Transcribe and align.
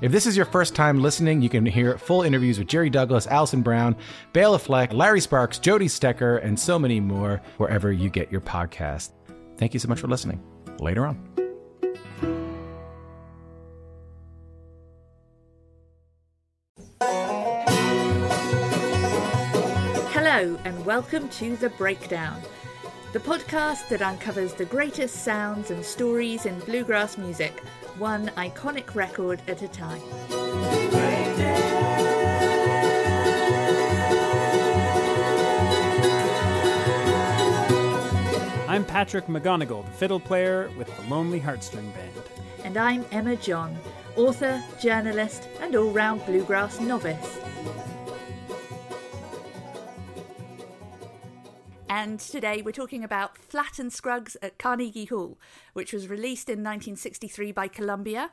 If 0.00 0.12
this 0.12 0.26
is 0.26 0.34
your 0.34 0.46
first 0.46 0.74
time 0.74 1.02
listening, 1.02 1.42
you 1.42 1.50
can 1.50 1.66
hear 1.66 1.98
full 1.98 2.22
interviews 2.22 2.58
with 2.58 2.68
Jerry 2.68 2.88
Douglas, 2.88 3.26
Alison 3.26 3.60
Brown, 3.60 3.94
Bela 4.32 4.58
Fleck, 4.58 4.94
Larry 4.94 5.20
Sparks, 5.20 5.58
Jody 5.58 5.88
Stecher, 5.88 6.42
and 6.42 6.58
so 6.58 6.78
many 6.78 7.00
more 7.00 7.42
wherever 7.58 7.92
you 7.92 8.08
get 8.08 8.32
your 8.32 8.40
podcast. 8.40 9.10
Thank 9.58 9.74
you 9.74 9.80
so 9.80 9.88
much 9.88 10.00
for 10.00 10.08
listening. 10.08 10.42
Later 10.78 11.04
on. 11.04 11.22
Hello, 20.12 20.58
and 20.64 20.86
welcome 20.86 21.28
to 21.28 21.56
The 21.56 21.68
Breakdown, 21.70 22.40
the 23.12 23.18
podcast 23.18 23.88
that 23.88 24.00
uncovers 24.00 24.54
the 24.54 24.64
greatest 24.64 25.24
sounds 25.24 25.70
and 25.70 25.84
stories 25.84 26.46
in 26.46 26.58
bluegrass 26.60 27.18
music, 27.18 27.62
one 27.98 28.28
iconic 28.36 28.94
record 28.94 29.42
at 29.48 29.62
a 29.62 29.68
time. 29.68 30.00
I'm 38.68 38.84
Patrick 38.84 39.26
M'Gonigle, 39.26 39.84
the 39.84 39.90
fiddle 39.92 40.20
player 40.20 40.70
with 40.78 40.94
the 40.96 41.02
Lonely 41.08 41.40
Heartstring 41.40 41.92
Band. 41.92 42.12
And 42.64 42.76
I'm 42.76 43.04
Emma 43.10 43.36
John, 43.36 43.76
author, 44.16 44.62
journalist, 44.80 45.48
and 45.60 45.74
all 45.74 45.90
round 45.90 46.24
bluegrass 46.24 46.80
novice. 46.80 47.40
And 51.90 52.20
today 52.20 52.62
we're 52.62 52.70
talking 52.70 53.02
about 53.02 53.36
Flatt 53.36 53.80
and 53.80 53.92
Scruggs 53.92 54.36
at 54.40 54.58
Carnegie 54.58 55.06
Hall, 55.06 55.40
which 55.72 55.92
was 55.92 56.06
released 56.06 56.48
in 56.48 56.60
1963 56.60 57.50
by 57.50 57.66
Columbia 57.66 58.30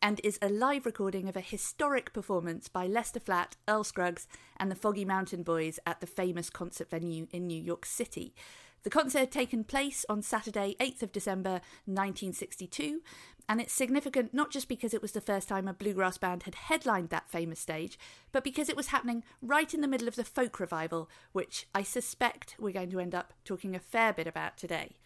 and 0.00 0.20
is 0.22 0.38
a 0.40 0.48
live 0.48 0.86
recording 0.86 1.28
of 1.28 1.36
a 1.36 1.40
historic 1.40 2.12
performance 2.12 2.68
by 2.68 2.86
Lester 2.86 3.18
Flatt, 3.18 3.56
Earl 3.66 3.82
Scruggs, 3.82 4.28
and 4.56 4.70
the 4.70 4.76
Foggy 4.76 5.04
Mountain 5.04 5.42
Boys 5.42 5.80
at 5.84 5.98
the 5.98 6.06
famous 6.06 6.48
concert 6.48 6.90
venue 6.90 7.26
in 7.32 7.48
New 7.48 7.60
York 7.60 7.86
City. 7.86 8.36
The 8.82 8.90
concert 8.90 9.18
had 9.20 9.30
taken 9.30 9.62
place 9.62 10.04
on 10.08 10.22
Saturday, 10.22 10.74
8th 10.80 11.02
of 11.02 11.12
December 11.12 11.60
1962, 11.84 13.00
and 13.48 13.60
it's 13.60 13.72
significant 13.72 14.34
not 14.34 14.50
just 14.50 14.68
because 14.68 14.92
it 14.92 15.02
was 15.02 15.12
the 15.12 15.20
first 15.20 15.48
time 15.48 15.68
a 15.68 15.72
bluegrass 15.72 16.18
band 16.18 16.44
had 16.44 16.54
headlined 16.54 17.10
that 17.10 17.30
famous 17.30 17.60
stage, 17.60 17.98
but 18.32 18.42
because 18.42 18.68
it 18.68 18.76
was 18.76 18.88
happening 18.88 19.22
right 19.40 19.72
in 19.72 19.82
the 19.82 19.88
middle 19.88 20.08
of 20.08 20.16
the 20.16 20.24
folk 20.24 20.58
revival, 20.58 21.08
which 21.32 21.66
I 21.74 21.82
suspect 21.82 22.56
we're 22.58 22.72
going 22.72 22.90
to 22.90 23.00
end 23.00 23.14
up 23.14 23.32
talking 23.44 23.76
a 23.76 23.80
fair 23.80 24.12
bit 24.12 24.26
about 24.26 24.56
today. 24.56 24.96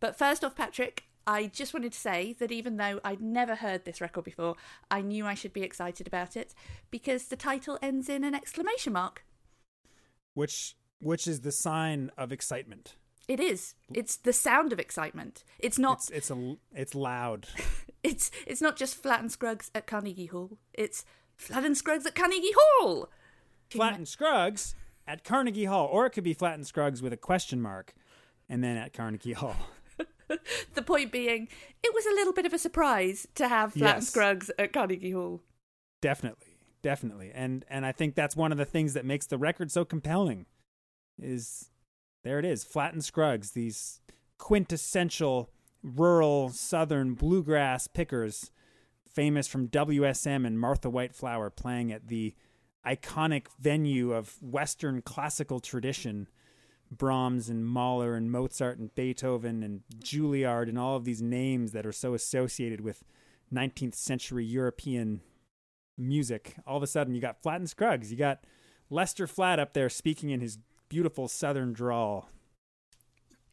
But 0.00 0.16
first 0.16 0.42
off, 0.42 0.56
Patrick, 0.56 1.04
I 1.26 1.48
just 1.48 1.74
wanted 1.74 1.92
to 1.92 1.98
say 1.98 2.36
that 2.38 2.52
even 2.52 2.76
though 2.76 3.00
I'd 3.04 3.20
never 3.20 3.56
heard 3.56 3.84
this 3.84 4.00
record 4.00 4.24
before, 4.24 4.56
I 4.90 5.02
knew 5.02 5.26
I 5.26 5.34
should 5.34 5.52
be 5.52 5.62
excited 5.62 6.06
about 6.06 6.36
it 6.36 6.54
because 6.90 7.26
the 7.26 7.36
title 7.36 7.78
ends 7.82 8.08
in 8.08 8.24
an 8.24 8.34
exclamation 8.34 8.92
mark. 8.92 9.24
Which 10.34 10.76
which 11.00 11.26
is 11.26 11.40
the 11.40 11.52
sign 11.52 12.10
of 12.16 12.32
excitement. 12.32 12.94
It 13.28 13.40
is. 13.40 13.74
It's 13.92 14.16
the 14.16 14.32
sound 14.32 14.72
of 14.72 14.78
excitement. 14.78 15.42
It's 15.58 15.78
not. 15.78 15.98
It's 15.98 16.10
it's 16.10 16.30
a 16.30 16.56
it's 16.74 16.94
loud. 16.94 17.48
It's 18.02 18.30
it's 18.46 18.62
not 18.62 18.76
just 18.76 18.94
Flatt 19.02 19.18
and 19.18 19.32
Scruggs 19.32 19.72
at 19.74 19.88
Carnegie 19.88 20.26
Hall. 20.26 20.58
It's 20.72 21.04
Flatt 21.34 21.64
and 21.64 21.76
Scruggs 21.76 22.06
at 22.06 22.14
Carnegie 22.14 22.54
Hall. 22.56 23.08
Flatt 23.68 23.96
and 23.96 24.06
Scruggs 24.06 24.76
at 25.08 25.24
Carnegie 25.24 25.64
Hall, 25.64 25.88
or 25.90 26.06
it 26.06 26.10
could 26.10 26.22
be 26.22 26.32
Flatt 26.32 26.54
and 26.54 26.64
Scruggs 26.64 27.02
with 27.02 27.12
a 27.12 27.16
question 27.16 27.60
mark, 27.60 27.94
and 28.48 28.62
then 28.62 28.76
at 28.76 28.92
Carnegie 28.92 29.32
Hall. 29.32 29.56
the 30.74 30.82
point 30.82 31.10
being, 31.10 31.48
it 31.82 31.92
was 31.92 32.06
a 32.06 32.14
little 32.14 32.32
bit 32.32 32.46
of 32.46 32.52
a 32.52 32.58
surprise 32.58 33.26
to 33.34 33.48
have 33.48 33.72
Flatt 33.72 33.96
and 33.96 34.04
Scruggs 34.04 34.52
at 34.56 34.72
Carnegie 34.72 35.10
Hall. 35.10 35.42
Definitely, 36.00 36.58
definitely, 36.82 37.32
and 37.34 37.64
and 37.68 37.84
I 37.84 37.90
think 37.90 38.14
that's 38.14 38.36
one 38.36 38.52
of 38.52 38.58
the 38.58 38.64
things 38.64 38.94
that 38.94 39.04
makes 39.04 39.26
the 39.26 39.38
record 39.38 39.72
so 39.72 39.84
compelling. 39.84 40.46
Is 41.18 41.70
there 42.26 42.38
it 42.38 42.44
is, 42.44 42.64
Flatt 42.64 42.92
and 42.92 43.04
Scruggs, 43.04 43.52
these 43.52 44.00
quintessential 44.38 45.50
rural 45.82 46.50
southern 46.50 47.14
bluegrass 47.14 47.86
pickers, 47.86 48.50
famous 49.08 49.46
from 49.46 49.68
WSM 49.68 50.46
and 50.46 50.58
Martha 50.58 50.90
White 50.90 51.14
Flour, 51.14 51.50
playing 51.50 51.92
at 51.92 52.08
the 52.08 52.34
iconic 52.86 53.46
venue 53.58 54.12
of 54.12 54.42
Western 54.42 55.02
classical 55.02 55.60
tradition. 55.60 56.28
Brahms 56.90 57.48
and 57.48 57.66
Mahler 57.66 58.14
and 58.14 58.30
Mozart 58.30 58.78
and 58.78 58.94
Beethoven 58.94 59.64
and 59.64 59.80
Juilliard 59.98 60.68
and 60.68 60.78
all 60.78 60.94
of 60.94 61.04
these 61.04 61.20
names 61.20 61.72
that 61.72 61.84
are 61.84 61.90
so 61.90 62.14
associated 62.14 62.80
with 62.80 63.02
19th 63.52 63.96
century 63.96 64.44
European 64.44 65.20
music. 65.98 66.54
All 66.64 66.76
of 66.76 66.82
a 66.82 66.86
sudden, 66.86 67.14
you 67.14 67.20
got 67.20 67.42
Flatt 67.42 67.58
and 67.58 67.68
Scruggs. 67.68 68.12
You 68.12 68.16
got 68.16 68.44
Lester 68.88 69.26
Flatt 69.26 69.58
up 69.58 69.72
there 69.72 69.88
speaking 69.88 70.30
in 70.30 70.40
his 70.40 70.58
beautiful 70.88 71.28
southern 71.28 71.72
drawl. 71.72 72.28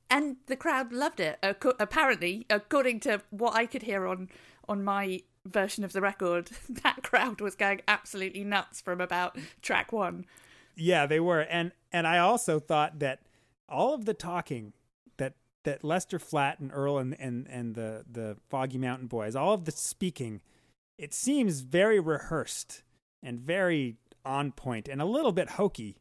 and 0.09 0.38
the 0.45 0.55
crowd 0.55 0.94
loved 0.94 1.19
it. 1.19 1.39
Uh, 1.41 1.53
apparently, 1.79 2.45
according 2.49 2.99
to 3.01 3.21
what 3.31 3.55
I 3.55 3.66
could 3.66 3.83
hear 3.83 4.05
on 4.07 4.29
on 4.69 4.83
my 4.83 5.21
version 5.45 5.83
of 5.83 5.91
the 5.91 6.01
record, 6.01 6.51
that 6.69 7.03
crowd 7.03 7.41
was 7.41 7.55
going 7.55 7.81
absolutely 7.88 8.43
nuts 8.43 8.79
from 8.81 9.01
about 9.01 9.38
track 9.61 9.91
one. 9.91 10.25
Yeah, 10.75 11.05
they 11.05 11.19
were, 11.19 11.41
and 11.41 11.72
and 11.91 12.05
I 12.07 12.19
also 12.19 12.59
thought 12.59 12.99
that 12.99 13.22
all 13.67 13.93
of 13.93 14.05
the 14.05 14.13
talking 14.13 14.73
that 15.17 15.33
that 15.63 15.83
Lester 15.83 16.19
Flatt 16.19 16.59
and 16.59 16.72
Earl 16.73 16.97
and 16.99 17.16
and 17.19 17.47
and 17.49 17.75
the 17.75 18.05
the 18.09 18.38
Foggy 18.49 18.77
Mountain 18.77 19.07
Boys, 19.07 19.35
all 19.35 19.53
of 19.53 19.66
the 19.66 19.72
speaking, 19.72 20.41
it 20.97 21.13
seems 21.13 21.61
very 21.61 21.99
rehearsed 21.99 22.83
and 23.23 23.39
very 23.39 23.97
on 24.25 24.51
point 24.51 24.88
and 24.88 25.01
a 25.01 25.05
little 25.05 25.31
bit 25.31 25.51
hokey. 25.51 25.97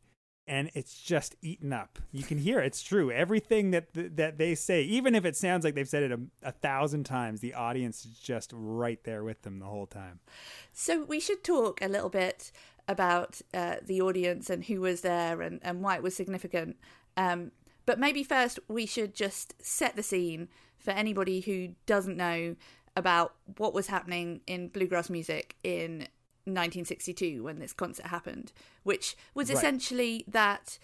And 0.53 0.71
it's 0.75 1.01
just 1.01 1.35
eaten 1.41 1.73
up. 1.73 1.99
You 2.11 2.25
can 2.25 2.37
hear 2.37 2.61
it. 2.61 2.67
it's 2.67 2.83
true. 2.83 3.11
Everything 3.11 3.71
that 3.71 3.87
that 3.95 4.37
they 4.37 4.55
say, 4.55 4.83
even 4.83 5.15
if 5.15 5.25
it 5.25 5.35
sounds 5.35 5.65
like 5.65 5.75
they've 5.75 5.89
said 5.89 6.03
it 6.03 6.13
a, 6.13 6.21
a 6.43 6.53
thousand 6.53 7.05
times, 7.05 7.41
the 7.41 7.55
audience 7.55 8.05
is 8.05 8.19
just 8.19 8.51
right 8.55 9.03
there 9.05 9.25
with 9.25 9.41
them 9.43 9.61
the 9.61 9.65
whole 9.65 9.87
time. 9.87 10.21
So 10.75 11.05
we 11.05 11.21
should 11.21 11.43
talk 11.43 11.81
a 11.81 11.89
little 11.89 12.11
bit 12.11 12.53
about 12.87 13.41
uh, 13.55 13.77
the 13.83 14.03
audience 14.03 14.51
and 14.51 14.65
who 14.65 14.83
was 14.83 15.01
there 15.01 15.41
and, 15.41 15.59
and 15.63 15.81
why 15.81 15.97
it 15.97 16.03
was 16.03 16.15
significant. 16.15 16.77
Um, 17.17 17.53
but 17.87 17.99
maybe 17.99 18.23
first 18.23 18.61
we 18.69 18.85
should 18.85 19.15
just 19.15 19.55
set 19.65 19.97
the 19.97 20.03
scene 20.03 20.49
for 20.77 20.91
anybody 20.91 21.41
who 21.41 21.69
doesn't 21.87 22.19
know 22.19 22.57
about 22.95 23.35
what 23.57 23.73
was 23.73 23.87
happening 23.87 24.43
in 24.47 24.69
bluegrass 24.69 25.09
music 25.09 25.57
in 25.63 26.07
1962 26.45 27.43
when 27.45 27.59
this 27.59 27.73
concert 27.73 28.07
happened, 28.07 28.53
which 28.83 29.17
was 29.35 29.49
Right. 29.49 29.59
essentially 29.59 30.25
that 30.29 30.79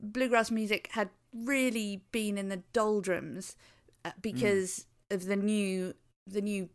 bluegrass 0.00 0.50
music 0.50 0.88
had 0.92 1.10
really 1.32 2.02
been 2.12 2.38
in 2.38 2.48
the 2.48 2.62
doldrums 2.72 3.56
uh, 4.04 4.12
because 4.20 4.86
of 5.10 5.24
the 5.26 5.36
new 5.36 5.94
the 6.26 6.40
new 6.40 6.68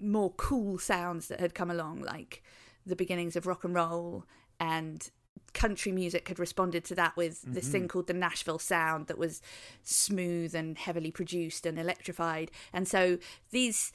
more 0.00 0.30
cool 0.32 0.78
sounds 0.78 1.28
that 1.28 1.38
had 1.38 1.54
come 1.54 1.70
along 1.70 2.00
like 2.00 2.42
the 2.86 2.96
beginnings 2.96 3.36
of 3.36 3.46
rock 3.46 3.62
and 3.64 3.74
roll 3.74 4.24
and 4.58 5.10
country 5.52 5.90
music 5.92 6.28
had 6.28 6.38
responded 6.38 6.84
to 6.84 6.94
that 6.94 7.16
with 7.16 7.40
this 7.42 7.68
thing 7.68 7.88
called 7.88 8.06
the 8.06 8.12
Nashville 8.12 8.58
sound 8.58 9.06
that 9.06 9.16
was 9.16 9.40
smooth 9.82 10.54
and 10.54 10.76
heavily 10.76 11.10
produced 11.10 11.64
and 11.64 11.78
electrified. 11.78 12.50
And 12.74 12.86
so 12.86 13.16
these 13.52 13.90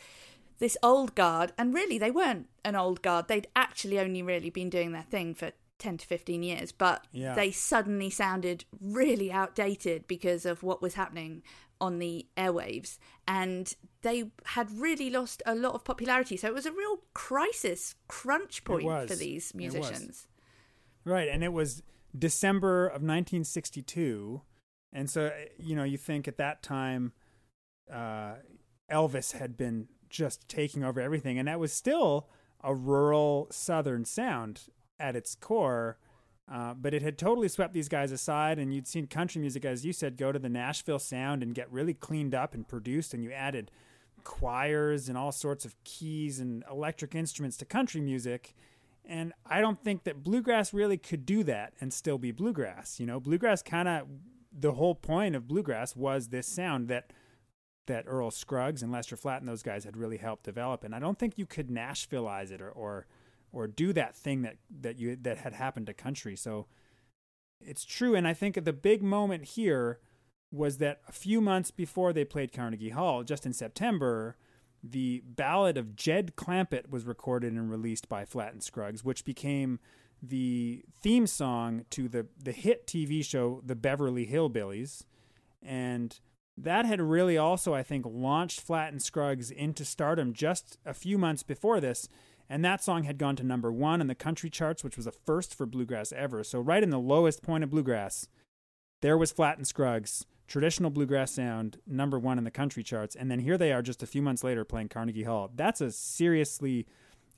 this 0.62 0.78
old 0.84 1.16
guard 1.16 1.52
and 1.58 1.74
really 1.74 1.98
they 1.98 2.12
weren't 2.12 2.48
an 2.63 2.75
old 2.75 3.02
guard. 3.02 3.28
They'd 3.28 3.48
actually 3.56 4.00
only 4.00 4.22
really 4.22 4.52
been 4.52 4.69
doing 4.69 4.92
their 4.92 5.02
thing 5.02 5.34
for 5.34 5.52
10 5.80 5.98
to 5.98 6.06
15 6.06 6.44
years 6.44 6.72
but 6.72 7.08
Yeah. 7.12 7.34
they 7.34 7.50
suddenly 7.50 8.12
sounded 8.12 8.66
really 8.80 9.31
outdated 9.31 10.08
because 10.08 10.46
of 10.46 10.62
what 10.62 10.80
was 10.80 10.94
happening 10.94 11.42
on 11.80 11.98
the 11.98 12.28
airwaves. 12.38 13.00
And 13.28 13.74
they 14.04 14.30
had 14.46 14.69
really 14.72 15.10
lost 15.10 15.42
a 15.48 15.56
lot 15.56 15.74
of 15.74 15.84
popularity. 15.84 16.38
So 16.38 16.48
it 16.48 16.54
was 16.54 16.68
a 16.68 16.72
real 16.72 17.00
crisis 17.16 17.96
crunch 18.08 18.63
point 18.63 18.84
for 19.10 19.16
these 19.16 19.56
musicians. 19.56 20.28
Right, 21.04 21.28
and 21.28 21.44
it 21.44 21.52
was 21.52 21.81
December 22.16 22.86
of 22.86 23.02
1962, 23.02 24.42
and 24.94 25.10
so 25.10 25.31
you 25.58 25.75
know 25.75 25.84
you 25.84 25.98
think 25.98 26.28
at 26.28 26.38
that 26.38 26.62
time 26.62 27.13
uh, 27.92 28.36
Elvis 28.92 29.31
had 29.31 29.58
been 29.58 29.88
just 30.12 30.48
taking 30.48 30.84
over 30.84 31.00
everything, 31.00 31.40
and 31.40 31.48
that 31.48 31.60
was 31.60 31.74
still 31.74 32.28
a 32.63 32.75
rural 32.75 33.48
Southern 33.52 34.06
sound 34.06 34.62
at 35.00 35.16
its 35.16 35.36
core. 35.36 35.98
Uh, 36.52 36.74
but 36.74 36.94
it 36.94 37.02
had 37.02 37.18
totally 37.18 37.48
swept 37.48 37.74
these 37.74 37.88
guys 37.88 38.12
aside, 38.12 38.60
and 38.60 38.74
you'd 38.74 38.88
seen 38.88 39.08
country 39.08 39.40
music, 39.40 39.63
as 39.63 39.86
you 39.86 39.94
said, 39.94 40.18
go 40.18 40.31
to 40.31 40.40
the 40.40 40.50
Nashville 40.50 41.00
sound 41.00 41.42
and 41.42 41.56
get 41.56 41.72
really 41.72 41.94
cleaned 41.94 42.36
up 42.36 42.54
and 42.54 42.68
produced, 42.68 43.13
and 43.13 43.24
you 43.24 43.31
added 43.31 43.72
choirs 44.24 45.08
and 45.08 45.18
all 45.18 45.31
sorts 45.31 45.66
of 45.66 45.75
keys 45.84 46.40
and 46.40 46.63
electric 46.69 47.16
instruments 47.16 47.58
to 47.58 47.66
country 47.66 48.02
music. 48.02 48.54
And 49.06 49.34
I 49.46 49.62
don't 49.62 49.81
think 49.81 50.04
that 50.04 50.24
bluegrass 50.24 50.74
really 50.74 50.98
could 50.98 51.25
do 51.25 51.44
that 51.44 51.74
and 51.80 51.92
still 51.94 52.18
be 52.18 52.31
bluegrass. 52.31 53.00
You 53.00 53.06
know, 53.06 53.19
bluegrass 53.19 53.62
kind 53.62 53.88
of 53.88 54.08
the 54.52 54.74
whole 54.74 54.96
point 54.96 55.36
of 55.36 55.48
bluegrass 55.48 55.96
was 55.96 56.28
this 56.28 56.48
sound 56.48 56.88
that 56.90 57.12
that 57.88 58.06
Earl 58.07 58.31
Scruggs 58.31 58.83
and 58.83 58.92
Lester 58.92 59.18
Flatt 59.18 59.42
and 59.42 59.50
those 59.50 59.63
guys 59.63 59.83
had 59.83 59.98
really 59.98 60.18
helped 60.18 60.44
develop. 60.44 60.83
And 60.83 60.94
I 60.94 61.00
don't 61.00 61.18
think 61.18 61.38
you 61.38 61.45
could 61.45 61.69
Nashvilleize 61.69 62.51
it 62.51 62.62
or 62.62 62.69
or, 62.69 63.07
or 63.51 63.68
do 63.68 63.94
that 63.94 64.16
thing 64.16 64.44
that 64.44 64.57
that 64.81 65.00
you 65.00 65.16
that 65.22 65.39
had 65.39 65.54
happened 65.54 65.88
to 65.88 65.94
country. 65.94 66.36
So 66.36 66.68
it's 67.60 67.86
true. 67.86 68.16
And 68.16 68.28
I 68.28 68.33
think 68.33 68.63
the 68.63 68.74
big 68.74 69.01
moment 69.01 69.44
here 69.44 70.00
was 70.51 70.78
that 70.78 71.01
a 71.07 71.12
few 71.12 71.39
months 71.39 71.72
before 71.72 72.12
they 72.12 72.25
played 72.25 72.51
Carnegie 72.51 72.89
Hall, 72.89 73.24
just 73.24 73.45
in 73.45 73.54
September, 73.54 74.36
the 74.84 75.24
Ballad 75.25 75.77
of 75.77 75.95
Jed 75.95 76.36
Clampett 76.36 76.89
was 76.89 77.06
recorded 77.06 77.54
and 77.54 77.72
released 77.72 78.10
by 78.10 78.25
Flatt 78.25 78.54
and 78.54 78.63
Scruggs, 78.63 79.04
which 79.04 79.24
became 79.24 79.80
the 80.22 80.84
theme 81.01 81.25
song 81.25 81.86
to 81.92 82.07
the, 82.07 82.27
the 82.38 82.51
hit 82.51 82.86
TV 82.86 83.24
show 83.24 83.62
The 83.66 83.75
Beverly 83.75 84.27
Hillbillies. 84.27 85.06
And 85.63 86.19
that 86.57 86.86
had 86.86 87.01
really 87.01 87.38
also, 87.38 87.74
I 87.74 87.83
think, 87.83 88.06
launched 88.07 88.62
Flatt 88.62 88.92
and 88.92 89.01
Scruggs 89.01 89.51
into 89.51 89.86
stardom 89.86 90.33
just 90.33 90.77
a 90.86 90.94
few 90.94 91.18
months 91.18 91.44
before 91.44 91.80
this. 91.80 92.07
And 92.50 92.65
that 92.65 92.83
song 92.83 93.03
had 93.03 93.18
gone 93.18 93.38
to 93.38 93.44
number 93.44 93.71
one 93.71 94.01
in 94.01 94.07
the 94.07 94.15
country 94.15 94.50
charts, 94.50 94.83
which 94.83 94.98
was 94.98 95.07
a 95.07 95.12
first 95.12 95.56
for 95.56 95.65
bluegrass 95.65 96.12
ever. 96.12 96.44
So, 96.44 96.59
right 96.59 96.83
in 96.83 96.89
the 96.89 97.00
lowest 97.00 97.42
point 97.42 97.63
of 97.63 97.69
bluegrass, 97.69 98.27
there 99.01 99.18
was 99.18 99.31
Flatt 99.31 99.57
and 99.57 99.65
Scruggs 99.65 100.25
traditional 100.51 100.89
bluegrass 100.89 101.31
sound, 101.31 101.80
number 101.88 102.19
one 102.19 102.38
in 102.38 102.44
the 102.44 102.51
country 102.51 102.83
charts, 102.83 103.15
and 103.15 103.31
then 103.31 103.39
here 103.39 103.57
they 103.57 103.71
are 103.71 103.81
just 103.81 104.03
a 104.03 104.06
few 104.06 104.21
months 104.21 104.44
later 104.44 104.65
playing 104.65 104.89
Carnegie 104.89 105.24
Hall. 105.24 105.50
That's 105.56 105.80
a 105.80 105.92
seriously 105.92 106.86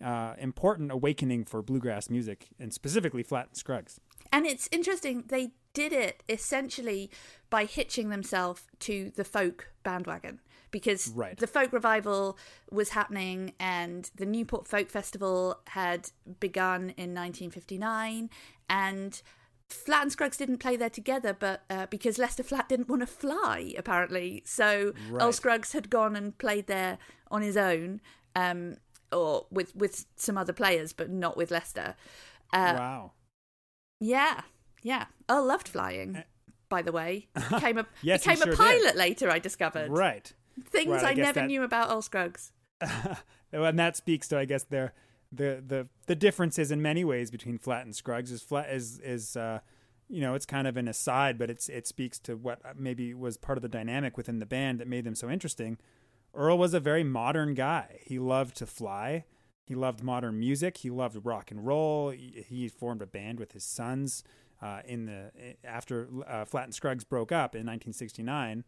uh, 0.03 0.33
important 0.39 0.91
awakening 0.91 1.45
for 1.45 1.61
bluegrass 1.61 2.09
music, 2.09 2.47
and 2.59 2.73
specifically 2.73 3.21
Flatt 3.21 3.49
and 3.49 3.55
Scruggs. 3.57 3.99
And 4.31 4.47
it's 4.47 4.67
interesting, 4.71 5.25
they 5.27 5.51
did 5.73 5.93
it 5.93 6.23
essentially 6.29 7.09
by 7.49 7.65
hitching 7.65 8.09
themselves 8.09 8.63
to 8.79 9.11
the 9.15 9.23
folk 9.23 9.69
bandwagon 9.83 10.39
because 10.71 11.09
right. 11.09 11.37
the 11.37 11.47
folk 11.47 11.71
revival 11.71 12.37
was 12.71 12.89
happening 12.89 13.53
and 13.59 14.09
the 14.15 14.25
Newport 14.25 14.67
Folk 14.67 14.89
Festival 14.89 15.59
had 15.67 16.09
begun 16.39 16.89
in 16.97 17.13
1959 17.13 18.29
and 18.69 19.21
Flatt 19.69 20.03
and 20.03 20.11
Scruggs 20.11 20.37
didn't 20.37 20.57
play 20.57 20.75
there 20.75 20.89
together, 20.89 21.35
but 21.37 21.63
uh, 21.69 21.87
because 21.87 22.17
Lester 22.17 22.43
Flatt 22.43 22.69
didn't 22.69 22.89
want 22.89 23.01
to 23.01 23.07
fly, 23.07 23.73
apparently, 23.77 24.43
so 24.45 24.93
right. 25.09 25.23
Earl 25.23 25.31
Scruggs 25.31 25.71
had 25.71 25.89
gone 25.89 26.15
and 26.15 26.37
played 26.37 26.67
there 26.67 26.97
on 27.31 27.41
his 27.41 27.57
own, 27.57 28.01
um, 28.35 28.77
or 29.11 29.47
with 29.49 29.75
with 29.75 30.05
some 30.15 30.37
other 30.37 30.53
players, 30.53 30.93
but 30.93 31.09
not 31.09 31.37
with 31.37 31.49
Lester. 31.49 31.95
Uh, 32.51 32.75
wow. 32.77 33.11
Yeah, 33.99 34.41
yeah. 34.83 35.05
Earl 35.29 35.45
loved 35.45 35.67
flying. 35.67 36.17
Uh, 36.17 36.23
by 36.69 36.81
the 36.81 36.91
way, 36.91 37.27
became 37.49 37.77
a 37.77 37.85
yes, 38.01 38.23
became 38.23 38.37
sure 38.37 38.53
a 38.53 38.57
pilot 38.57 38.93
did. 38.93 38.95
later. 38.95 39.29
I 39.29 39.39
discovered 39.39 39.89
right 39.89 40.31
things 40.61 40.89
well, 40.89 41.05
I, 41.05 41.09
I 41.09 41.13
never 41.13 41.41
that... 41.41 41.47
knew 41.47 41.63
about 41.63 41.89
Earl 41.89 42.01
Scruggs. 42.01 42.51
and 43.51 43.79
that 43.79 43.95
speaks 43.95 44.27
to, 44.29 44.37
I 44.37 44.45
guess, 44.45 44.63
their 44.63 44.93
the 45.31 45.63
the 45.65 45.87
the 46.05 46.15
differences 46.15 46.71
in 46.71 46.81
many 46.81 47.03
ways 47.03 47.31
between 47.31 47.57
Flatt 47.57 47.85
and 47.85 47.95
Scruggs 47.95 48.31
is 48.31 48.41
Flatt 48.41 48.69
is 48.69 48.99
is 48.99 49.35
uh, 49.35 49.59
you 50.09 50.21
know 50.21 50.35
it's 50.35 50.45
kind 50.45 50.67
of 50.67 50.77
an 50.77 50.87
aside, 50.87 51.37
but 51.37 51.49
it's 51.49 51.69
it 51.69 51.87
speaks 51.87 52.19
to 52.19 52.35
what 52.35 52.59
maybe 52.77 53.13
was 53.13 53.37
part 53.37 53.57
of 53.57 53.61
the 53.61 53.69
dynamic 53.69 54.17
within 54.17 54.39
the 54.39 54.45
band 54.45 54.79
that 54.79 54.87
made 54.87 55.05
them 55.05 55.15
so 55.15 55.29
interesting. 55.29 55.77
Earl 56.35 56.57
was 56.57 56.73
a 56.73 56.79
very 56.79 57.03
modern 57.03 57.53
guy. 57.53 57.99
He 58.01 58.17
loved 58.17 58.57
to 58.57 58.65
fly. 58.65 59.25
He 59.65 59.75
loved 59.75 60.03
modern 60.03 60.39
music. 60.39 60.77
He 60.77 60.89
loved 60.89 61.23
rock 61.23 61.51
and 61.51 61.65
roll. 61.65 62.09
He, 62.09 62.43
he 62.47 62.67
formed 62.67 63.01
a 63.01 63.05
band 63.05 63.39
with 63.39 63.53
his 63.53 63.63
sons 63.63 64.23
uh, 64.63 64.81
in 64.85 65.05
the 65.05 65.31
after 65.63 66.07
uh, 66.27 66.45
Flatt 66.45 66.65
and 66.65 66.73
Scruggs 66.73 67.03
broke 67.03 67.31
up 67.31 67.55
in 67.55 67.61
1969. 67.61 68.63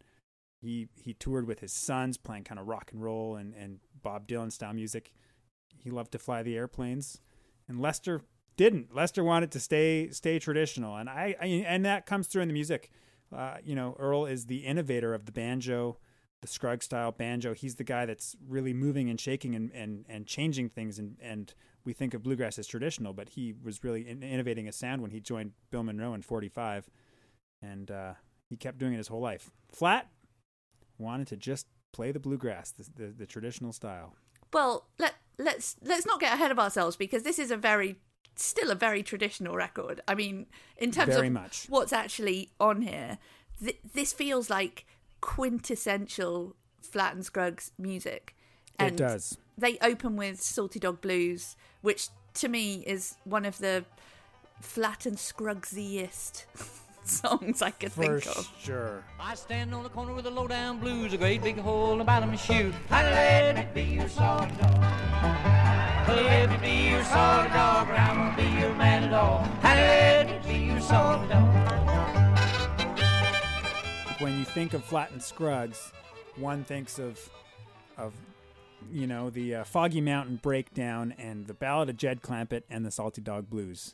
He 0.61 0.87
he 0.95 1.13
toured 1.13 1.47
with 1.47 1.59
his 1.59 1.71
sons, 1.71 2.17
playing 2.17 2.43
kind 2.43 2.59
of 2.59 2.67
rock 2.67 2.91
and 2.91 3.01
roll 3.01 3.35
and, 3.35 3.53
and 3.55 3.79
Bob 4.01 4.27
Dylan 4.27 4.51
style 4.51 4.73
music 4.73 5.11
he 5.85 5.91
loved 5.91 6.11
to 6.13 6.19
fly 6.19 6.41
the 6.41 6.57
airplanes, 6.57 7.21
and 7.67 7.79
Lester 7.79 8.21
didn't. 8.57 8.93
Lester 8.93 9.23
wanted 9.23 9.51
to 9.51 9.59
stay 9.59 10.09
stay 10.09 10.39
traditional, 10.39 10.97
and 10.97 11.07
I, 11.07 11.35
I 11.39 11.45
and 11.45 11.85
that 11.85 12.07
comes 12.07 12.25
through 12.27 12.41
in 12.41 12.47
the 12.47 12.55
music. 12.55 12.89
Uh, 13.31 13.57
you 13.63 13.75
know, 13.75 13.95
Earl 13.99 14.25
is 14.25 14.47
the 14.47 14.65
innovator 14.65 15.13
of 15.13 15.25
the 15.25 15.31
banjo, 15.31 15.99
the 16.45 16.51
Scruggs 16.51 16.85
style 16.85 17.11
banjo. 17.11 17.53
He's 17.53 17.75
the 17.75 17.83
guy 17.83 18.05
that's 18.05 18.35
really 18.47 18.73
moving 18.73 19.09
and 19.09 19.19
shaking 19.19 19.55
and 19.55 19.71
and, 19.73 20.05
and 20.07 20.27
changing 20.27 20.69
things. 20.69 20.99
And 20.99 21.17
and 21.21 21.53
we 21.83 21.93
think 21.93 22.13
of 22.13 22.23
bluegrass 22.23 22.59
as 22.59 22.67
traditional, 22.67 23.13
but 23.13 23.29
he 23.29 23.53
was 23.63 23.83
really 23.83 24.07
in- 24.07 24.21
innovating 24.23 24.67
a 24.67 24.71
sound 24.71 25.01
when 25.01 25.11
he 25.11 25.19
joined 25.19 25.53
Bill 25.71 25.83
Monroe 25.83 26.13
in 26.13 26.21
'45, 26.21 26.89
and 27.61 27.89
uh, 27.89 28.13
he 28.49 28.55
kept 28.55 28.77
doing 28.77 28.93
it 28.93 28.97
his 28.97 29.07
whole 29.07 29.21
life. 29.21 29.51
Flatt 29.71 30.07
wanted 30.99 31.27
to 31.27 31.35
just 31.35 31.65
play 31.91 32.11
the 32.11 32.19
bluegrass, 32.19 32.71
the, 32.71 32.85
the, 32.95 33.11
the 33.11 33.25
traditional 33.25 33.73
style. 33.73 34.13
Well, 34.53 34.87
let 34.99 35.15
let's 35.39 35.77
let's 35.81 36.05
not 36.05 36.19
get 36.19 36.33
ahead 36.33 36.51
of 36.51 36.59
ourselves 36.59 36.95
because 36.95 37.23
this 37.23 37.39
is 37.39 37.49
a 37.49 37.57
very 37.57 37.95
still 38.35 38.69
a 38.69 38.75
very 38.75 39.01
traditional 39.01 39.55
record. 39.55 40.01
I 40.07 40.13
mean, 40.13 40.45
in 40.77 40.91
terms 40.91 41.15
very 41.15 41.27
of 41.27 41.33
much. 41.33 41.65
what's 41.69 41.91
actually 41.93 42.51
on 42.59 42.83
here, 42.83 43.17
th- 43.59 43.79
this 43.95 44.13
feels 44.13 44.49
like 44.49 44.85
quintessential 45.25 46.55
Flatt 46.81 47.15
and 47.15 47.25
Scruggs 47.25 47.71
music. 47.79 48.35
And 48.77 48.93
it 48.93 48.97
does. 48.97 49.39
They 49.57 49.79
open 49.81 50.17
with 50.17 50.39
Salty 50.39 50.79
Dog 50.79 51.01
Blues, 51.01 51.55
which 51.81 52.09
to 52.35 52.47
me 52.47 52.83
is 52.85 53.15
one 53.23 53.43
of 53.43 53.57
the 53.57 53.85
Flatt 54.61 55.07
and 55.07 55.17
Scruggsiest 55.17 56.45
songs 57.05 57.63
I 57.63 57.71
could 57.71 57.91
For 57.91 58.19
think 58.19 58.37
of. 58.37 58.47
Sure. 58.61 59.03
I 59.19 59.33
stand 59.33 59.73
on 59.73 59.81
the 59.81 59.89
corner 59.89 60.13
with 60.13 60.27
a 60.27 60.29
low 60.29 60.47
down 60.47 60.79
blues, 60.79 61.11
a 61.13 61.17
great 61.17 61.41
big 61.41 61.57
hole 61.57 61.93
in 61.93 61.97
the 61.97 62.03
bottom 62.03 62.29
of 62.29 62.35
my 62.35 62.41
shoe. 62.41 62.71
I 62.91 63.03
Let 63.03 63.55
me 63.55 63.67
be 63.73 63.95
your 63.95 64.09
solid 64.09 64.55
dog. 64.59 64.79
Let 66.07 66.51
me 66.51 66.57
be 66.57 66.89
your 66.91 67.03
solid 67.03 67.51
dog, 67.51 67.89
or 67.89 67.93
I'm 67.93 68.15
gonna 68.15 68.37
be 68.37 68.59
your 68.59 68.75
man 68.75 69.05
at 69.05 69.09
matador. 69.09 69.47
Let 69.63 70.45
me 70.45 70.53
be 70.53 70.65
your 70.67 70.81
solid 70.81 71.27
dog. 71.29 71.84
When 74.25 74.39
you 74.39 74.43
think 74.43 74.73
of 74.73 74.83
Flatt 74.83 75.11
and 75.11 75.21
Scruggs, 75.21 75.91
one 76.35 76.63
thinks 76.63 76.97
of 76.97 77.29
of 77.95 78.11
you 78.91 79.05
know 79.05 79.29
the 79.29 79.57
uh, 79.57 79.63
Foggy 79.63 80.01
Mountain 80.01 80.37
Breakdown 80.37 81.13
and 81.19 81.45
the 81.45 81.53
Ballad 81.53 81.89
of 81.91 81.97
Jed 81.97 82.23
Clampett 82.23 82.63
and 82.67 82.83
the 82.83 82.89
Salty 82.89 83.21
Dog 83.21 83.51
Blues. 83.51 83.93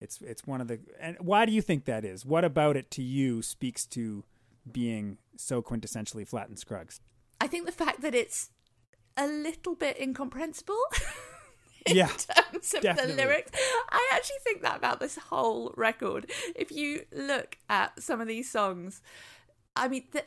It's 0.00 0.20
it's 0.22 0.44
one 0.44 0.60
of 0.60 0.66
the 0.66 0.80
and 0.98 1.16
why 1.20 1.46
do 1.46 1.52
you 1.52 1.62
think 1.62 1.84
that 1.84 2.04
is? 2.04 2.26
What 2.26 2.44
about 2.44 2.76
it 2.76 2.90
to 2.90 3.02
you 3.02 3.42
speaks 3.42 3.86
to 3.86 4.24
being 4.72 5.18
so 5.36 5.62
quintessentially 5.62 6.26
Flatt 6.26 6.48
and 6.48 6.58
Scruggs? 6.58 7.00
I 7.40 7.46
think 7.46 7.66
the 7.66 7.70
fact 7.70 8.00
that 8.00 8.12
it's 8.12 8.50
a 9.16 9.28
little 9.28 9.76
bit 9.76 10.00
incomprehensible. 10.00 10.80
in 11.86 11.96
Yeah, 11.96 12.08
terms 12.08 12.74
of 12.74 12.82
definitely. 12.82 13.12
the 13.12 13.22
lyrics. 13.22 13.52
I 13.90 14.10
actually 14.14 14.38
think 14.42 14.62
that 14.62 14.76
about 14.76 14.98
this 14.98 15.16
whole 15.16 15.72
record. 15.76 16.28
If 16.56 16.72
you 16.72 17.04
look 17.12 17.56
at 17.68 18.02
some 18.02 18.20
of 18.20 18.26
these 18.26 18.50
songs, 18.50 19.00
I 19.76 19.88
mean, 19.88 20.04
the, 20.12 20.24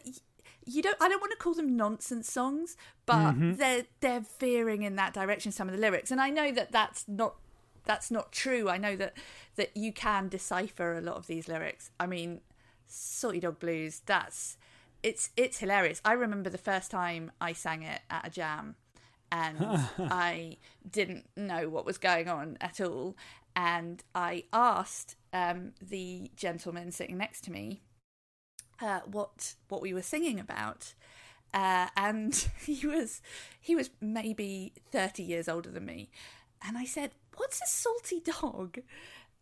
you 0.65 0.81
don't. 0.81 0.97
I 1.01 1.09
don't 1.09 1.21
want 1.21 1.31
to 1.31 1.37
call 1.37 1.53
them 1.53 1.75
nonsense 1.75 2.31
songs, 2.31 2.77
but 3.05 3.33
Mm-hmm. 3.33 3.55
they're 3.55 3.85
they're 3.99 4.23
veering 4.39 4.83
in 4.83 4.95
that 4.95 5.13
direction. 5.13 5.51
Some 5.51 5.67
of 5.69 5.75
the 5.75 5.81
lyrics, 5.81 6.11
and 6.11 6.21
I 6.21 6.29
know 6.29 6.51
that 6.51 6.71
that's 6.71 7.05
not 7.07 7.35
that's 7.85 8.09
not 8.09 8.31
true. 8.31 8.69
I 8.69 8.77
know 8.77 8.95
that 8.95 9.15
that 9.55 9.75
you 9.75 9.91
can 9.91 10.29
decipher 10.29 10.97
a 10.97 11.01
lot 11.01 11.15
of 11.17 11.27
these 11.27 11.47
lyrics. 11.47 11.91
I 11.99 12.07
mean, 12.07 12.41
Salty 12.87 13.39
Dog 13.41 13.59
Blues. 13.59 14.01
That's 14.05 14.57
it's 15.01 15.31
it's 15.35 15.59
hilarious. 15.59 16.01
I 16.05 16.13
remember 16.13 16.49
the 16.49 16.57
first 16.57 16.89
time 16.91 17.31
I 17.41 17.51
sang 17.53 17.83
it 17.83 18.01
at 18.09 18.25
a 18.27 18.29
jam, 18.29 18.75
and 19.31 19.57
I 19.99 20.57
didn't 20.89 21.25
know 21.35 21.67
what 21.67 21.85
was 21.85 21.97
going 21.97 22.29
on 22.29 22.57
at 22.61 22.79
all. 22.79 23.17
And 23.55 24.01
I 24.15 24.45
asked 24.51 25.15
um, 25.33 25.73
the 25.81 26.31
gentleman 26.35 26.91
sitting 26.91 27.17
next 27.17 27.41
to 27.43 27.51
me 27.51 27.81
uh, 28.81 29.01
what 29.05 29.55
what 29.69 29.81
we 29.81 29.93
were 29.93 30.01
singing 30.01 30.39
about, 30.39 30.93
uh, 31.53 31.87
and 31.95 32.47
he 32.65 32.85
was 32.87 33.21
he 33.59 33.75
was 33.75 33.89
maybe 34.01 34.73
thirty 34.91 35.23
years 35.23 35.47
older 35.47 35.69
than 35.71 35.85
me, 35.85 36.09
and 36.65 36.77
I 36.77 36.85
said, 36.85 37.11
"What's 37.35 37.61
a 37.61 37.67
salty 37.67 38.19
dog?" 38.19 38.79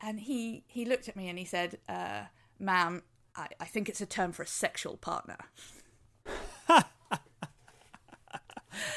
And 0.01 0.21
he 0.21 0.63
he 0.67 0.85
looked 0.85 1.07
at 1.07 1.15
me 1.15 1.29
and 1.29 1.38
he 1.38 1.45
said, 1.45 1.77
uh, 1.88 2.23
"Ma'am, 2.59 3.03
I, 3.35 3.47
I 3.59 3.65
think 3.65 3.88
it's 3.89 4.01
a 4.01 4.05
term 4.05 4.31
for 4.31 4.43
a 4.43 4.47
sexual 4.47 4.97
partner." 4.97 5.38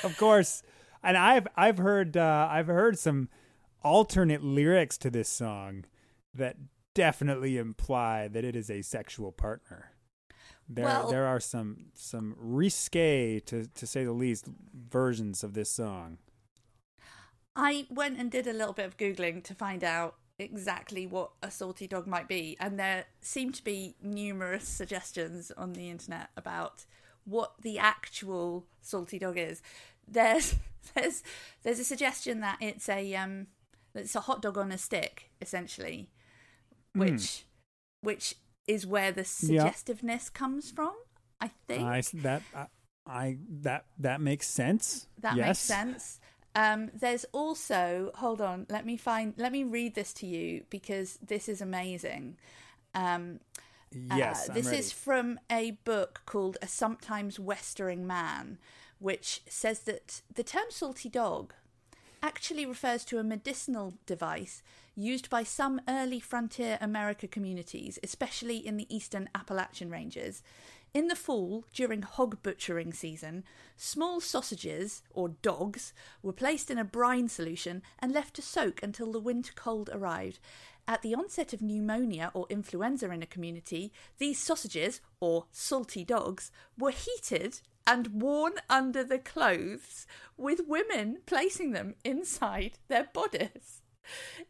Of 0.03 0.17
course, 0.19 0.63
and 1.03 1.17
I've 1.17 1.49
I've 1.57 1.79
heard 1.79 2.17
uh, 2.17 2.49
I've 2.51 2.67
heard 2.67 2.99
some 2.99 3.29
alternate 3.83 4.43
lyrics 4.43 4.97
to 4.99 5.11
this 5.11 5.29
song 5.29 5.85
that 6.35 6.57
definitely 6.95 7.59
imply 7.59 8.29
that 8.29 8.45
it 8.45 8.57
is 8.57 8.71
a 8.71 8.83
sexual 8.83 9.33
partner. 9.33 9.94
There, 10.69 10.85
Well- 10.85 11.11
there 11.11 11.27
are 11.27 11.41
some 11.41 11.91
some 11.95 12.35
risque, 12.39 13.41
to 13.41 13.67
to 13.67 13.87
say 13.87 14.05
the 14.05 14.13
least, 14.13 14.47
versions 14.73 15.45
of 15.45 15.55
this 15.55 15.71
song. 15.71 16.19
I 17.57 17.87
went 17.91 18.19
and 18.19 18.31
did 18.31 18.47
a 18.47 18.53
little 18.53 18.73
bit 18.73 18.87
of 18.87 18.97
Googling 18.97 19.45
to 19.45 19.55
find 19.55 19.85
out 19.85 20.17
exactly 20.39 21.07
what 21.07 21.31
a 21.43 21.51
salty 21.51 21.87
dog 21.87 22.07
might 22.07 22.27
be, 22.27 22.57
and 22.59 22.79
there 22.79 23.05
seem 23.21 23.53
to 23.53 23.63
be 23.63 23.95
numerous 24.03 24.67
suggestions 24.67 25.51
on 25.53 25.75
the 25.75 25.89
internet 25.91 26.31
about 26.37 26.85
what 27.25 27.55
the 27.63 27.79
actual 27.79 28.67
salty 28.81 29.19
dog 29.19 29.39
is. 29.39 29.63
There's 30.09 30.57
there's 30.95 31.23
there's 31.63 31.79
a 31.79 31.85
suggestion 31.85 32.41
that 32.41 32.59
it's 32.61 32.89
a 32.89 33.15
um 33.15 33.47
it's 33.95 34.17
a 34.17 34.21
hot 34.21 34.43
dog 34.43 34.59
on 34.59 34.73
a 34.73 34.79
stick, 34.79 35.31
essentially. 35.41 36.11
Which 36.95 37.45
which 38.01 38.35
is 38.67 38.87
where 38.87 39.13
the 39.13 39.21
Yeah. 39.23 39.63
suggestiveness 39.65 40.31
comes 40.31 40.71
from, 40.71 40.95
I 41.41 41.49
think. 41.67 41.83
I 41.83 42.03
that 42.15 42.43
I, 42.55 42.67
I 43.07 43.39
that 43.63 43.87
that 43.99 44.21
makes 44.21 44.49
sense. 44.49 45.09
That 45.21 45.37
yes. 45.37 45.47
makes 45.47 45.59
sense. 45.59 46.21
Um, 46.57 46.91
there's 46.95 47.25
also 47.33 48.13
hold 48.17 48.41
on, 48.41 48.67
let 48.69 48.87
me 48.87 48.97
find 48.97 49.35
let 49.37 49.53
me 49.53 49.65
read 49.65 49.95
this 49.95 50.13
to 50.15 50.27
you 50.27 50.65
because 50.71 51.19
this 51.27 51.49
is 51.49 51.61
amazing. 51.61 52.37
Um, 52.95 53.41
Yes, 53.97 54.49
uh, 54.49 54.55
this 54.55 54.73
is 54.73 54.91
from 54.91 55.39
a 55.49 55.73
book 55.85 56.23
called 56.27 56.59
A 56.61 56.67
Sometimes 56.67 57.39
Westering 57.39 58.07
Man, 58.07 58.59
which 58.99 59.43
says 59.49 59.81
that 59.81 60.23
the 60.35 60.43
term 60.43 60.65
salty 60.71 61.09
dog 61.09 61.55
actually 62.21 62.67
refers 62.67 63.05
to 63.05 63.19
a 63.19 63.23
medicinal 63.23 63.95
device 64.05 64.65
used 64.97 65.29
by 65.31 65.43
some 65.43 65.81
early 65.89 66.21
frontier 66.21 66.79
America 66.81 67.27
communities, 67.27 67.99
especially 68.03 68.57
in 68.57 68.77
the 68.77 68.95
eastern 68.95 69.29
Appalachian 69.35 69.91
ranges. 69.91 70.43
In 70.93 71.09
the 71.09 71.17
fall, 71.17 71.65
during 71.73 72.03
hog 72.03 72.41
butchering 72.45 72.93
season, 72.93 73.43
small 73.77 74.21
sausages, 74.21 75.03
or 75.11 75.31
dogs, 75.31 75.93
were 76.23 76.33
placed 76.33 76.71
in 76.71 76.79
a 76.79 76.85
brine 76.85 77.29
solution 77.29 77.83
and 77.99 78.13
left 78.13 78.35
to 78.35 78.43
soak 78.43 78.81
until 78.81 79.11
the 79.11 79.19
winter 79.19 79.53
cold 79.57 79.91
arrived. 79.93 80.39
At 80.87 81.03
the 81.03 81.15
onset 81.15 81.53
of 81.53 81.63
pneumonia 81.63 82.31
or 82.33 82.47
influenza 82.49 83.11
in 83.11 83.23
a 83.23 83.27
community, 83.27 83.93
these 84.19 84.39
sausages, 84.39 85.01
or 85.19 85.47
salty 85.51 86.05
dogs, 86.05 86.53
were 86.79 86.93
heated 86.93 87.61
and 87.87 88.23
worn 88.23 88.53
under 88.71 89.03
the 89.03 89.19
clothes, 89.19 90.07
with 90.37 90.69
women 90.69 91.19
placing 91.27 91.73
them 91.73 91.97
inside 92.05 92.79
their 92.87 93.09
bodies. 93.13 93.83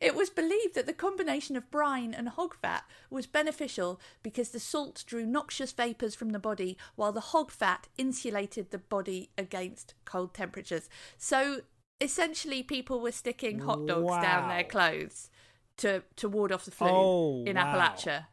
It 0.01 0.15
was 0.15 0.31
believed 0.31 0.75
that 0.75 0.87
the 0.87 0.93
combination 0.93 1.57
of 1.57 1.71
brine 1.71 2.15
and 2.15 2.29
hog 2.29 2.55
fat 2.55 2.85
was 3.11 3.27
beneficial 3.27 4.01
because 4.23 4.51
the 4.51 4.61
salt 4.61 5.05
drew 5.07 5.25
noxious 5.25 5.73
vapours 5.73 6.15
from 6.15 6.31
the 6.31 6.39
body, 6.39 6.77
while 6.97 7.13
the 7.13 7.21
hog 7.21 7.51
fat 7.51 7.89
insulated 7.97 8.71
the 8.71 8.79
body 8.79 9.31
against 9.39 9.95
cold 10.05 10.35
temperatures. 10.35 10.89
So 11.17 11.63
essentially, 12.01 12.63
people 12.63 13.01
were 13.01 13.13
sticking 13.13 13.61
hot 13.61 13.87
dogs 13.87 14.13
down 14.21 14.49
their 14.49 14.65
clothes 14.65 15.31
to, 15.79 16.03
to 16.17 16.29
ward 16.29 16.53
off 16.53 16.65
the 16.65 16.71
flu 16.71 16.89
Oh, 16.89 17.43
in 17.47 17.57
wow. 17.57 17.65
Appalachia. 17.65 18.27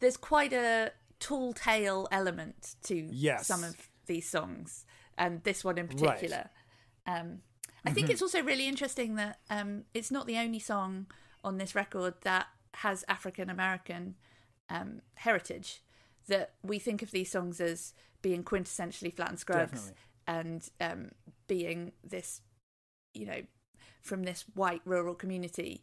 There's 0.00 0.16
quite 0.16 0.52
a 0.52 0.92
tall 1.18 1.52
tale 1.52 2.06
element 2.10 2.76
to 2.84 3.08
Yes. 3.10 3.46
some 3.46 3.64
of 3.64 3.76
these 4.06 4.28
songs, 4.28 4.84
and 5.18 5.42
this 5.44 5.64
one 5.64 5.78
in 5.78 5.88
Right. 5.88 5.98
particular. 5.98 6.50
Um, 7.06 7.40
I 7.86 7.92
think 7.92 8.10
it's 8.10 8.22
also 8.22 8.42
really 8.42 8.66
interesting 8.66 9.14
that 9.16 9.38
um, 9.50 9.84
it's 9.94 10.10
not 10.10 10.26
the 10.26 10.38
only 10.38 10.58
song 10.58 11.06
on 11.44 11.58
this 11.58 11.74
record 11.74 12.14
that 12.22 12.46
has 12.74 13.04
African 13.08 13.48
American 13.48 14.16
um, 14.68 15.00
heritage. 15.14 15.82
That 16.28 16.54
we 16.62 16.80
think 16.80 17.02
of 17.02 17.12
these 17.12 17.30
songs 17.30 17.60
as 17.60 17.94
being 18.20 18.42
quintessentially 18.42 19.14
Flatt 19.14 19.28
and 19.30 19.38
Scruggs 19.38 19.92
Definitely. 19.92 19.94
and 20.26 20.70
um, 20.80 21.10
being 21.46 21.92
this, 22.02 22.40
you 23.14 23.26
know, 23.26 23.42
from 24.02 24.24
this 24.24 24.44
white 24.54 24.82
rural 24.84 25.14
community. 25.14 25.82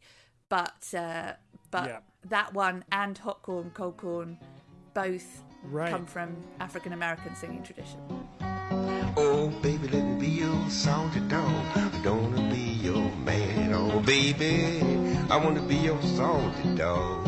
But 0.49 0.93
uh, 0.93 1.33
but 1.71 1.87
Yeah. 1.87 1.99
that 2.25 2.53
one 2.53 2.83
and 2.91 3.17
Hot 3.19 3.41
Corn, 3.41 3.71
Cold 3.73 3.97
Corn, 3.97 4.37
both 4.93 5.43
Right. 5.63 5.89
come 5.89 6.05
from 6.05 6.35
African 6.59 6.91
American 6.91 7.35
singing 7.35 7.63
tradition. 7.63 8.01
Oh, 9.17 9.51
baby, 9.61 9.87
let 9.87 10.03
me 10.03 10.19
be 10.19 10.27
your 10.27 10.69
salty 10.69 11.19
dog. 11.21 11.49
I 11.75 12.01
don't 12.03 12.33
wanna 12.33 12.53
be 12.53 12.59
your 12.59 13.11
man. 13.25 13.73
Oh, 13.73 13.99
baby, 14.01 14.81
I 15.29 15.37
wanna 15.37 15.61
be 15.61 15.75
your 15.75 16.01
salty 16.01 16.75
dog. 16.75 17.25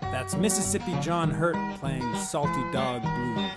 That's 0.00 0.36
Mississippi 0.36 0.94
John 1.00 1.30
Hurt 1.30 1.56
playing 1.78 2.16
Salty 2.16 2.62
Dog 2.72 3.02
Blues. 3.02 3.50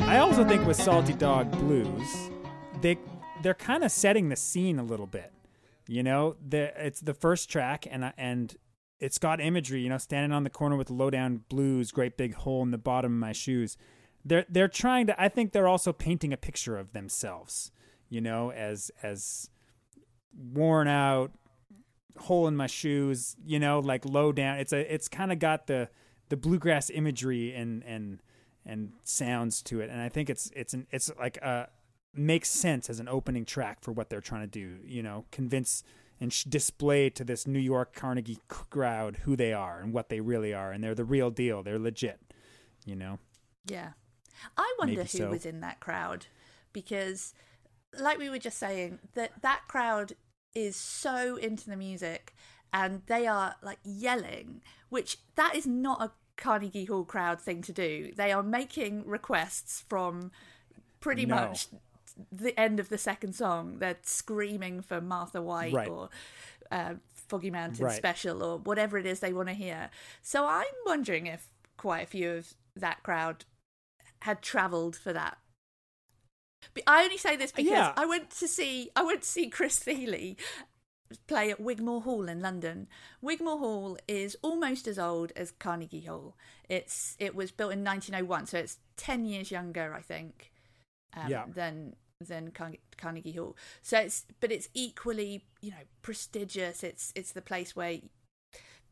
I 0.00 0.18
also 0.18 0.44
think 0.44 0.66
with 0.66 0.76
Salty 0.76 1.12
Dog 1.12 1.50
Blues, 1.52 2.30
they 2.80 2.98
they're 3.42 3.54
kind 3.54 3.84
of 3.84 3.92
setting 3.92 4.30
the 4.30 4.36
scene 4.36 4.78
a 4.78 4.82
little 4.82 5.06
bit. 5.06 5.32
You 5.86 6.02
know, 6.02 6.36
the 6.44 6.72
it's 6.84 7.00
the 7.00 7.14
first 7.14 7.50
track 7.50 7.86
and 7.90 8.12
and 8.16 8.56
it's 8.98 9.18
got 9.18 9.40
imagery. 9.40 9.80
You 9.82 9.90
know, 9.90 9.98
standing 9.98 10.32
on 10.32 10.44
the 10.44 10.50
corner 10.50 10.76
with 10.76 10.88
the 10.88 10.94
lowdown 10.94 11.44
blues, 11.48 11.92
great 11.92 12.16
big 12.16 12.34
hole 12.34 12.62
in 12.62 12.70
the 12.70 12.78
bottom 12.78 13.12
of 13.12 13.18
my 13.18 13.32
shoes. 13.32 13.76
They're 14.28 14.46
they're 14.48 14.68
trying 14.68 15.06
to. 15.08 15.20
I 15.20 15.28
think 15.28 15.52
they're 15.52 15.68
also 15.68 15.92
painting 15.92 16.32
a 16.32 16.36
picture 16.36 16.76
of 16.76 16.92
themselves. 16.92 17.70
You 18.08 18.20
know, 18.20 18.52
as 18.52 18.90
as 19.02 19.50
worn 20.36 20.88
out, 20.88 21.32
hole 22.18 22.46
in 22.46 22.56
my 22.56 22.66
shoes, 22.66 23.36
you 23.44 23.58
know, 23.58 23.80
like 23.80 24.04
low 24.04 24.32
down. 24.32 24.58
It's 24.58 24.72
a 24.72 24.92
it's 24.92 25.08
kind 25.08 25.32
of 25.32 25.38
got 25.38 25.66
the 25.66 25.88
the 26.28 26.36
bluegrass 26.36 26.90
imagery 26.90 27.54
and 27.54 27.82
and 27.84 28.20
and 28.66 28.92
sounds 29.02 29.62
to 29.62 29.80
it, 29.80 29.90
and 29.90 30.00
I 30.00 30.08
think 30.08 30.28
it's 30.28 30.50
it's 30.54 30.74
an 30.74 30.86
it's 30.90 31.10
like 31.18 31.38
a 31.38 31.68
makes 32.14 32.50
sense 32.50 32.90
as 32.90 33.00
an 33.00 33.08
opening 33.08 33.44
track 33.44 33.82
for 33.82 33.92
what 33.92 34.10
they're 34.10 34.20
trying 34.20 34.42
to 34.42 34.46
do. 34.46 34.78
You 34.84 35.02
know, 35.02 35.24
convince 35.30 35.82
and 36.20 36.32
sh- 36.32 36.44
display 36.44 37.10
to 37.10 37.24
this 37.24 37.46
New 37.46 37.60
York 37.60 37.94
Carnegie 37.94 38.38
crowd 38.48 39.18
who 39.22 39.36
they 39.36 39.52
are 39.52 39.80
and 39.80 39.92
what 39.92 40.08
they 40.08 40.20
really 40.20 40.52
are, 40.52 40.72
and 40.72 40.82
they're 40.82 40.94
the 40.94 41.04
real 41.04 41.30
deal. 41.30 41.62
They're 41.62 41.78
legit. 41.78 42.20
You 42.84 42.96
know. 42.96 43.18
Yeah. 43.66 43.90
I 44.56 44.74
wonder 44.78 44.96
Maybe 44.96 45.08
who 45.10 45.18
so. 45.18 45.30
was 45.30 45.46
in 45.46 45.60
that 45.60 45.80
crowd 45.80 46.26
because 46.72 47.34
like 47.98 48.18
we 48.18 48.28
were 48.30 48.38
just 48.38 48.58
saying 48.58 48.98
that 49.14 49.42
that 49.42 49.62
crowd 49.68 50.12
is 50.54 50.76
so 50.76 51.36
into 51.36 51.68
the 51.70 51.76
music 51.76 52.34
and 52.72 53.02
they 53.06 53.26
are 53.26 53.56
like 53.62 53.78
yelling 53.84 54.60
which 54.90 55.18
that 55.36 55.54
is 55.54 55.66
not 55.66 56.02
a 56.02 56.10
Carnegie 56.36 56.84
Hall 56.84 57.04
crowd 57.04 57.40
thing 57.40 57.62
to 57.62 57.72
do. 57.72 58.12
They 58.16 58.30
are 58.30 58.44
making 58.44 59.04
requests 59.06 59.84
from 59.88 60.30
pretty 61.00 61.26
No. 61.26 61.34
much 61.34 61.66
the 62.30 62.58
end 62.58 62.78
of 62.78 62.88
the 62.90 62.98
second 62.98 63.32
song. 63.34 63.78
They're 63.80 63.96
screaming 64.02 64.80
for 64.82 65.00
Martha 65.00 65.42
White 65.42 65.72
Right. 65.72 65.88
or 65.88 66.10
uh, 66.70 66.94
Foggy 67.12 67.50
Mountain 67.50 67.84
Right. 67.86 67.96
Special 67.96 68.42
or 68.44 68.58
whatever 68.58 68.98
it 68.98 69.04
is 69.06 69.18
they 69.20 69.32
want 69.32 69.48
to 69.48 69.54
hear. 69.54 69.90
So 70.22 70.46
I'm 70.46 70.64
wondering 70.86 71.26
if 71.26 71.48
quite 71.76 72.04
a 72.04 72.06
few 72.06 72.30
of 72.30 72.54
that 72.76 73.02
crowd 73.02 73.44
had 74.22 74.42
travelled 74.42 74.96
for 74.96 75.12
that. 75.12 75.38
But 76.74 76.82
I 76.86 77.04
only 77.04 77.18
say 77.18 77.36
this 77.36 77.52
because 77.52 77.70
Yeah. 77.70 77.92
I 77.96 78.04
went 78.06 78.30
to 78.30 78.48
see 78.48 78.90
I 78.96 79.02
went 79.02 79.22
to 79.22 79.28
see 79.28 79.48
Chris 79.48 79.78
Thile 79.84 80.34
play 81.26 81.50
at 81.50 81.60
Wigmore 81.60 82.02
Hall 82.02 82.28
in 82.28 82.40
London. 82.40 82.86
Wigmore 83.22 83.58
Hall 83.58 83.98
is 84.06 84.36
almost 84.42 84.86
as 84.86 84.98
old 84.98 85.32
as 85.36 85.50
Carnegie 85.52 86.04
Hall. 86.04 86.36
It's 86.68 87.16
it 87.18 87.34
was 87.34 87.50
built 87.50 87.72
in 87.72 87.84
1901, 87.84 88.46
so 88.46 88.58
it's 88.58 88.78
10 88.96 89.24
years 89.24 89.50
younger, 89.50 89.94
I 89.94 90.02
think, 90.02 90.52
um, 91.16 91.30
Yeah. 91.30 91.44
than 91.48 91.96
than 92.20 92.50
Carnegie, 92.50 92.80
Carnegie 92.96 93.32
Hall. 93.32 93.56
So 93.80 93.98
it's 94.00 94.26
but 94.40 94.50
it's 94.50 94.68
equally 94.74 95.46
you 95.62 95.70
know 95.70 95.84
prestigious. 96.02 96.82
It's 96.82 97.12
it's 97.14 97.32
the 97.32 97.42
place 97.42 97.74
where 97.76 97.98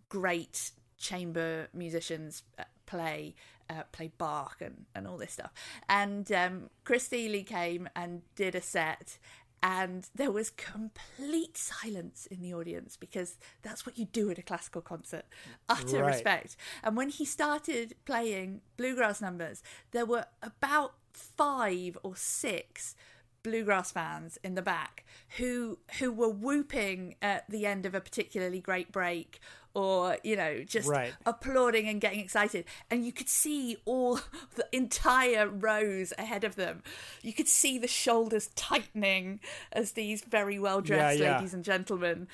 great 0.08 0.70
chamber 0.98 1.68
musicians 1.74 2.44
uh, 2.58 2.64
play 2.86 3.34
uh, 3.68 3.82
play 3.92 4.10
Bach 4.18 4.56
and, 4.60 4.86
and 4.94 5.06
all 5.06 5.16
this 5.16 5.32
stuff. 5.32 5.52
And 5.88 6.30
um, 6.32 6.70
Chris 6.84 7.08
Thile 7.08 7.42
came 7.44 7.88
and 7.94 8.22
did 8.34 8.54
a 8.54 8.60
set, 8.60 9.18
and 9.62 10.08
there 10.14 10.30
was 10.30 10.50
complete 10.50 11.56
silence 11.56 12.26
in 12.30 12.40
the 12.40 12.54
audience 12.54 12.96
because 12.96 13.38
that's 13.62 13.84
what 13.86 13.98
you 13.98 14.04
do 14.04 14.30
at 14.30 14.38
a 14.38 14.42
classical 14.42 14.82
concert. 14.82 15.24
Utter 15.68 15.98
Right. 16.02 16.08
respect. 16.08 16.56
And 16.82 16.96
when 16.96 17.08
he 17.08 17.24
started 17.24 17.94
playing 18.04 18.60
bluegrass 18.76 19.20
numbers, 19.20 19.62
there 19.92 20.06
were 20.06 20.26
about 20.42 20.94
five 21.12 21.96
or 22.02 22.14
six 22.14 22.94
bluegrass 23.42 23.92
fans 23.92 24.38
in 24.42 24.56
the 24.56 24.62
back 24.62 25.04
who 25.38 25.78
who 26.00 26.12
were 26.12 26.28
whooping 26.28 27.14
at 27.22 27.48
the 27.48 27.64
end 27.64 27.86
of 27.86 27.94
a 27.94 28.00
particularly 28.00 28.60
great 28.60 28.90
break 28.90 29.40
or 29.76 30.16
you 30.24 30.34
know 30.36 30.62
just 30.64 30.88
Right. 30.88 31.12
applauding 31.26 31.86
and 31.86 32.00
getting 32.00 32.20
excited. 32.20 32.64
And 32.90 33.04
you 33.04 33.12
could 33.12 33.28
see 33.28 33.76
all 33.84 34.16
the 34.56 34.66
entire 34.72 35.46
rows 35.46 36.14
ahead 36.16 36.44
of 36.44 36.56
them. 36.56 36.82
You 37.22 37.34
could 37.34 37.46
see 37.46 37.78
the 37.78 37.86
shoulders 37.86 38.48
tightening 38.56 39.38
as 39.72 39.92
these 39.92 40.22
very 40.22 40.58
well 40.58 40.80
dressed 40.80 41.18
Yeah, 41.18 41.24
yeah. 41.26 41.36
ladies 41.36 41.52
and 41.52 41.62
gentlemen 41.62 42.26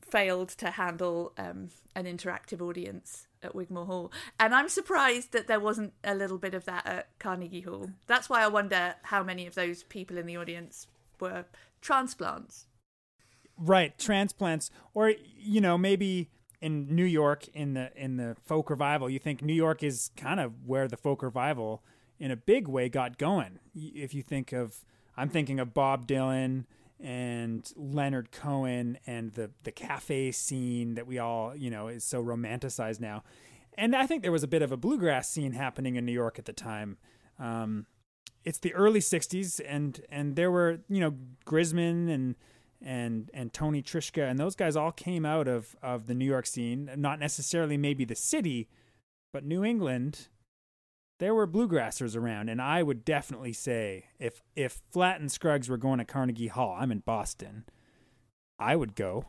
failed 0.00 0.50
to 0.50 0.70
handle 0.70 1.32
um, 1.36 1.70
an 1.96 2.04
interactive 2.04 2.62
audience 2.62 3.26
at 3.42 3.54
Wigmore 3.54 3.86
Hall. 3.86 4.12
And 4.38 4.54
I'm 4.54 4.68
surprised 4.68 5.32
that 5.32 5.48
there 5.48 5.60
wasn't 5.60 5.92
a 6.04 6.14
little 6.14 6.38
bit 6.38 6.54
of 6.54 6.64
that 6.66 6.86
at 6.86 7.18
Carnegie 7.18 7.62
Hall. 7.62 7.90
That's 8.06 8.30
why 8.30 8.42
I 8.42 8.48
wonder 8.48 8.94
how 9.02 9.24
many 9.24 9.46
of 9.46 9.54
those 9.56 9.82
people 9.82 10.18
in 10.18 10.26
the 10.26 10.36
audience 10.36 10.86
were 11.20 11.46
transplants. 11.80 12.66
Right, 13.58 13.98
transplants, 13.98 14.70
or 14.94 15.14
you 15.38 15.60
know, 15.60 15.76
maybe 15.78 16.28
in 16.66 16.92
New 16.92 17.04
York 17.04 17.46
in 17.54 17.74
the 17.74 17.92
in 17.96 18.16
the 18.16 18.36
folk 18.44 18.70
revival, 18.70 19.08
you 19.08 19.20
think 19.20 19.40
New 19.40 19.54
York 19.54 19.84
is 19.84 20.10
kind 20.16 20.40
of 20.40 20.66
where 20.66 20.88
the 20.88 20.96
folk 20.96 21.22
revival, 21.22 21.84
in 22.18 22.32
a 22.32 22.36
big 22.36 22.66
way, 22.66 22.88
got 22.88 23.18
going. 23.18 23.60
If 23.76 24.14
you 24.14 24.22
think 24.22 24.52
of, 24.52 24.84
I'm 25.16 25.28
thinking 25.28 25.60
of 25.60 25.72
Bob 25.72 26.08
Dylan 26.08 26.64
and 26.98 27.70
Leonard 27.76 28.32
Cohen 28.32 28.98
and 29.06 29.32
the 29.34 29.52
the 29.62 29.70
cafe 29.70 30.32
scene 30.32 30.96
that 30.96 31.06
we 31.06 31.20
all 31.20 31.54
you 31.54 31.70
know 31.70 31.86
is 31.86 32.02
so 32.02 32.20
romanticized 32.20 32.98
now, 32.98 33.22
and 33.78 33.94
I 33.94 34.08
think 34.08 34.22
there 34.22 34.32
was 34.32 34.42
a 34.42 34.48
bit 34.48 34.62
of 34.62 34.72
a 34.72 34.76
bluegrass 34.76 35.30
scene 35.30 35.52
happening 35.52 35.94
in 35.94 36.04
New 36.04 36.12
York 36.12 36.36
at 36.36 36.46
the 36.46 36.52
time. 36.52 36.98
Um, 37.38 37.86
it's 38.44 38.58
the 38.58 38.74
early 38.74 39.00
'60s, 39.00 39.60
and 39.64 40.00
and 40.10 40.34
there 40.34 40.50
were 40.50 40.80
you 40.88 40.98
know 40.98 41.14
Grisman 41.46 42.12
and 42.12 42.34
and 42.82 43.30
and 43.34 43.52
Tony 43.52 43.82
Trischka 43.82 44.28
and 44.28 44.38
those 44.38 44.56
guys 44.56 44.76
all 44.76 44.92
came 44.92 45.24
out 45.24 45.48
of 45.48 45.76
of 45.82 46.06
the 46.06 46.14
New 46.14 46.24
York 46.24 46.46
scene, 46.46 46.90
not 46.96 47.18
necessarily 47.18 47.76
maybe 47.76 48.04
the 48.04 48.14
city, 48.14 48.68
but 49.32 49.44
New 49.44 49.64
England. 49.64 50.28
There 51.18 51.34
were 51.34 51.46
bluegrassers 51.46 52.14
around, 52.14 52.50
and 52.50 52.60
I 52.60 52.82
would 52.82 53.04
definitely 53.04 53.54
say 53.54 54.06
if 54.18 54.42
if 54.54 54.82
Flatt 54.90 55.20
and 55.20 55.32
Scruggs 55.32 55.68
were 55.68 55.78
going 55.78 55.98
to 55.98 56.04
Carnegie 56.04 56.48
Hall, 56.48 56.76
I'm 56.78 56.92
in 56.92 57.00
Boston, 57.00 57.64
I 58.58 58.76
would 58.76 58.94
go. 58.94 59.24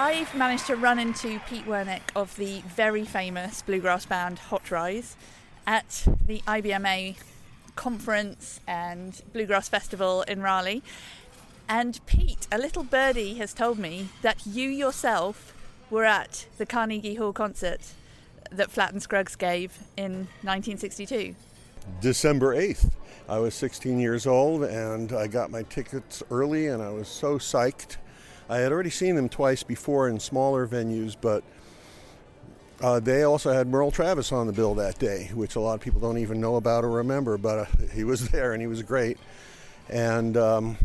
I've 0.00 0.32
managed 0.32 0.68
to 0.68 0.76
run 0.76 1.00
into 1.00 1.40
Pete 1.48 1.66
Wernick 1.66 2.02
of 2.14 2.36
the 2.36 2.62
very 2.68 3.04
famous 3.04 3.62
bluegrass 3.62 4.06
band 4.06 4.38
Hot 4.38 4.70
Rize 4.70 5.16
at 5.66 6.06
the 6.24 6.40
IBMA 6.46 7.16
conference 7.74 8.60
and 8.68 9.20
bluegrass 9.32 9.68
festival 9.68 10.22
in 10.22 10.40
Raleigh. 10.40 10.84
And 11.68 11.98
Pete, 12.06 12.46
a 12.52 12.58
little 12.58 12.84
birdie, 12.84 13.34
has 13.38 13.52
told 13.52 13.80
me 13.80 14.10
that 14.22 14.46
you 14.46 14.68
yourself 14.68 15.52
were 15.90 16.04
at 16.04 16.46
the 16.58 16.64
Carnegie 16.64 17.16
Hall 17.16 17.32
concert 17.32 17.80
that 18.52 18.70
Flatt 18.70 18.92
and 18.92 19.02
Scruggs 19.02 19.34
gave 19.34 19.78
in 19.96 20.28
1962. 20.42 21.34
December 22.00 22.54
8th. 22.54 22.92
I 23.28 23.38
was 23.40 23.52
16 23.56 23.98
years 23.98 24.28
old 24.28 24.62
and 24.62 25.12
I 25.12 25.26
got 25.26 25.50
my 25.50 25.64
tickets 25.64 26.22
early 26.30 26.68
and 26.68 26.80
I 26.80 26.90
was 26.90 27.08
so 27.08 27.36
psyched. 27.36 27.96
I 28.48 28.58
had 28.58 28.72
already 28.72 28.90
seen 28.90 29.14
them 29.14 29.28
twice 29.28 29.62
before 29.62 30.08
in 30.08 30.20
smaller 30.20 30.66
venues, 30.66 31.16
but 31.20 31.44
uh, 32.80 33.00
they 33.00 33.22
also 33.22 33.52
had 33.52 33.66
Merle 33.66 33.90
Travis 33.90 34.32
on 34.32 34.46
the 34.46 34.52
bill 34.52 34.74
that 34.76 34.98
day, 34.98 35.30
which 35.34 35.56
a 35.56 35.60
lot 35.60 35.74
of 35.74 35.80
people 35.80 36.00
don't 36.00 36.18
even 36.18 36.40
know 36.40 36.56
about 36.56 36.84
or 36.84 36.90
remember, 36.90 37.36
but 37.36 37.58
uh, 37.58 37.64
he 37.94 38.04
was 38.04 38.28
there 38.30 38.52
and 38.52 38.60
he 38.60 38.66
was 38.66 38.82
great. 38.82 39.18
And 39.88 40.36
um, 40.36 40.78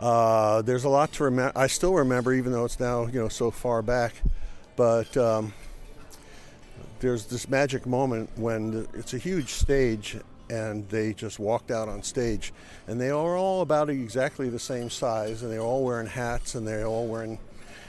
uh, 0.00 0.62
there's 0.62 0.84
a 0.84 0.88
lot 0.88 1.12
to 1.14 1.24
remember. 1.24 1.56
I 1.56 1.66
still 1.66 1.94
remember, 1.94 2.32
even 2.32 2.52
though 2.52 2.64
it's 2.64 2.80
now 2.80 3.06
you 3.06 3.20
know 3.20 3.28
so 3.28 3.50
far 3.50 3.82
back, 3.82 4.14
but. 4.76 5.16
Um, 5.16 5.52
there's 7.00 7.26
this 7.26 7.48
magic 7.48 7.86
moment 7.86 8.30
when 8.36 8.86
it's 8.94 9.14
a 9.14 9.18
huge 9.18 9.50
stage 9.50 10.16
and 10.50 10.88
they 10.88 11.12
just 11.12 11.38
walked 11.38 11.70
out 11.70 11.88
on 11.88 12.02
stage. 12.02 12.52
And 12.86 13.00
they 13.00 13.10
are 13.10 13.36
all 13.36 13.62
about 13.62 13.90
exactly 13.90 14.48
the 14.48 14.58
same 14.58 14.90
size 14.90 15.42
and 15.42 15.52
they're 15.52 15.60
all 15.60 15.84
wearing 15.84 16.06
hats 16.06 16.54
and 16.54 16.66
they're 16.66 16.86
all 16.86 17.06
wearing 17.06 17.38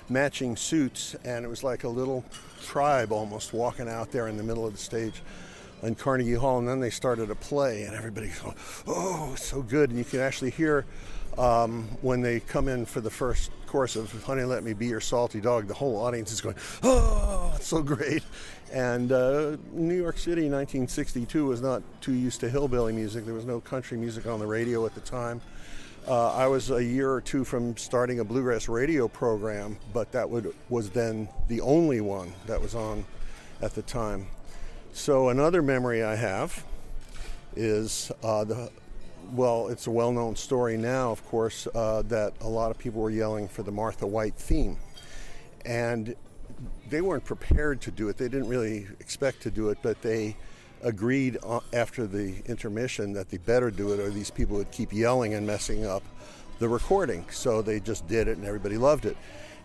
matching 0.09 0.55
suits. 0.55 1.15
And 1.23 1.45
it 1.45 1.47
was 1.47 1.63
like 1.63 1.83
a 1.83 1.89
little 1.89 2.25
tribe 2.61 3.11
almost 3.11 3.53
walking 3.53 3.87
out 3.87 4.11
there 4.11 4.27
in 4.27 4.37
the 4.37 4.43
middle 4.43 4.65
of 4.65 4.73
the 4.73 4.79
stage 4.79 5.21
in 5.83 5.95
Carnegie 5.95 6.33
Hall. 6.33 6.59
And 6.59 6.67
then 6.67 6.79
they 6.79 6.89
started 6.89 7.29
a 7.31 7.35
play 7.35 7.83
and 7.83 7.95
everybody's 7.95 8.39
going 8.39 8.55
oh 8.87 9.35
so 9.35 9.61
good. 9.61 9.89
And 9.89 9.99
you 9.99 10.05
can 10.05 10.19
actually 10.19 10.51
hear 10.51 10.85
um, 11.37 11.87
when 12.01 12.21
they 12.21 12.39
come 12.41 12.67
in 12.67 12.85
for 12.85 13.01
the 13.01 13.09
first 13.09 13.51
course 13.65 13.95
of 13.95 14.11
Honey 14.23 14.43
Let 14.43 14.63
Me 14.63 14.73
Be 14.73 14.87
Your 14.87 14.99
Salty 14.99 15.39
Dog, 15.39 15.67
the 15.67 15.73
whole 15.73 15.95
audience 15.97 16.31
is 16.31 16.41
going, 16.41 16.55
oh, 16.83 17.53
it's 17.55 17.67
so 17.67 17.81
great. 17.81 18.23
And 18.71 19.11
uh, 19.11 19.57
New 19.71 19.95
York 19.95 20.17
City, 20.17 20.43
1962, 20.43 21.45
was 21.45 21.61
not 21.61 21.81
too 22.01 22.13
used 22.13 22.39
to 22.41 22.49
hillbilly 22.49 22.93
music. 22.93 23.25
There 23.25 23.33
was 23.33 23.45
no 23.45 23.59
country 23.59 23.97
music 23.97 24.27
on 24.27 24.39
the 24.39 24.45
radio 24.45 24.85
at 24.85 24.93
the 24.93 25.01
time. 25.01 25.41
Uh, 26.07 26.33
I 26.33 26.47
was 26.47 26.71
a 26.71 26.83
year 26.83 27.11
or 27.11 27.21
two 27.21 27.43
from 27.43 27.75
starting 27.77 28.19
a 28.19 28.23
bluegrass 28.23 28.69
radio 28.69 29.07
program, 29.07 29.77
but 29.93 30.11
that 30.11 30.29
would, 30.29 30.53
was 30.69 30.89
then 30.91 31.27
the 31.47 31.61
only 31.61 32.01
one 32.01 32.33
that 32.47 32.61
was 32.61 32.75
on 32.75 33.05
at 33.61 33.73
the 33.75 33.81
time. 33.81 34.27
So 34.93 35.29
another 35.29 35.61
memory 35.61 36.03
I 36.03 36.15
have 36.15 36.63
is 37.55 38.11
uh, 38.23 38.43
the 38.43 38.71
well, 39.33 39.67
it's 39.67 39.87
a 39.87 39.91
well 39.91 40.11
known 40.11 40.35
story 40.35 40.77
now, 40.77 41.11
of 41.11 41.23
course, 41.27 41.67
uh, 41.75 42.01
that 42.03 42.33
a 42.41 42.47
lot 42.47 42.71
of 42.71 42.77
people 42.77 43.01
were 43.01 43.09
yelling 43.09 43.47
for 43.47 43.63
the 43.63 43.71
Martha 43.71 44.07
White 44.07 44.35
theme. 44.35 44.77
And 45.65 46.15
they 46.89 47.01
weren't 47.01 47.25
prepared 47.25 47.81
to 47.81 47.91
do 47.91 48.09
it. 48.09 48.17
They 48.17 48.29
didn't 48.29 48.49
really 48.49 48.87
expect 48.99 49.41
to 49.43 49.51
do 49.51 49.69
it, 49.69 49.77
but 49.81 50.01
they 50.01 50.35
agreed 50.81 51.37
uh, 51.43 51.59
after 51.73 52.07
the 52.07 52.41
intermission 52.45 53.13
that 53.13 53.29
they 53.29 53.37
better 53.37 53.69
do 53.69 53.91
it 53.91 53.99
or 53.99 54.09
these 54.09 54.31
people 54.31 54.57
would 54.57 54.71
keep 54.71 54.93
yelling 54.93 55.33
and 55.33 55.45
messing 55.45 55.85
up 55.85 56.03
the 56.59 56.69
recording. 56.69 57.25
So 57.31 57.61
they 57.61 57.79
just 57.79 58.07
did 58.07 58.27
it 58.27 58.37
and 58.37 58.45
everybody 58.45 58.77
loved 58.77 59.05
it. 59.05 59.17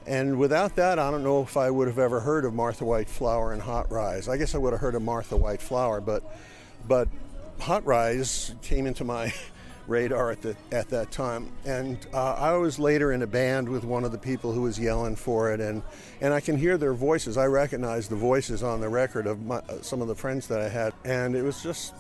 And 0.07 0.39
without 0.39 0.77
that, 0.77 0.99
I 0.99 1.11
don't 1.11 1.25
know 1.25 1.43
if 1.43 1.57
I 1.57 1.71
would 1.71 1.89
have 1.89 1.99
ever 1.99 2.21
heard 2.21 2.45
of 2.45 2.53
Martha 2.53 2.85
White 2.85 3.09
Flour 3.09 3.53
and 3.53 3.63
Hot 3.63 3.91
Rize. 3.91 4.29
I 4.29 4.37
guess 4.37 4.55
I 4.55 4.59
would 4.59 4.73
have 4.73 4.81
heard 4.81 4.95
of 4.95 5.03
Martha 5.03 5.37
White 5.37 5.63
Flour, 5.63 6.01
but 6.01 6.23
but 6.87 7.09
Hot 7.61 7.87
Rize 7.87 8.55
came 8.61 8.87
into 8.87 9.05
my 9.05 9.33
radar 9.87 10.31
at 10.31 10.43
the 10.43 10.57
at 10.73 10.89
that 10.89 11.11
time, 11.11 11.51
and 11.65 11.99
uh, 12.13 12.35
I 12.35 12.53
was 12.53 12.79
later 12.79 13.13
in 13.13 13.23
a 13.23 13.27
band 13.27 13.69
with 13.69 13.85
one 13.85 14.05
of 14.05 14.13
the 14.13 14.19
people 14.19 14.53
who 14.53 14.63
was 14.63 14.79
yelling 14.79 15.17
for 15.17 15.53
it, 15.53 15.61
and 15.61 15.83
and 16.21 16.33
I 16.33 16.41
can 16.41 16.57
hear 16.57 16.79
their 16.79 16.95
voices. 16.95 17.37
I 17.37 17.47
recognize 17.47 18.09
the 18.09 18.17
voices 18.17 18.63
on 18.63 18.81
the 18.81 18.89
record 18.89 19.27
of 19.27 19.45
my, 19.45 19.57
uh, 19.57 19.83
some 19.83 20.01
of 20.01 20.09
the 20.09 20.15
friends 20.15 20.47
that 20.49 20.61
I 20.61 20.69
had, 20.69 20.95
and 21.05 21.35
it 21.37 21.43
was 21.43 21.63
just 21.63 21.95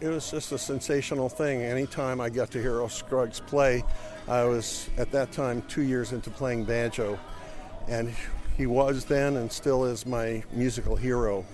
it 0.00 0.08
was 0.08 0.30
just 0.30 0.52
a 0.52 0.58
sensational 0.58 1.28
thing. 1.28 1.62
Anytime 1.62 2.20
I 2.20 2.28
got 2.28 2.50
to 2.52 2.60
hear 2.60 2.74
Earl 2.74 2.88
Scruggs 2.88 3.40
play, 3.40 3.84
I 4.26 4.44
was 4.44 4.90
at 4.96 5.10
that 5.12 5.32
time 5.32 5.62
two 5.68 5.82
years 5.82 6.12
into 6.12 6.30
playing 6.30 6.64
banjo, 6.64 7.18
and 7.86 8.12
he 8.56 8.66
was 8.66 9.04
then 9.04 9.36
and 9.36 9.50
still 9.50 9.84
is 9.84 10.04
my 10.04 10.42
musical 10.52 10.96
hero. 10.96 11.44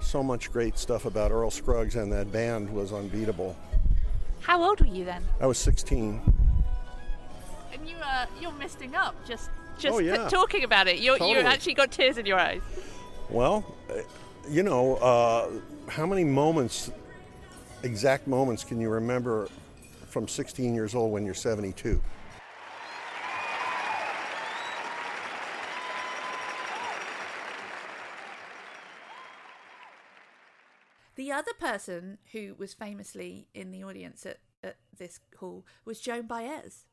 So 0.00 0.22
much 0.22 0.52
great 0.52 0.78
stuff 0.78 1.06
about 1.06 1.32
Earl 1.32 1.50
Scruggs 1.50 1.96
and 1.96 2.12
that 2.12 2.30
band 2.30 2.70
was 2.70 2.92
unbeatable. 2.92 3.56
How 4.46 4.62
old 4.62 4.80
were 4.80 4.86
you 4.86 5.04
then? 5.04 5.24
I 5.40 5.46
was 5.46 5.58
16. 5.58 6.20
And 7.72 7.88
you 7.88 7.96
uh, 8.00 8.26
you're 8.40 8.52
misting 8.52 8.94
up 8.94 9.16
just 9.26 9.50
just 9.76 9.92
Oh, 9.92 9.98
yeah. 9.98 10.28
talking 10.28 10.62
about 10.62 10.86
it. 10.86 10.98
You 10.98 11.12
you 11.14 11.18
Totally. 11.18 11.44
actually 11.44 11.74
got 11.74 11.90
tears 11.90 12.16
in 12.16 12.26
your 12.26 12.38
eyes. 12.38 12.62
Well, 13.28 13.64
uh, 13.90 13.94
you 14.48 14.62
know, 14.62 14.94
uh, 14.98 15.48
how 15.90 16.06
many 16.06 16.22
moments, 16.22 16.92
exact 17.82 18.28
moments, 18.28 18.62
can 18.62 18.80
you 18.80 18.88
remember 18.88 19.48
from 20.06 20.28
16 20.28 20.74
years 20.76 20.94
old 20.94 21.10
when 21.10 21.24
you're 21.24 21.34
72? 21.34 22.00
The 31.26 31.32
other 31.32 31.52
person 31.58 32.18
who 32.30 32.54
was 32.56 32.72
famously 32.72 33.48
in 33.52 33.72
the 33.72 33.82
audience 33.82 34.24
at, 34.24 34.38
at 34.62 34.76
this 34.96 35.18
hall 35.40 35.66
was 35.84 35.98
Joan 36.00 36.28
Baez. 36.28 36.84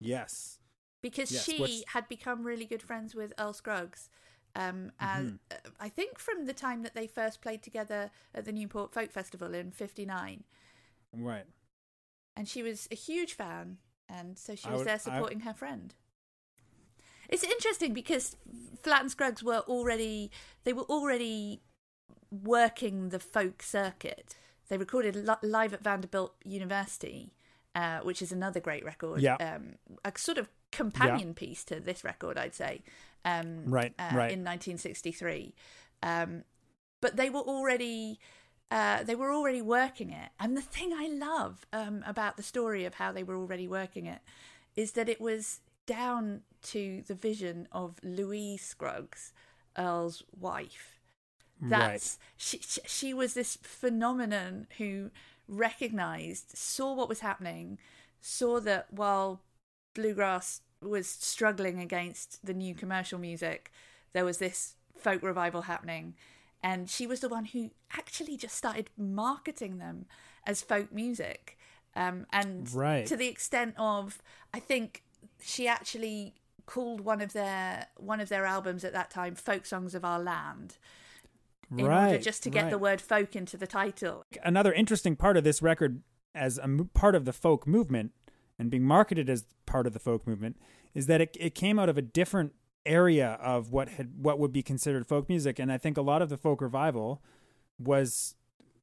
Yes. 0.00 0.60
because 1.02 1.30
Yes, 1.30 1.44
she 1.44 1.84
had 1.88 2.08
become 2.08 2.42
really 2.42 2.64
good 2.64 2.80
friends 2.82 3.14
with 3.14 3.34
Earl 3.38 3.52
Scruggs. 3.52 4.08
Um, 4.54 4.92
as 4.98 5.26
Mm-hmm. 5.26 5.36
uh, 5.50 5.70
I 5.78 5.90
think 5.90 6.18
from 6.18 6.46
the 6.46 6.54
time 6.54 6.84
that 6.84 6.94
they 6.94 7.06
first 7.06 7.42
played 7.42 7.62
together 7.62 8.10
at 8.34 8.46
the 8.46 8.52
Newport 8.52 8.94
Folk 8.94 9.12
Festival 9.12 9.52
in 9.52 9.72
'59, 9.72 10.44
Right. 11.12 11.44
and 12.34 12.48
she 12.48 12.62
was 12.62 12.88
a 12.90 12.94
huge 12.94 13.34
fan, 13.34 13.76
and 14.08 14.38
so 14.38 14.54
she 14.54 14.70
was 14.70 14.78
would- 14.78 14.86
there 14.86 14.94
I- 14.94 14.96
supporting 14.96 15.40
her 15.40 15.52
friend. 15.52 15.94
It's 17.28 17.44
interesting 17.44 17.92
because 17.92 18.36
Flatt 18.82 19.02
and 19.02 19.10
Scruggs 19.10 19.42
were 19.42 19.58
already 19.68 20.30
they 20.64 20.72
were 20.72 20.84
already 20.84 21.60
working 22.42 23.10
the 23.10 23.18
folk 23.18 23.62
circuit. 23.62 24.34
They 24.68 24.76
recorded 24.78 25.16
li- 25.16 25.34
live 25.48 25.72
at 25.72 25.82
Vanderbilt 25.82 26.34
University, 26.44 27.32
uh, 27.74 28.00
which 28.00 28.20
is 28.22 28.32
another 28.32 28.60
great 28.60 28.84
record. 28.84 29.20
Yeah. 29.20 29.36
Um, 29.36 29.76
a 30.04 30.12
sort 30.16 30.38
of 30.38 30.48
companion 30.72 31.34
piece 31.34 31.64
to 31.64 31.80
this 31.80 32.04
record, 32.04 32.36
I'd 32.38 32.54
say. 32.54 32.82
Um, 33.24 33.64
Right, 33.66 33.92
uh, 33.98 34.10
right. 34.14 34.32
In 34.32 34.44
1963, 34.44 35.54
um, 36.02 36.44
but 37.00 37.16
they 37.16 37.30
were 37.30 37.40
already. 37.40 38.18
Uh, 38.68 39.04
they 39.04 39.14
were 39.14 39.32
already 39.32 39.62
working 39.62 40.10
it, 40.10 40.30
and 40.40 40.56
the 40.56 40.60
thing 40.62 40.92
I 40.92 41.06
love 41.06 41.64
um, 41.72 42.02
about 42.04 42.36
the 42.36 42.42
story 42.42 42.84
of 42.84 42.94
how 42.94 43.12
they 43.12 43.22
were 43.22 43.36
already 43.36 43.68
working 43.68 44.06
it 44.06 44.18
is 44.74 44.92
that 44.92 45.08
it 45.08 45.20
was 45.20 45.60
down 45.86 46.42
to 46.62 47.02
the 47.06 47.14
vision 47.14 47.68
of 47.70 48.00
Louise 48.02 48.62
Scruggs, 48.62 49.32
Earl's 49.78 50.24
wife. 50.36 50.95
That's 51.60 52.18
she, 52.36 52.58
she. 52.58 52.80
She 52.86 53.14
was 53.14 53.34
this 53.34 53.56
phenomenon 53.62 54.66
who 54.78 55.10
recognized, 55.48 56.56
saw 56.56 56.92
what 56.92 57.08
was 57.08 57.20
happening, 57.20 57.78
saw 58.20 58.60
that 58.60 58.92
while 58.92 59.40
bluegrass 59.94 60.60
was 60.82 61.06
struggling 61.06 61.80
against 61.80 62.44
the 62.44 62.54
new 62.54 62.74
commercial 62.74 63.18
music, 63.18 63.70
there 64.12 64.24
was 64.24 64.38
this 64.38 64.74
folk 64.98 65.22
revival 65.22 65.62
happening, 65.62 66.14
and 66.62 66.90
she 66.90 67.06
was 67.06 67.20
the 67.20 67.28
one 67.28 67.46
who 67.46 67.70
actually 67.92 68.36
just 68.36 68.56
started 68.56 68.90
marketing 68.96 69.78
them 69.78 70.06
as 70.46 70.62
folk 70.62 70.92
music. 70.92 71.58
Um, 71.94 72.26
and 72.30 72.70
Right. 72.74 73.06
to 73.06 73.16
the 73.16 73.28
extent 73.28 73.74
of, 73.78 74.20
I 74.52 74.60
think 74.60 75.02
she 75.40 75.66
actually 75.66 76.34
called 76.66 77.00
one 77.00 77.20
of 77.22 77.32
their 77.32 77.86
one 77.96 78.20
of 78.20 78.28
their 78.28 78.44
albums 78.44 78.84
at 78.84 78.92
that 78.92 79.10
time 79.10 79.34
"Folk 79.34 79.64
Songs 79.64 79.94
of 79.94 80.04
Our 80.04 80.18
Land," 80.18 80.76
in 81.70 81.84
right. 81.84 82.12
order 82.12 82.18
just 82.18 82.42
to 82.44 82.50
get 82.50 82.64
right. 82.64 82.70
the 82.70 82.78
word 82.78 83.00
"folk" 83.00 83.34
into 83.36 83.56
the 83.56 83.66
title. 83.66 84.24
another 84.44 84.72
interesting 84.72 85.16
part 85.16 85.36
of 85.36 85.44
this 85.44 85.62
record 85.62 86.02
as 86.34 86.58
a 86.58 86.68
mo- 86.68 86.88
part 86.94 87.14
of 87.14 87.24
the 87.24 87.32
folk 87.32 87.66
movement 87.66 88.12
and 88.58 88.70
being 88.70 88.84
marketed 88.84 89.28
as 89.28 89.44
part 89.64 89.86
of 89.86 89.92
the 89.92 89.98
folk 89.98 90.26
movement 90.26 90.56
is 90.94 91.06
that 91.06 91.20
it, 91.20 91.36
it 91.38 91.54
came 91.54 91.78
out 91.78 91.88
of 91.88 91.98
a 91.98 92.02
different 92.02 92.52
area 92.84 93.38
of 93.42 93.72
what 93.72 93.88
had 93.88 94.12
what 94.16 94.38
would 94.38 94.52
be 94.52 94.62
considered 94.62 95.04
folk 95.06 95.28
music 95.28 95.58
and 95.58 95.72
i 95.72 95.76
think 95.76 95.96
a 95.96 96.02
lot 96.02 96.22
of 96.22 96.28
the 96.28 96.36
folk 96.36 96.60
revival 96.60 97.20
was 97.80 98.36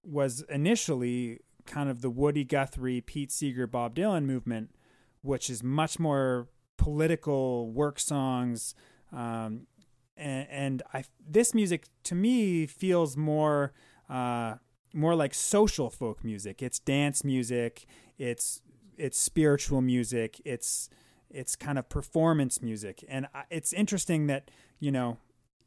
was 0.04 0.42
initially 0.50 1.40
kind 1.66 1.90
of 1.90 2.02
the 2.02 2.10
woody 2.10 2.44
guthrie 2.44 3.00
pete 3.00 3.32
seeger 3.32 3.66
bob 3.66 3.96
dylan 3.96 4.26
movement 4.26 4.72
which 5.22 5.50
is 5.50 5.64
much 5.64 6.00
more 6.00 6.50
political 6.76 7.72
work 7.72 7.98
songs 7.98 8.76
um, 9.14 9.68
and, 10.18 10.48
and 10.50 10.84
I 10.94 11.04
this 11.28 11.54
music 11.54 11.86
to 12.04 12.16
me 12.16 12.66
feels 12.66 13.18
more 13.18 13.74
uh, 14.10 14.56
more 14.94 15.16
like 15.16 15.34
social 15.34 15.90
folk 15.90 16.24
music. 16.24 16.62
It's 16.62 16.80
dance 16.80 17.24
music. 17.24 17.86
It's 18.18 18.62
it's 18.98 19.18
spiritual 19.20 19.82
music. 19.82 20.40
It's 20.46 20.90
it's 21.30 21.56
kind 21.56 21.80
of 21.80 21.90
performance 21.90 22.62
music, 22.62 23.04
and 23.08 23.28
I, 23.34 23.44
it's 23.50 23.74
interesting 23.74 24.28
that 24.28 24.52
you 24.80 24.92
know 24.92 25.18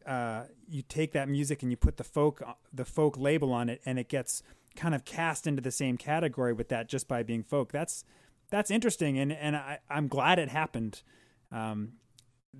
uh, 0.06 0.44
you 0.68 0.82
take 0.82 1.12
that 1.12 1.28
music 1.28 1.62
and 1.62 1.70
you 1.70 1.76
put 1.76 1.96
the 1.96 2.04
folk 2.04 2.42
the 2.72 2.84
folk 2.84 3.18
label 3.18 3.52
on 3.52 3.68
it, 3.68 3.80
and 3.84 3.98
it 3.98 4.08
gets 4.08 4.42
kind 4.76 4.94
of 4.94 5.04
cast 5.04 5.46
into 5.46 5.60
the 5.60 5.70
same 5.70 5.96
category 5.96 6.52
with 6.52 6.68
that 6.68 6.88
just 6.88 7.08
by 7.08 7.22
being 7.22 7.42
folk. 7.42 7.72
That's 7.72 8.04
that's 8.50 8.70
interesting, 8.70 9.18
and 9.18 9.32
and 9.32 9.56
I, 9.56 9.78
I'm 9.90 10.06
glad 10.06 10.38
it 10.38 10.48
happened. 10.48 11.02
Um, 11.50 11.94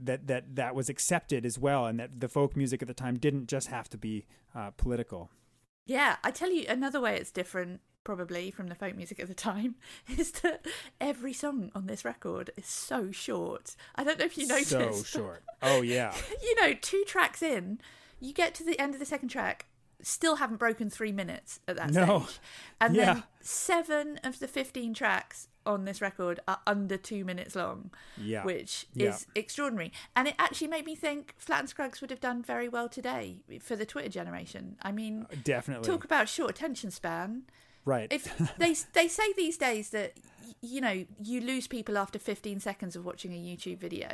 that 0.05 0.27
that 0.27 0.57
that 0.57 0.75
was 0.75 0.89
accepted 0.89 1.45
as 1.47 1.59
well, 1.59 1.87
and 1.87 1.99
that 2.01 2.21
the 2.21 2.29
folk 2.29 2.57
music 2.57 2.83
at 2.83 2.89
the 2.89 2.95
time 2.95 3.19
didn't 3.19 3.47
just 3.49 3.69
have 3.69 3.89
to 3.91 3.99
be 3.99 4.27
uh, 4.55 4.71
political. 4.77 5.31
Yeah, 5.87 6.17
I 6.25 6.31
tell 6.33 6.51
you 6.51 6.65
another 6.69 7.01
way 7.01 7.17
it's 7.17 7.31
different 7.31 7.81
probably 8.03 8.53
from 8.53 8.69
the 8.69 8.75
folk 8.77 8.95
music 8.97 9.19
at 9.19 9.27
the 9.27 9.35
time 9.35 9.75
is 10.17 10.31
that 10.33 10.65
every 11.01 11.33
song 11.33 11.73
on 11.75 11.87
this 11.87 12.05
record 12.05 12.51
is 12.57 12.67
so 12.67 13.11
short. 13.11 13.75
I 13.97 14.05
don't 14.05 14.19
know 14.19 14.25
if 14.27 14.39
you 14.39 14.47
noticed. 14.47 14.71
So 14.71 15.03
short. 15.03 15.43
Oh 15.63 15.83
yeah. 15.83 16.15
you 16.43 16.55
know, 16.61 16.73
two 16.81 17.03
tracks 17.07 17.43
in, 17.43 17.81
you 18.21 18.33
get 18.33 18.55
to 18.57 18.65
the 18.65 18.79
end 18.79 18.95
of 18.95 19.01
the 19.01 19.07
second 19.07 19.29
track, 19.31 19.67
still 20.03 20.37
haven't 20.37 20.59
broken 20.59 20.89
three 20.91 21.11
minutes 21.13 21.59
at 21.67 21.77
that 21.77 21.91
No. 21.93 22.21
stage. 22.27 22.39
And 22.81 22.95
Yeah. 22.97 23.05
then 23.15 23.23
seven 23.41 24.21
of 24.23 24.39
the 24.39 24.47
15 24.49 24.95
tracks 24.95 25.49
on 25.67 25.85
this 25.85 26.01
record 26.01 26.41
are 26.49 26.61
under 26.67 26.97
two 26.97 27.25
minutes 27.25 27.55
long, 27.55 27.91
Yeah. 28.17 28.45
which 28.45 28.87
Yeah. 28.95 29.11
is 29.11 29.27
extraordinary. 29.35 29.93
And 30.15 30.29
it 30.29 30.35
actually 30.39 30.69
made 30.69 30.87
me 30.87 30.95
think 30.95 31.35
Flatt 31.39 31.61
and 31.61 31.69
Scruggs 31.69 32.01
would 32.01 32.11
have 32.11 32.21
done 32.21 32.43
very 32.43 32.69
well 32.69 32.89
today 32.89 33.41
for 33.61 33.77
the 33.77 33.85
Twitter 33.87 34.09
generation. 34.09 34.77
I 34.83 34.93
mean, 34.93 35.27
uh, 35.31 35.35
Definitely. 35.45 35.87
talk 35.87 36.05
about 36.05 36.29
short 36.29 36.51
attention 36.51 36.91
span. 36.91 37.43
right. 37.85 38.09
If 38.13 38.37
they 38.59 38.75
they 38.95 39.09
say 39.09 39.33
these 39.35 39.57
days 39.59 39.91
that 39.91 40.15
you 40.63 40.81
know 40.81 41.05
you 41.23 41.41
lose 41.41 41.67
people 41.67 41.99
after 41.99 42.19
15 42.19 42.61
seconds 42.61 42.97
of 42.97 43.05
watching 43.05 43.33
a 43.33 43.37
YouTube 43.37 43.79
video, 43.79 44.09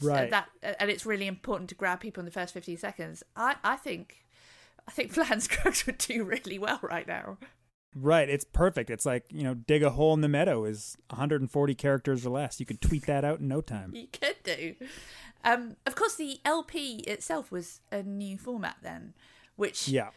So 0.00 0.10
uh, 0.10 0.14
Right. 0.14 0.30
That 0.30 0.48
uh, 0.62 0.72
and 0.80 0.90
it's 0.90 1.04
really 1.06 1.26
important 1.26 1.68
to 1.70 1.74
grab 1.74 2.00
people 2.00 2.20
in 2.20 2.24
the 2.26 2.30
first 2.32 2.54
15 2.54 2.76
seconds. 2.78 3.22
I 3.36 3.56
I 3.64 3.76
think 3.76 4.24
I 4.88 4.90
think 4.92 5.12
Flatt 5.14 5.30
and 5.32 5.42
Scruggs 5.42 5.86
would 5.86 5.98
do 5.98 6.24
really 6.24 6.58
well 6.58 6.78
right 6.82 7.06
now. 7.06 7.38
Right. 7.94 8.28
It's 8.28 8.44
perfect. 8.44 8.90
It's 8.90 9.06
like 9.06 9.24
you 9.30 9.42
know, 9.42 9.54
dig 9.54 9.82
a 9.82 9.90
hole 9.90 10.14
in 10.14 10.20
the 10.20 10.28
meadow 10.28 10.64
is 10.64 10.96
140 11.10 11.74
characters 11.74 12.26
or 12.26 12.30
less. 12.30 12.60
You 12.60 12.66
could 12.66 12.80
tweet 12.80 13.06
that 13.06 13.24
out 13.24 13.40
in 13.40 13.48
no 13.48 13.60
time. 13.60 13.92
You 13.94 14.06
could 14.12 14.36
do. 14.42 14.74
Um, 15.44 15.76
of 15.86 15.94
course, 15.94 16.14
the 16.16 16.38
LP 16.44 17.00
itself 17.06 17.50
was 17.52 17.80
a 17.92 18.02
new 18.02 18.38
format 18.38 18.76
then, 18.82 19.14
which 19.56 19.88
Yeah. 19.88 20.10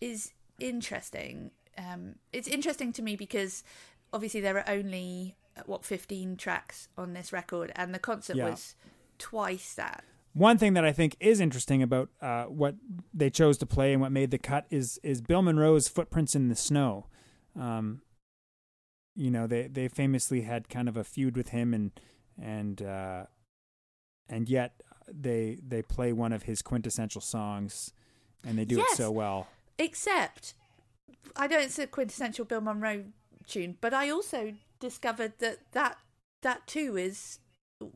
is 0.00 0.32
interesting. 0.60 1.50
Um, 1.76 2.16
it's 2.32 2.48
interesting 2.48 2.92
to 2.94 3.02
me 3.02 3.16
because 3.16 3.64
obviously 4.12 4.40
there 4.40 4.56
are 4.58 4.68
only 4.68 5.36
uh, 5.56 5.62
what 5.66 5.84
15 5.84 6.36
tracks 6.36 6.88
on 6.96 7.12
this 7.14 7.32
record, 7.32 7.72
and 7.74 7.92
the 7.94 7.98
concert 7.98 8.36
Yeah. 8.36 8.50
was 8.50 8.76
twice 9.18 9.74
that. 9.74 10.04
One 10.32 10.58
thing 10.58 10.74
that 10.74 10.84
I 10.84 10.92
think 10.92 11.16
is 11.18 11.40
interesting 11.40 11.82
about 11.82 12.08
uh, 12.22 12.44
what 12.44 12.76
they 13.12 13.30
chose 13.30 13.58
to 13.58 13.66
play 13.66 13.92
and 13.92 14.00
what 14.00 14.12
made 14.12 14.30
the 14.30 14.38
cut 14.38 14.66
is 14.70 14.98
is 15.02 15.20
Bill 15.20 15.42
Monroe's 15.42 15.88
footprints 15.88 16.34
in 16.36 16.48
the 16.48 16.54
snow. 16.54 17.06
Um, 17.58 18.02
you 19.16 19.30
know, 19.30 19.46
they 19.46 19.66
they 19.66 19.88
famously 19.88 20.42
had 20.42 20.68
kind 20.68 20.88
of 20.88 20.96
a 20.96 21.02
feud 21.04 21.36
with 21.36 21.48
him, 21.48 21.74
and 21.74 21.90
and 22.40 22.80
uh, 22.80 23.24
and 24.28 24.48
yet 24.48 24.82
they 25.12 25.58
they 25.66 25.82
play 25.82 26.12
one 26.12 26.32
of 26.32 26.44
his 26.44 26.62
quintessential 26.62 27.20
songs, 27.20 27.92
and 28.46 28.56
they 28.56 28.64
do 28.64 28.76
Yes. 28.76 28.92
it 28.92 28.96
so 28.96 29.10
well. 29.10 29.48
Except, 29.78 30.54
I 31.34 31.48
know 31.48 31.58
it's 31.58 31.78
a 31.78 31.88
quintessential 31.88 32.44
Bill 32.44 32.60
Monroe 32.60 33.06
tune, 33.48 33.78
but 33.80 33.92
I 33.92 34.10
also 34.10 34.54
discovered 34.78 35.32
that 35.40 35.72
that 35.72 35.98
that 36.42 36.68
too 36.68 36.96
is 36.96 37.40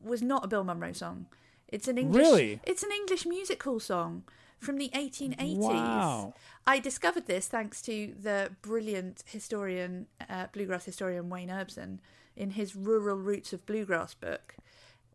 was 0.03 0.21
not 0.21 0.43
a 0.43 0.47
Bill 0.49 0.65
Monroe 0.65 0.91
song. 0.91 1.27
It's 1.75 1.89
an 1.89 1.97
English. 1.97 2.23
Really? 2.23 2.59
It's 2.63 2.83
an 2.83 2.91
English 2.93 3.25
music 3.25 3.61
hall 3.61 3.81
song 3.81 4.23
from 4.59 4.77
the 4.77 4.89
1880s. 4.95 5.57
Wow. 5.57 6.33
I 6.65 6.79
discovered 6.79 7.27
this 7.27 7.49
thanks 7.49 7.81
to 7.81 8.13
the 8.17 8.51
brilliant 8.61 9.25
historian, 9.27 10.07
uh, 10.29 10.45
bluegrass 10.53 10.85
historian 10.85 11.29
Wayne 11.29 11.49
Erbsen, 11.49 11.99
in 12.37 12.51
his 12.51 12.77
Rural 12.77 13.17
Roots 13.17 13.51
of 13.51 13.65
Bluegrass 13.65 14.13
book, 14.13 14.55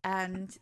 and 0.03 0.59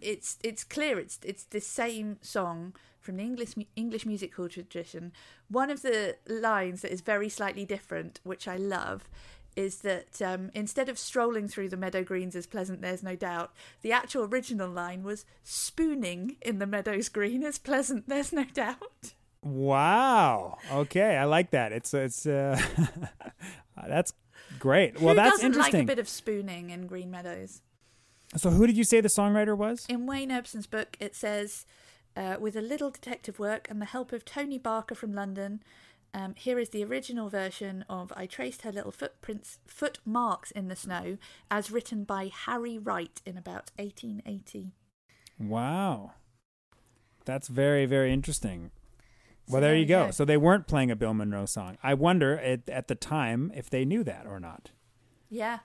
it's 0.00 0.36
it's 0.42 0.64
clear 0.64 0.98
it's 0.98 1.20
it's 1.22 1.44
the 1.44 1.60
same 1.60 2.18
song 2.22 2.74
from 3.00 3.16
the 3.16 3.22
English 3.22 3.54
English 3.76 4.04
music 4.04 4.34
hall 4.34 4.48
tradition. 4.48 5.12
One 5.48 5.70
of 5.70 5.82
the 5.82 6.16
lines 6.28 6.82
that 6.82 6.92
is 6.92 7.02
very 7.02 7.28
slightly 7.28 7.64
different, 7.64 8.18
which 8.24 8.48
I 8.48 8.56
love. 8.56 9.08
Is 9.56 9.78
that 9.78 10.20
um, 10.20 10.50
instead 10.54 10.88
of 10.90 10.98
strolling 10.98 11.48
through 11.48 11.70
the 11.70 11.78
meadow 11.78 12.04
greens 12.04 12.36
as 12.36 12.46
pleasant, 12.46 12.82
there's 12.82 13.02
no 13.02 13.16
doubt, 13.16 13.52
the 13.80 13.90
actual 13.90 14.24
original 14.24 14.68
line 14.70 15.02
was 15.02 15.24
spooning 15.42 16.36
in 16.42 16.58
the 16.58 16.66
meadows 16.66 17.08
green 17.08 17.42
as 17.42 17.58
pleasant, 17.58 18.06
there's 18.08 18.32
no 18.32 18.44
doubt. 18.44 19.14
Wow. 19.42 20.58
Okay, 20.70 21.16
I 21.16 21.24
like 21.24 21.50
that. 21.52 21.72
It's 21.72 21.94
it's 21.94 22.26
uh, 22.26 22.60
that's 23.86 24.12
great. 24.58 25.00
Well, 25.00 25.10
Who 25.10 25.16
that's 25.16 25.36
doesn't 25.36 25.46
interesting. 25.46 25.80
like 25.80 25.84
a 25.84 25.86
bit 25.86 25.98
of 25.98 26.08
spooning 26.08 26.70
in 26.70 26.86
Green 26.86 27.10
Meadows? 27.10 27.62
so, 28.36 28.50
who 28.50 28.66
did 28.66 28.76
you 28.76 28.84
say 28.84 29.00
the 29.00 29.08
songwriter 29.08 29.56
was? 29.56 29.86
In 29.88 30.06
Wayne 30.06 30.30
Erbsen's 30.30 30.66
book, 30.66 30.96
it 31.00 31.14
says, 31.14 31.64
uh, 32.16 32.36
with 32.40 32.56
a 32.56 32.60
little 32.60 32.90
detective 32.90 33.38
work 33.38 33.68
and 33.70 33.80
the 33.80 33.86
help 33.86 34.12
of 34.12 34.24
Tony 34.24 34.58
Barker 34.58 34.94
from 34.94 35.14
London, 35.14 35.62
um, 36.14 36.34
here 36.36 36.58
is 36.58 36.70
the 36.70 36.84
original 36.84 37.28
version 37.28 37.84
of 37.88 38.12
I 38.16 38.26
Traced 38.26 38.62
Her 38.62 38.72
Little 38.72 38.90
Footprints, 38.92 39.58
Footmarks 39.66 40.50
in 40.50 40.68
the 40.68 40.76
Snow, 40.76 41.18
as 41.50 41.70
written 41.70 42.04
by 42.04 42.30
Harry 42.32 42.78
Wright 42.78 43.20
in 43.26 43.36
about 43.36 43.70
1880. 43.78 44.72
Wow. 45.38 46.12
That's 47.24 47.48
very, 47.48 47.86
very 47.86 48.12
interesting. 48.12 48.70
So 49.46 49.52
Well, 49.54 49.60
there 49.60 49.70
there 49.70 49.74
you 49.76 49.80
you 49.82 49.86
go. 49.88 50.04
go. 50.06 50.10
So 50.12 50.24
they 50.24 50.36
weren't 50.36 50.66
playing 50.66 50.90
a 50.90 50.96
Bill 50.96 51.14
Monroe 51.14 51.46
song. 51.46 51.76
I 51.82 51.94
wonder 51.94 52.38
at, 52.38 52.68
at 52.68 52.88
the 52.88 52.94
time 52.94 53.52
if 53.54 53.68
they 53.68 53.84
knew 53.84 54.02
that 54.04 54.26
or 54.26 54.40
not. 54.40 54.70
Yeah. 55.28 55.60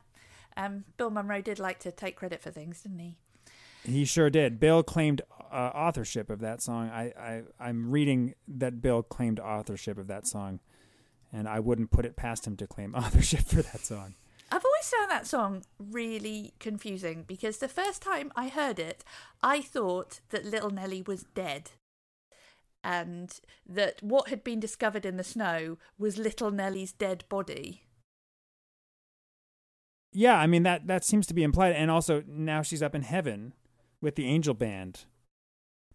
Um, 0.57 0.83
Bill 0.97 1.09
Monroe 1.09 1.41
did 1.41 1.59
like 1.59 1.79
to 1.79 1.91
take 1.91 2.15
credit 2.15 2.41
for 2.41 2.51
things, 2.51 2.81
didn't 2.81 2.99
he? 2.99 3.15
He 3.83 4.05
sure 4.05 4.29
did. 4.29 4.59
Bill 4.59 4.83
claimed 4.83 5.21
uh, 5.51 5.71
authorship 5.73 6.29
of 6.29 6.39
that 6.39 6.61
song. 6.61 6.89
I, 6.89 7.13
I 7.17 7.41
I'm 7.59 7.91
reading 7.91 8.35
that 8.47 8.81
Bill 8.81 9.03
claimed 9.03 9.39
authorship 9.39 9.97
of 9.97 10.07
that 10.07 10.27
song, 10.27 10.59
and 11.31 11.47
I 11.47 11.59
wouldn't 11.59 11.91
put 11.91 12.05
it 12.05 12.15
past 12.15 12.47
him 12.47 12.55
to 12.57 12.67
claim 12.67 12.95
authorship 12.95 13.41
for 13.41 13.61
that 13.61 13.85
song. 13.85 14.15
I've 14.51 14.65
always 14.65 14.89
found 14.89 15.09
that 15.09 15.27
song 15.27 15.63
really 15.79 16.53
confusing 16.59 17.23
because 17.25 17.57
the 17.57 17.69
first 17.69 18.01
time 18.01 18.33
I 18.35 18.49
heard 18.49 18.79
it, 18.79 19.03
I 19.41 19.61
thought 19.61 20.19
that 20.29 20.45
Little 20.45 20.71
Nelly 20.71 21.01
was 21.01 21.23
dead. 21.33 21.71
And 22.83 23.31
that 23.65 24.01
what 24.01 24.27
had 24.27 24.43
been 24.43 24.59
discovered 24.59 25.05
in 25.05 25.15
the 25.15 25.23
snow 25.23 25.77
was 25.97 26.17
Little 26.17 26.51
Nelly's 26.51 26.91
dead 26.91 27.23
body. 27.29 27.83
Yeah, 30.11 30.37
I 30.37 30.47
mean 30.47 30.63
that 30.63 30.87
that 30.87 31.05
seems 31.05 31.27
to 31.27 31.33
be 31.33 31.43
implied, 31.43 31.73
and 31.73 31.89
also 31.89 32.23
now 32.27 32.61
she's 32.61 32.83
up 32.83 32.95
in 32.95 33.03
heaven 33.03 33.53
with 34.01 34.15
the 34.15 34.25
angel 34.25 34.53
band. 34.53 35.05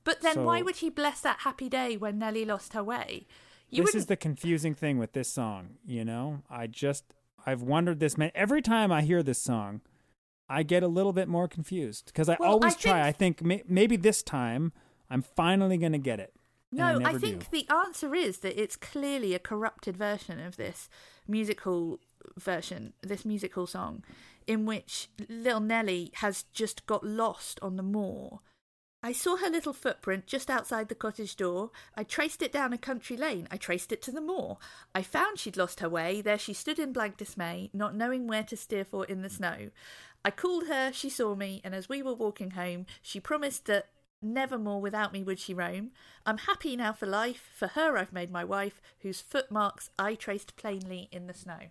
But 0.07 0.23
then 0.23 0.45
why 0.45 0.63
would 0.63 0.77
he 0.77 0.89
bless 0.89 1.21
that 1.21 1.41
happy 1.41 1.69
day 1.69 1.97
when 1.97 2.19
Nelly 2.19 2.45
lost 2.45 2.73
her 2.73 2.83
way? 2.83 3.27
You 3.69 3.83
this 3.83 3.89
wouldn't 3.89 4.03
is 4.03 4.07
the 4.07 4.17
confusing 4.17 4.75
thing 4.75 4.99
with 4.99 5.13
this 5.13 5.29
song. 5.29 5.79
You 5.85 6.05
know, 6.05 6.43
I 6.49 6.69
just 6.69 7.05
I've 7.45 7.61
wondered 7.61 7.99
this. 8.01 8.17
Man, 8.17 8.31
every 8.35 8.63
time 8.63 8.93
I 8.93 9.03
hear 9.03 9.23
this 9.23 9.43
song, 9.43 9.81
I 10.49 10.63
get 10.63 10.85
a 10.85 10.89
little 10.89 11.13
bit 11.13 11.27
more 11.29 11.49
confused 11.49 12.07
because 12.07 12.29
I 12.29 12.37
Well, 12.39 12.51
I 12.51 12.53
always 12.53 12.77
try. 12.77 12.93
think- 12.93 13.07
I 13.07 13.13
think 13.13 13.43
may, 13.43 13.63
maybe 13.69 13.97
this 13.97 14.23
time 14.23 14.73
I'm 15.11 15.23
finally 15.23 15.77
going 15.77 15.93
to 15.93 15.99
get 15.99 16.21
it. 16.21 16.33
No, 16.73 16.85
I, 16.85 16.99
never 16.99 17.19
think 17.19 17.51
do. 17.51 17.59
the 17.59 17.75
answer 17.75 18.15
is 18.15 18.39
that 18.39 18.61
it's 18.61 18.77
clearly 18.77 19.35
a 19.35 19.39
corrupted 19.39 19.97
version 19.97 20.41
of 20.41 20.57
this 20.57 20.89
musical 21.27 22.01
version, 22.39 22.93
this 23.03 23.25
musical 23.25 23.67
song, 23.67 24.05
in 24.47 24.67
which 24.67 25.09
Little 25.29 25.61
Nelly 25.61 26.11
has 26.17 26.45
just 26.53 26.87
got 26.87 27.05
lost 27.05 27.59
on 27.63 27.77
the 27.77 27.83
moor. 27.83 28.41
I 29.07 29.13
saw 29.13 29.37
her 29.37 29.49
little 29.49 29.73
footprint 29.73 30.27
just 30.27 30.51
outside 30.51 30.89
the 30.89 30.97
cottage 30.97 31.37
door. 31.37 31.71
I 31.95 32.03
traced 32.03 32.43
it 32.43 32.51
down 32.51 32.73
a 32.73 32.79
country 32.79 33.17
lane. 33.17 33.47
I 33.53 33.57
traced 33.57 33.93
it 33.93 34.03
to 34.03 34.11
the 34.11 34.21
moor. 34.21 34.59
I 34.97 35.03
found 35.03 35.39
she'd 35.39 35.57
lost 35.57 35.79
her 35.79 35.89
way. 35.89 36.21
There 36.21 36.37
she 36.37 36.53
stood 36.53 36.81
in 36.81 36.93
blank 36.93 37.17
dismay, 37.17 37.71
not 37.73 37.95
knowing 37.95 38.27
where 38.27 38.43
to 38.43 38.57
steer 38.57 38.85
for 38.85 39.05
in 39.05 39.23
the 39.23 39.31
snow. 39.31 39.71
I 40.25 40.33
called 40.33 40.67
her, 40.67 40.91
she 40.93 41.09
saw 41.09 41.37
me, 41.37 41.61
and 41.63 41.73
as 41.73 41.89
we 41.89 42.03
were 42.03 42.15
walking 42.15 42.51
home, 42.51 42.85
she 43.01 43.21
promised 43.21 43.67
that 43.67 43.91
never 44.21 44.59
more 44.59 44.81
without 44.81 45.13
me 45.13 45.23
would 45.23 45.39
she 45.39 45.55
roam. 45.55 45.93
I'm 46.27 46.39
happy 46.39 46.75
now 46.75 46.93
for 46.93 47.07
life. 47.07 47.49
For 47.55 47.69
her 47.69 47.97
I've 47.97 48.13
made 48.13 48.33
my 48.33 48.43
wife, 48.43 48.83
whose 49.03 49.21
footmarks 49.21 49.89
I 49.97 50.17
traced 50.17 50.57
plainly 50.57 51.09
in 51.13 51.29
the 51.29 51.35
snow. 51.35 51.71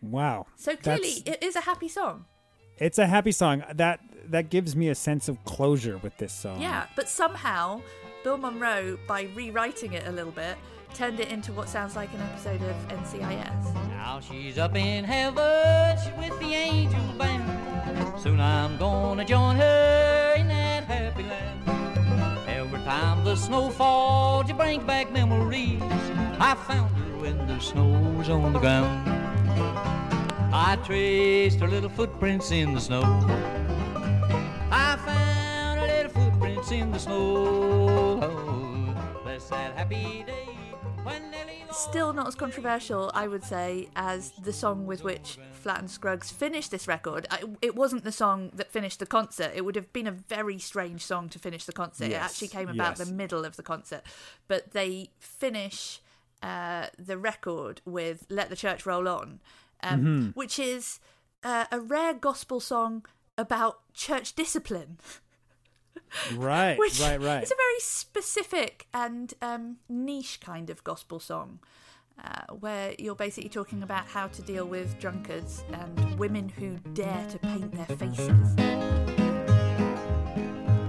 wow. 0.00 0.46
So 0.54 0.76
clearly, 0.76 1.22
That's- 1.24 1.40
it 1.42 1.44
is 1.44 1.56
a 1.56 1.62
happy 1.62 1.88
song. 1.88 2.26
It's 2.80 2.98
a 2.98 3.06
happy 3.06 3.32
song. 3.32 3.62
That 3.74 4.00
that 4.28 4.50
gives 4.50 4.74
me 4.74 4.88
a 4.88 4.94
sense 4.94 5.28
of 5.28 5.44
closure 5.44 5.98
with 5.98 6.16
this 6.18 6.32
song. 6.32 6.60
Yeah, 6.60 6.86
but 6.96 7.08
somehow 7.08 7.82
Bill 8.24 8.36
Monroe, 8.36 8.98
by 9.06 9.28
rewriting 9.34 9.92
it 9.92 10.06
a 10.06 10.12
little 10.12 10.32
bit, 10.32 10.56
turned 10.94 11.20
it 11.20 11.28
into 11.30 11.52
what 11.52 11.68
sounds 11.68 11.96
like 11.96 12.12
an 12.14 12.20
episode 12.20 12.62
of 12.62 12.76
NCIS. 12.88 13.74
Now 13.90 14.20
she's 14.20 14.58
up 14.58 14.76
in 14.76 15.04
heaven, 15.04 15.98
she's 16.02 16.16
with 16.18 16.38
the 16.40 16.54
angel 16.54 17.00
band. 17.18 18.20
Soon 18.20 18.40
I'm 18.40 18.76
gonna 18.78 19.24
join 19.24 19.56
her 19.56 20.34
in 20.36 20.48
that 20.48 20.84
happy 20.84 21.22
land. 21.22 22.48
Every 22.48 22.80
time 22.80 23.24
the 23.24 23.36
snow 23.36 23.70
falls, 23.70 24.48
you 24.48 24.54
bring 24.54 24.86
back 24.86 25.10
memories. 25.12 25.82
I 26.38 26.54
found 26.66 26.94
her 26.96 27.18
when 27.18 27.46
the 27.46 27.58
snow's 27.58 28.28
on 28.28 28.52
the 28.52 28.58
ground. 28.58 30.09
I 30.52 30.76
traced 30.84 31.60
her 31.60 31.68
little 31.68 31.90
footprints 31.90 32.50
in 32.50 32.74
the 32.74 32.80
snow. 32.80 33.02
I 34.70 34.96
found 35.04 35.80
her 35.80 35.86
little 35.86 36.12
footprints 36.12 36.70
in 36.70 36.92
the 36.92 36.98
snow. 36.98 38.18
Bless 39.22 39.48
that 39.48 39.76
happy 39.76 40.24
day 40.26 40.50
Still 41.72 42.12
not 42.12 42.26
as 42.26 42.34
controversial, 42.34 43.10
I 43.14 43.28
would 43.28 43.44
say, 43.44 43.88
as 43.94 44.32
the 44.42 44.52
song 44.52 44.86
with 44.86 45.04
which 45.04 45.38
Flatt 45.52 45.78
and 45.78 45.90
Scruggs 45.90 46.30
finished 46.30 46.70
this 46.70 46.88
record. 46.88 47.26
I, 47.30 47.44
it 47.62 47.74
wasn't 47.76 48.04
the 48.04 48.12
song 48.12 48.50
that 48.54 48.72
finished 48.72 48.98
the 48.98 49.06
concert. 49.06 49.52
It 49.54 49.64
would 49.64 49.76
have 49.76 49.92
been 49.92 50.06
a 50.06 50.12
very 50.12 50.58
strange 50.58 51.04
song 51.04 51.28
to 51.30 51.38
finish 51.38 51.64
the 51.64 51.72
concert. 51.72 52.10
It 52.10 52.14
actually 52.14 52.48
came 52.48 52.68
about 52.68 52.98
yes. 52.98 53.08
the 53.08 53.14
middle 53.14 53.44
of 53.44 53.56
the 53.56 53.62
concert. 53.62 54.02
But 54.48 54.72
they 54.72 55.10
finish 55.18 56.00
uh, 56.42 56.86
the 56.98 57.16
record 57.16 57.80
with 57.84 58.26
Let 58.28 58.50
the 58.50 58.56
Church 58.56 58.84
Roll 58.84 59.08
On, 59.08 59.40
um, 59.82 60.00
Mm-hmm. 60.00 60.28
which 60.30 60.58
is 60.58 61.00
uh, 61.44 61.64
a 61.72 61.80
rare 61.80 62.14
gospel 62.14 62.60
song 62.60 63.04
about 63.38 63.80
church 63.94 64.34
discipline. 64.34 64.98
Right. 66.34 66.76
Which 66.76 67.00
right. 67.00 67.20
Right. 67.20 67.40
It's 67.42 67.52
a 67.52 67.54
very 67.54 67.78
specific 67.80 68.88
and 68.92 69.32
um, 69.40 69.76
niche 69.88 70.40
kind 70.40 70.68
of 70.68 70.82
gospel 70.82 71.20
song. 71.20 71.60
Uh, 72.22 72.52
where 72.54 72.94
you're 72.98 73.14
basically 73.14 73.48
talking 73.48 73.82
about 73.84 74.06
how 74.06 74.26
to 74.26 74.42
deal 74.42 74.66
with 74.66 74.98
drunkards 74.98 75.62
and 75.72 76.18
women 76.18 76.48
who 76.48 76.76
dare 76.94 77.26
to 77.30 77.38
paint 77.38 77.72
their 77.72 77.96
faces. 77.96 78.56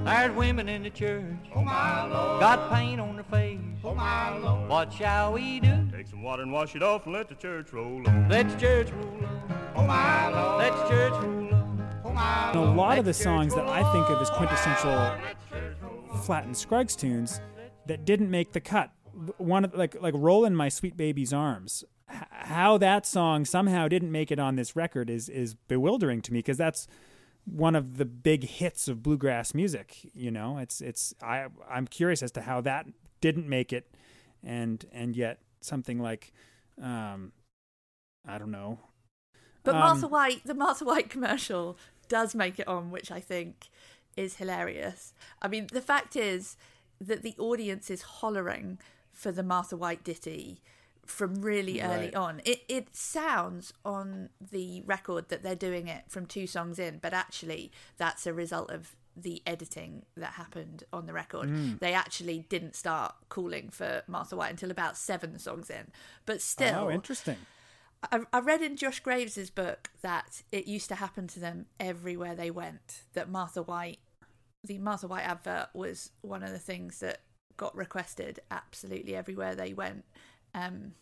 There's 0.03 0.35
women 0.35 0.67
in 0.67 0.83
the 0.83 0.89
church. 0.89 1.23
Oh, 1.55 1.61
my 1.61 2.05
Lord. 2.07 2.39
Got 2.41 2.71
paint 2.71 2.99
on 2.99 3.15
their 3.15 3.23
face. 3.25 3.59
What 3.81 4.93
shall 4.93 5.33
we 5.33 5.59
do? 5.59 5.87
Take 5.91 6.07
some 6.07 6.21
water 6.21 6.43
and 6.43 6.51
wash 6.51 6.75
it 6.75 6.83
off 6.83 7.05
and 7.05 7.13
let 7.13 7.29
the 7.29 7.35
church 7.35 7.73
roll 7.73 8.07
on. 8.07 8.29
Let 8.29 8.49
the 8.49 8.57
church 8.57 8.91
roll 8.91 9.25
on. 9.25 9.73
oh 9.75 9.83
my 9.87 10.57
Let 10.57 10.73
the 10.73 10.87
church 10.89 11.13
roll 11.13 11.53
on. 11.53 12.55
And 12.55 12.59
a 12.59 12.71
lot 12.73 12.99
of 12.99 13.05
the 13.05 13.13
songs 13.13 13.55
that 13.55 13.67
I 13.67 13.81
think 13.91 14.09
of 14.09 14.21
as 14.21 14.29
quintessential 14.29 15.17
Flatt 16.23 16.45
and 16.45 16.55
Scruggs 16.55 16.95
tunes 16.95 17.41
that 17.87 18.05
didn't 18.05 18.29
make 18.29 18.51
the 18.51 18.59
cut. 18.59 18.91
One 19.37 19.65
of 19.65 19.73
like 19.73 19.99
like 19.99 20.13
"Rollin' 20.15 20.55
My 20.55 20.69
Sweet 20.69 20.95
Baby's 20.95 21.33
Arms." 21.33 21.83
H- 22.11 22.17
how 22.31 22.77
that 22.77 23.05
song 23.05 23.45
somehow 23.45 23.87
didn't 23.87 24.11
make 24.11 24.31
it 24.31 24.39
on 24.39 24.55
this 24.55 24.75
record 24.75 25.09
is 25.09 25.29
is 25.29 25.55
bewildering 25.55 26.21
to 26.23 26.33
me 26.33 26.39
because 26.39 26.57
that's 26.57 26.87
one 27.45 27.75
of 27.75 27.97
the 27.97 28.05
big 28.05 28.43
hits 28.43 28.87
of 28.87 29.01
bluegrass 29.01 29.53
music. 29.53 29.97
You 30.13 30.31
know, 30.31 30.57
it's 30.57 30.81
it's 30.81 31.13
I 31.21 31.47
I'm 31.69 31.87
curious 31.87 32.21
as 32.21 32.31
to 32.33 32.41
how 32.41 32.61
that 32.61 32.85
didn't 33.21 33.47
make 33.47 33.71
it, 33.71 33.87
and 34.43 34.85
and 34.91 35.15
yet 35.15 35.39
something 35.61 35.99
like, 35.99 36.33
um, 36.81 37.31
I 38.27 38.37
don't 38.37 38.51
know. 38.51 38.79
But 39.63 39.75
Um, 39.75 39.81
Martha 39.81 40.07
White, 40.07 40.43
the 40.43 40.53
Martha 40.55 40.83
White 40.85 41.09
commercial 41.09 41.77
does 42.07 42.33
make 42.35 42.59
it 42.59 42.67
on, 42.67 42.91
which 42.91 43.11
I 43.11 43.19
think 43.19 43.69
is 44.17 44.37
hilarious. 44.37 45.13
I 45.41 45.47
mean, 45.47 45.67
the 45.71 45.81
fact 45.81 46.15
is 46.15 46.57
that 46.99 47.21
the 47.21 47.35
audience 47.37 47.89
is 47.89 48.01
hollering 48.01 48.79
for 49.13 49.31
the 49.31 49.43
Martha 49.43 49.77
White 49.77 50.03
ditty 50.03 50.61
from 51.05 51.41
really 51.41 51.81
early 51.81 52.05
Right. 52.05 52.15
on. 52.15 52.41
It 52.45 52.63
it 52.67 52.95
sounds 52.95 53.73
on 53.83 54.29
the 54.39 54.81
record 54.81 55.29
that 55.29 55.41
they're 55.43 55.55
doing 55.55 55.87
it 55.87 56.05
from 56.09 56.25
two 56.25 56.47
songs 56.47 56.79
in, 56.79 56.99
but 56.99 57.13
actually 57.13 57.71
that's 57.97 58.25
a 58.27 58.33
result 58.33 58.69
of 58.71 58.95
the 59.15 59.41
editing 59.45 60.05
that 60.15 60.33
happened 60.33 60.83
on 60.93 61.05
the 61.05 61.13
record. 61.13 61.49
Mm. 61.49 61.79
They 61.79 61.93
actually 61.93 62.45
didn't 62.49 62.75
start 62.75 63.15
calling 63.29 63.69
for 63.69 64.03
Martha 64.07 64.35
White 64.35 64.51
until 64.51 64.71
about 64.71 64.97
seven 64.97 65.37
songs 65.39 65.69
in. 65.69 65.87
But 66.25 66.41
still, 66.41 66.85
oh, 66.85 66.91
interesting. 66.91 67.37
I, 68.11 68.21
I 68.33 68.39
read 68.39 68.61
in 68.61 68.77
Josh 68.77 68.99
Graves's 68.99 69.49
book 69.49 69.89
that 70.01 70.43
it 70.51 70.67
used 70.67 70.89
to 70.89 70.95
happen 70.95 71.27
to 71.27 71.39
them 71.39 71.67
everywhere 71.79 72.35
they 72.35 72.51
went. 72.51 73.03
That 73.13 73.29
Martha 73.29 73.61
White, 73.61 73.99
the 74.63 74.77
Martha 74.77 75.07
White 75.07 75.27
advert 75.27 75.69
was 75.73 76.11
one 76.21 76.43
of 76.43 76.51
the 76.51 76.59
things 76.59 76.99
that 76.99 77.19
got 77.57 77.75
requested 77.75 78.39
absolutely 78.49 79.15
everywhere 79.15 79.55
they 79.55 79.73
went, 79.73 80.03
um, 80.55 80.93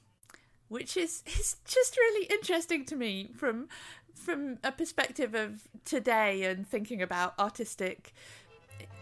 which 0.70 0.96
is 0.96 1.24
is 1.28 1.58
just 1.66 1.98
really 1.98 2.26
interesting 2.28 2.86
to 2.86 2.96
me 2.96 3.32
from 3.36 3.68
from 4.14 4.58
a 4.64 4.72
perspective 4.72 5.34
of 5.34 5.68
today 5.86 6.44
and 6.44 6.68
thinking 6.68 7.02
about 7.02 7.38
artistic 7.40 8.14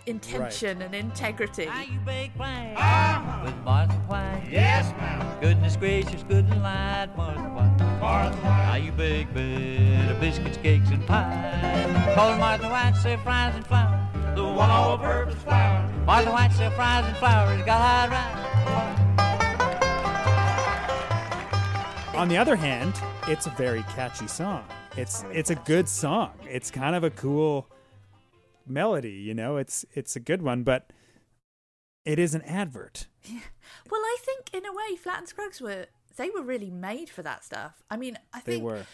intention 0.05 0.81
and 0.81 0.95
integrity. 0.95 1.65
Now 1.65 1.81
you 1.81 1.99
bake 2.05 2.33
plans 2.35 3.43
with 3.43 3.55
Martha 3.63 3.93
White. 4.07 4.47
Yes, 4.49 4.91
ma'am. 4.97 5.39
Goodness 5.41 5.75
gracious, 5.75 6.23
good 6.23 6.45
and 6.45 6.63
light, 6.63 7.09
Martha 7.17 7.41
White. 7.41 7.99
Martha 7.99 8.37
White. 8.37 8.43
Now 8.43 8.75
you 8.75 8.91
bake 8.93 9.33
better 9.33 10.17
biscuits, 10.19 10.57
cakes, 10.57 10.89
and 10.89 11.05
pie. 11.05 12.13
Call 12.15 12.37
Martha 12.37 12.69
White, 12.69 12.95
self-rising 12.95 13.63
flour. 13.63 14.09
The 14.35 14.43
one 14.43 14.69
all-purpose 14.69 15.35
flour. 15.43 15.89
Martha 16.05 16.31
White, 16.31 16.53
self-rising 16.53 17.15
flour. 17.15 17.53
It's 17.53 17.65
got 17.65 18.09
right. 18.09 19.06
On 22.17 22.27
the 22.27 22.37
other 22.37 22.55
hand, 22.55 22.95
it's 23.27 23.45
a 23.45 23.51
very 23.51 23.83
catchy 23.83 24.27
song. 24.27 24.63
It's 24.95 25.23
it's 25.31 25.51
a 25.51 25.55
good 25.55 25.87
song. 25.87 26.31
It's 26.49 26.71
kind 26.71 26.95
of 26.95 27.03
a 27.03 27.11
cool 27.11 27.67
melody, 28.65 29.11
you 29.11 29.35
know. 29.35 29.57
It's 29.57 29.85
it's 29.93 30.15
a 30.15 30.19
good 30.19 30.41
one, 30.41 30.63
but 30.63 30.91
it 32.05 32.17
is 32.17 32.33
an 32.33 32.41
advert. 32.41 33.05
Well, 33.91 34.01
I 34.01 34.17
think 34.21 34.49
in 34.51 34.65
a 34.65 34.73
way, 34.73 34.95
Flatt 34.97 35.19
and 35.19 35.27
Scruggs 35.27 35.61
were 35.61 35.85
they 36.15 36.31
were 36.31 36.41
really 36.41 36.71
made 36.71 37.07
for 37.09 37.21
that 37.21 37.43
stuff. 37.43 37.83
I 37.91 37.97
mean, 37.97 38.17
I 38.33 38.41
They 38.43 38.53
think 38.53 38.63
were. 38.63 38.85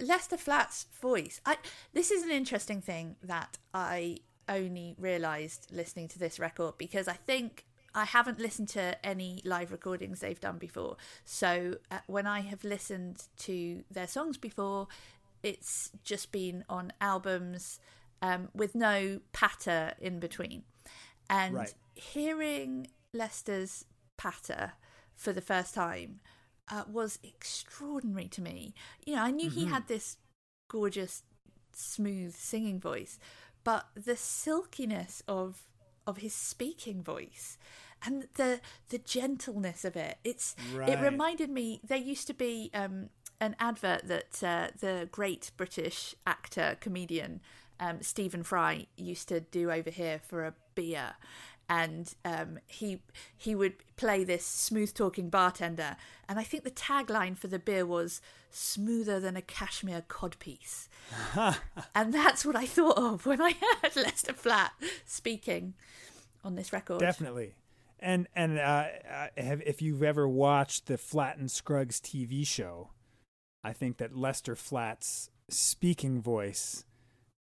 Lester 0.00 0.38
Flatt's 0.38 0.86
voice. 1.02 1.42
I 1.44 1.58
this 1.92 2.10
is 2.10 2.22
an 2.22 2.30
interesting 2.30 2.80
thing 2.80 3.16
that 3.22 3.58
I 3.74 4.18
only 4.48 4.96
realised 4.98 5.66
listening 5.70 6.08
to 6.08 6.18
this 6.18 6.38
record 6.38 6.78
because 6.78 7.08
I 7.08 7.14
think 7.14 7.66
I 7.94 8.04
haven't 8.04 8.40
listened 8.40 8.68
to 8.70 8.96
any 9.06 9.40
live 9.44 9.70
recordings 9.72 10.20
they've 10.20 10.40
done 10.40 10.58
before. 10.58 10.96
So 11.24 11.76
uh, 11.90 11.98
when 12.06 12.26
I 12.26 12.40
have 12.40 12.64
listened 12.64 13.24
to 13.38 13.84
their 13.90 14.06
songs 14.08 14.36
before, 14.36 14.88
it's 15.42 15.90
just 16.02 16.32
been 16.32 16.64
on 16.68 16.92
albums 17.00 17.78
um, 18.22 18.48
with 18.54 18.74
no 18.74 19.20
patter 19.32 19.92
in 20.00 20.18
between. 20.18 20.64
And 21.28 21.54
Right. 21.54 21.74
hearing 21.94 22.88
Lester's 23.12 23.84
patter 24.16 24.72
for 25.14 25.32
the 25.32 25.40
first 25.40 25.74
time 25.74 26.20
uh, 26.70 26.84
was 26.90 27.18
extraordinary 27.22 28.28
to 28.28 28.42
me. 28.42 28.74
You 29.06 29.16
know, 29.16 29.22
I 29.22 29.30
knew 29.30 29.50
he 29.50 29.66
had 29.66 29.86
this 29.86 30.16
gorgeous, 30.68 31.22
smooth 31.72 32.34
singing 32.34 32.80
voice, 32.80 33.18
but 33.64 33.86
the 33.94 34.16
silkiness 34.16 35.22
of 35.28 35.62
of 36.06 36.18
his 36.18 36.34
speaking 36.34 37.02
voice 37.02 37.56
and 38.04 38.28
the 38.34 38.60
the 38.90 38.98
gentleness 38.98 39.84
of 39.84 39.96
it. 39.96 40.18
It's 40.24 40.54
it 40.74 41.00
reminded 41.00 41.50
me. 41.50 41.80
There 41.86 41.98
used 41.98 42.26
to 42.28 42.34
be 42.34 42.70
um, 42.74 43.10
an 43.40 43.56
advert 43.58 44.08
that 44.08 44.42
uh, 44.42 44.68
the 44.78 45.08
great 45.10 45.50
British 45.56 46.14
actor 46.26 46.76
comedian 46.80 47.40
um, 47.80 48.02
Stephen 48.02 48.42
Fry 48.42 48.86
used 48.96 49.28
to 49.28 49.40
do 49.40 49.70
over 49.70 49.90
here 49.90 50.20
for 50.26 50.44
a 50.44 50.54
beer. 50.74 51.14
And 51.66 52.14
um, 52.26 52.58
he 52.66 53.00
he 53.34 53.54
would 53.54 53.74
play 53.96 54.22
this 54.22 54.44
smooth 54.44 54.92
talking 54.92 55.30
bartender, 55.30 55.96
and 56.28 56.38
I 56.38 56.42
think 56.42 56.62
the 56.62 56.70
tagline 56.70 57.38
for 57.38 57.48
the 57.48 57.58
beer 57.58 57.86
was 57.86 58.20
"smoother 58.50 59.18
than 59.18 59.34
a 59.34 59.40
cashmere 59.40 60.04
codpiece," 60.06 60.88
and 61.94 62.12
that's 62.12 62.44
what 62.44 62.54
I 62.54 62.66
thought 62.66 62.98
of 62.98 63.24
when 63.24 63.40
I 63.40 63.52
heard 63.82 63.96
Lester 63.96 64.34
Flatt 64.34 64.72
speaking 65.06 65.72
on 66.44 66.54
this 66.54 66.70
record. 66.70 67.00
Definitely. 67.00 67.54
And 68.04 68.28
and 68.36 68.58
uh, 68.58 68.84
uh, 69.10 69.28
have, 69.38 69.62
if 69.62 69.80
you've 69.80 70.02
ever 70.02 70.28
watched 70.28 70.86
the 70.86 70.98
Flatt 70.98 71.38
and 71.38 71.50
Scruggs 71.50 72.00
TV 72.00 72.46
show, 72.46 72.90
I 73.64 73.72
think 73.72 73.96
that 73.96 74.14
Lester 74.14 74.54
Flatt's 74.54 75.30
speaking 75.48 76.20
voice 76.20 76.84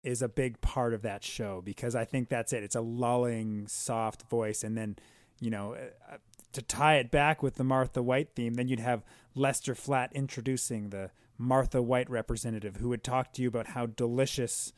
is 0.03 0.23
a 0.23 0.27
big 0.27 0.59
part 0.61 0.95
of 0.95 1.03
that 1.03 1.23
show 1.23 1.61
because 1.63 1.93
I 1.93 2.05
think 2.05 2.29
that's 2.29 2.53
it. 2.53 2.63
It's 2.63 2.75
a 2.75 2.81
lulling, 2.81 3.67
soft 3.67 4.23
voice, 4.23 4.63
and 4.63 4.75
then 4.75 4.95
you 5.39 5.51
know 5.51 5.75
uh, 5.75 6.17
to 6.53 6.61
tie 6.63 6.95
it 6.95 7.11
back 7.11 7.43
with 7.43 7.55
the 7.55 7.63
Martha 7.63 8.01
White 8.01 8.29
theme, 8.33 8.55
then 8.55 8.67
you'd 8.67 8.79
have 8.79 9.05
Lester 9.35 9.75
Flatt 9.75 10.11
introducing 10.13 10.89
the 10.89 11.11
Martha 11.37 11.83
White 11.83 12.09
representative 12.09 12.77
who 12.77 12.89
would 12.89 13.03
talk 13.03 13.31
to 13.33 13.43
you 13.43 13.47
about 13.47 13.67
how 13.67 13.85
delicious 13.85 14.73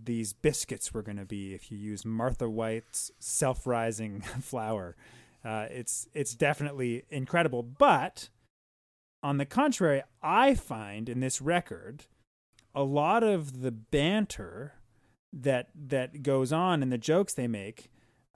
these 0.00 0.32
biscuits 0.32 0.92
were 0.92 1.02
going 1.02 1.16
to 1.16 1.24
be 1.24 1.54
if 1.54 1.70
you 1.70 1.78
use 1.78 2.04
Martha 2.04 2.48
White's 2.48 3.10
self-rising 3.18 4.20
flour. 4.40 4.96
Uh, 5.44 5.66
it's 5.70 6.08
it's 6.14 6.34
definitely 6.34 7.04
incredible, 7.10 7.62
but 7.62 8.28
on 9.22 9.38
the 9.38 9.46
contrary, 9.46 10.02
I 10.22 10.54
find 10.54 11.08
in 11.08 11.20
this 11.20 11.40
record 11.40 12.04
a 12.74 12.82
lot 12.82 13.22
of 13.22 13.62
the 13.62 13.70
banter 13.72 14.74
that 15.32 15.70
that 15.74 16.22
goes 16.22 16.52
on 16.52 16.82
and 16.82 16.92
the 16.92 16.98
jokes 16.98 17.34
they 17.34 17.48
make. 17.48 17.90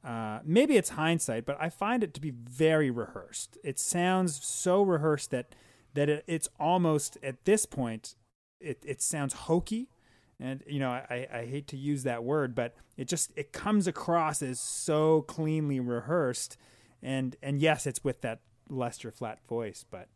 Uh, 0.05 0.39
maybe 0.45 0.77
it's 0.77 0.91
hindsight, 0.91 1.45
but 1.45 1.57
I 1.61 1.69
find 1.69 2.05
it 2.05 2.15
to 2.15 2.21
be 2.21 2.31
very 2.31 2.91
rehearsed. 2.91 3.59
It 3.65 3.79
sounds 3.79 4.45
so 4.45 4.83
rehearsed 4.83 5.31
that 5.31 5.55
that 5.95 6.09
it, 6.09 6.25
it's 6.27 6.49
almost 6.59 7.19
at 7.23 7.45
this 7.45 7.67
point 7.67 8.15
it 8.61 8.83
it 8.87 9.03
sounds 9.03 9.33
hokey 9.35 9.89
and 10.41 10.63
you 10.67 10.79
know 10.79 10.91
I, 10.91 11.27
I 11.33 11.47
hate 11.47 11.67
to 11.69 11.77
use 11.77 12.03
that 12.03 12.25
word 12.25 12.55
but 12.55 12.75
it 12.97 13.09
just 13.09 13.33
it 13.37 13.53
comes 13.53 13.87
across 13.87 14.43
as 14.43 14.61
so 14.61 15.23
cleanly 15.23 15.81
rehearsed 15.81 16.57
and 17.03 17.37
and 17.43 17.61
yes 17.61 17.87
it's 17.87 18.03
with 18.05 18.21
that 18.23 18.41
lester 18.69 19.11
flatt 19.11 19.39
voice 19.49 19.85
but 19.91 20.09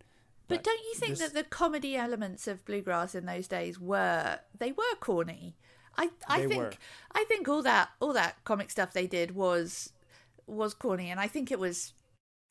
But 0.48 0.64
don't 0.64 0.80
you 0.80 0.94
think 0.96 1.18
this- 1.18 1.20
that 1.30 1.34
the 1.34 1.44
comedy 1.48 1.96
elements 1.96 2.46
of 2.48 2.64
bluegrass 2.64 3.14
in 3.14 3.24
those 3.26 3.46
days 3.48 3.78
were 3.78 4.40
they 4.58 4.72
were 4.72 4.94
corny? 4.98 5.56
I 5.96 6.10
I 6.28 6.40
They 6.40 6.48
think 6.48 6.60
were. 6.62 6.72
I 7.12 7.24
think 7.28 7.48
all 7.48 7.62
that 7.62 7.90
all 8.00 8.12
that 8.12 8.42
comic 8.44 8.70
stuff 8.70 8.92
they 8.92 9.06
did 9.06 9.30
was 9.34 9.92
was 10.46 10.74
corny, 10.74 11.10
and 11.10 11.20
I 11.20 11.28
think 11.28 11.50
it 11.52 11.58
was. 11.58 11.92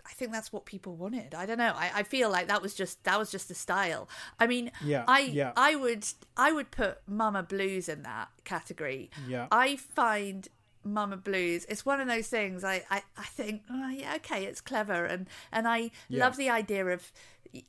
I 0.09 0.13
think 0.13 0.31
that's 0.31 0.51
what 0.51 0.65
people 0.65 0.95
wanted. 0.95 1.35
I 1.35 1.45
don't 1.45 1.59
know. 1.59 1.73
I, 1.75 1.91
I 1.95 2.03
feel 2.03 2.29
like 2.31 2.47
that 2.47 2.61
was 2.61 2.73
just 2.73 3.03
that 3.03 3.19
was 3.19 3.29
just 3.31 3.47
the 3.47 3.55
style. 3.55 4.09
I 4.39 4.47
mean, 4.47 4.71
Yeah, 4.83 5.03
I 5.07 5.19
yeah. 5.19 5.51
I 5.55 5.75
would 5.75 6.05
I 6.35 6.51
would 6.51 6.71
put 6.71 6.97
Mama 7.07 7.43
Blues 7.43 7.87
in 7.87 8.03
that 8.03 8.29
category. 8.43 9.11
Yeah. 9.27 9.47
I 9.51 9.75
find 9.75 10.47
Mama 10.83 11.17
Blues. 11.17 11.65
It's 11.69 11.85
one 11.85 12.01
of 12.01 12.07
those 12.07 12.27
things. 12.27 12.63
I 12.63 12.83
I, 12.89 13.03
I 13.17 13.25
think 13.25 13.61
oh, 13.69 13.89
yeah 13.89 14.15
okay 14.15 14.45
it's 14.45 14.61
clever 14.61 15.05
and 15.05 15.27
and 15.51 15.67
I 15.67 15.91
Yeah. 16.07 16.25
love 16.25 16.37
the 16.37 16.49
idea 16.49 16.85
of 16.87 17.11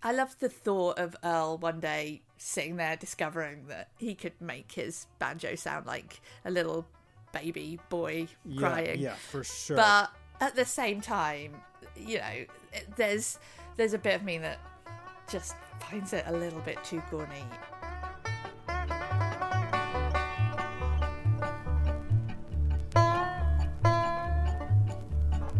I 0.02 0.12
love 0.12 0.36
the 0.38 0.48
thought 0.48 0.98
of 0.98 1.16
Earl 1.24 1.58
one 1.58 1.80
day 1.80 2.22
sitting 2.38 2.76
there 2.76 2.96
discovering 2.96 3.66
that 3.68 3.88
he 3.98 4.14
could 4.14 4.38
make 4.40 4.72
his 4.72 5.06
banjo 5.18 5.54
sound 5.56 5.86
like 5.86 6.20
a 6.44 6.50
little 6.50 6.86
baby 7.32 7.78
boy 7.90 8.28
yeah, 8.44 8.58
crying. 8.58 8.98
yeah 9.00 9.14
for 9.14 9.44
sure 9.44 9.76
But 9.76 10.10
at 10.40 10.56
the 10.56 10.64
same 10.64 11.00
time, 11.00 11.52
you 11.96 12.18
know, 12.18 12.44
there's 12.96 13.38
there's 13.76 13.92
a 13.92 13.98
bit 13.98 14.14
of 14.16 14.24
me 14.24 14.38
that 14.38 14.58
just 15.30 15.54
finds 15.78 16.12
it 16.12 16.24
a 16.26 16.32
little 16.32 16.60
bit 16.60 16.82
too 16.84 17.00
corny. 17.10 17.44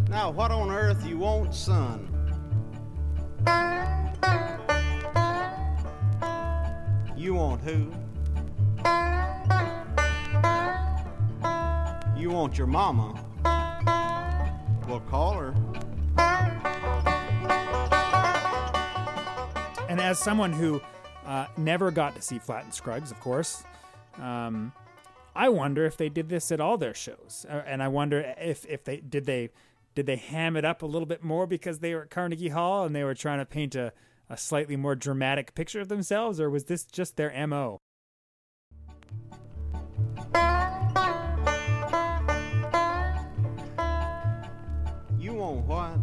Now, 0.09 0.29
what 0.29 0.51
on 0.51 0.69
earth 0.69 1.05
you 1.05 1.17
want, 1.17 1.55
son? 1.55 2.07
You 7.15 7.35
want 7.35 7.61
who? 7.61 7.91
You 12.19 12.29
want 12.29 12.57
your 12.57 12.67
mama? 12.67 13.30
Well, 14.87 14.99
call 15.09 15.33
her. 15.33 15.55
and 19.89 19.99
as 19.99 20.19
someone 20.19 20.53
who 20.53 20.81
uh, 21.25 21.47
never 21.57 21.91
got 21.91 22.15
to 22.15 22.21
see 22.21 22.39
Flatt 22.39 22.63
and 22.63 22.73
Scruggs, 22.73 23.11
of 23.11 23.19
course, 23.19 23.63
um, 24.17 24.71
I 25.35 25.49
wonder 25.49 25.85
if 25.85 25.97
they 25.97 26.09
did 26.09 26.29
this 26.29 26.51
at 26.51 26.61
all 26.61 26.77
their 26.77 26.93
shows, 26.93 27.45
uh, 27.49 27.61
and 27.65 27.83
I 27.83 27.87
wonder 27.89 28.33
if 28.37 28.65
if 28.65 28.83
they 28.83 28.97
did 28.97 29.25
they 29.25 29.49
did 29.95 30.05
they 30.05 30.15
ham 30.15 30.55
it 30.55 30.65
up 30.65 30.81
a 30.81 30.85
little 30.85 31.05
bit 31.05 31.23
more 31.23 31.45
because 31.45 31.79
they 31.79 31.93
were 31.93 32.03
at 32.03 32.09
Carnegie 32.09 32.49
Hall 32.49 32.85
and 32.85 32.95
they 32.95 33.03
were 33.03 33.13
trying 33.13 33.39
to 33.39 33.45
paint 33.45 33.75
a, 33.75 33.91
a 34.29 34.37
slightly 34.37 34.77
more 34.77 34.95
dramatic 34.95 35.53
picture 35.55 35.81
of 35.81 35.89
themselves, 35.89 36.39
or 36.39 36.49
was 36.49 36.65
this 36.65 36.85
just 36.85 37.17
their 37.17 37.47
mo? 37.47 37.79
What? 45.71 45.97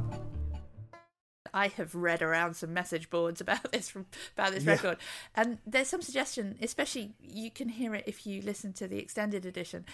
I 1.53 1.69
have 1.69 1.95
read 1.95 2.23
around 2.23 2.55
some 2.55 2.73
message 2.73 3.11
boards 3.11 3.41
about 3.47 3.71
this 3.73 3.89
from 3.91 4.07
about 4.37 4.53
this 4.53 4.65
Yeah. 4.65 4.73
record, 4.73 4.97
and 5.35 5.59
there's 5.67 5.89
some 5.89 6.03
suggestion. 6.03 6.57
Especially, 6.63 7.15
you 7.21 7.51
can 7.51 7.69
hear 7.69 7.95
it 7.95 8.05
if 8.07 8.27
you 8.27 8.41
listen 8.43 8.73
to 8.75 8.89
the 8.89 8.99
extended 8.99 9.45
edition. 9.45 9.85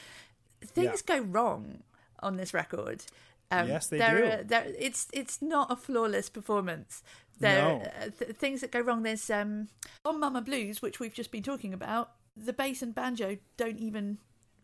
Things 0.64 1.02
go 1.02 1.18
wrong 1.18 1.82
on 2.20 2.36
this 2.36 2.54
record. 2.54 3.04
Um, 3.50 3.68
Yes, 3.68 3.88
they 3.88 3.98
there 3.98 4.18
do. 4.18 4.24
Are, 4.24 4.42
there, 4.44 4.72
it's 4.78 5.08
it's 5.12 5.42
not 5.42 5.70
a 5.70 5.76
flawless 5.76 6.28
performance. 6.30 7.02
There 7.40 7.62
No. 7.62 7.74
are 7.76 7.82
uh, 8.06 8.10
th- 8.18 8.36
things 8.36 8.60
that 8.60 8.70
go 8.70 8.80
wrong. 8.80 9.02
There's 9.02 9.28
um, 9.28 9.68
on 10.04 10.20
Mama 10.20 10.40
Blues, 10.40 10.80
which 10.82 11.00
we've 11.00 11.14
just 11.14 11.30
been 11.32 11.42
talking 11.42 11.74
about. 11.74 12.12
The 12.36 12.52
bass 12.52 12.80
and 12.82 12.94
banjo 12.94 13.38
don't 13.56 13.78
even 13.78 14.18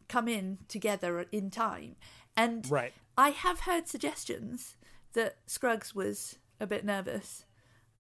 come 0.09 0.27
in 0.29 0.59
together 0.69 1.27
in 1.31 1.51
time, 1.51 1.97
and 2.37 2.69
Right. 2.71 2.93
I 3.17 3.31
have 3.31 3.61
heard 3.61 3.87
suggestions 3.87 4.77
that 5.15 5.37
Scruggs 5.47 5.95
was 5.95 6.39
a 6.61 6.67
bit 6.67 6.85
nervous 6.85 7.45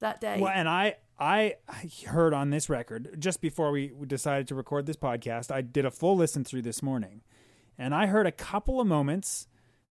that 0.01 0.20
day. 0.20 0.38
Well, 0.40 0.53
and 0.55 0.68
I 0.68 0.96
I 1.18 1.57
heard 2.07 2.33
on 2.33 2.51
this 2.51 2.68
record 2.68 3.16
just 3.18 3.40
before 3.40 3.70
we 3.70 3.92
decided 4.07 4.49
to 4.49 4.55
record 4.55 4.87
this 4.87 4.96
podcast, 4.96 5.51
I 5.51 5.61
did 5.61 5.85
a 5.85 5.90
full 5.90 6.16
listen 6.16 6.44
through 6.44 6.62
this 6.62 6.83
morning, 6.83 7.23
and 7.79 7.94
I 7.94 8.06
heard 8.06 8.27
a 8.27 8.33
couple 8.33 8.81
of 8.81 8.87
moments 8.87 9.46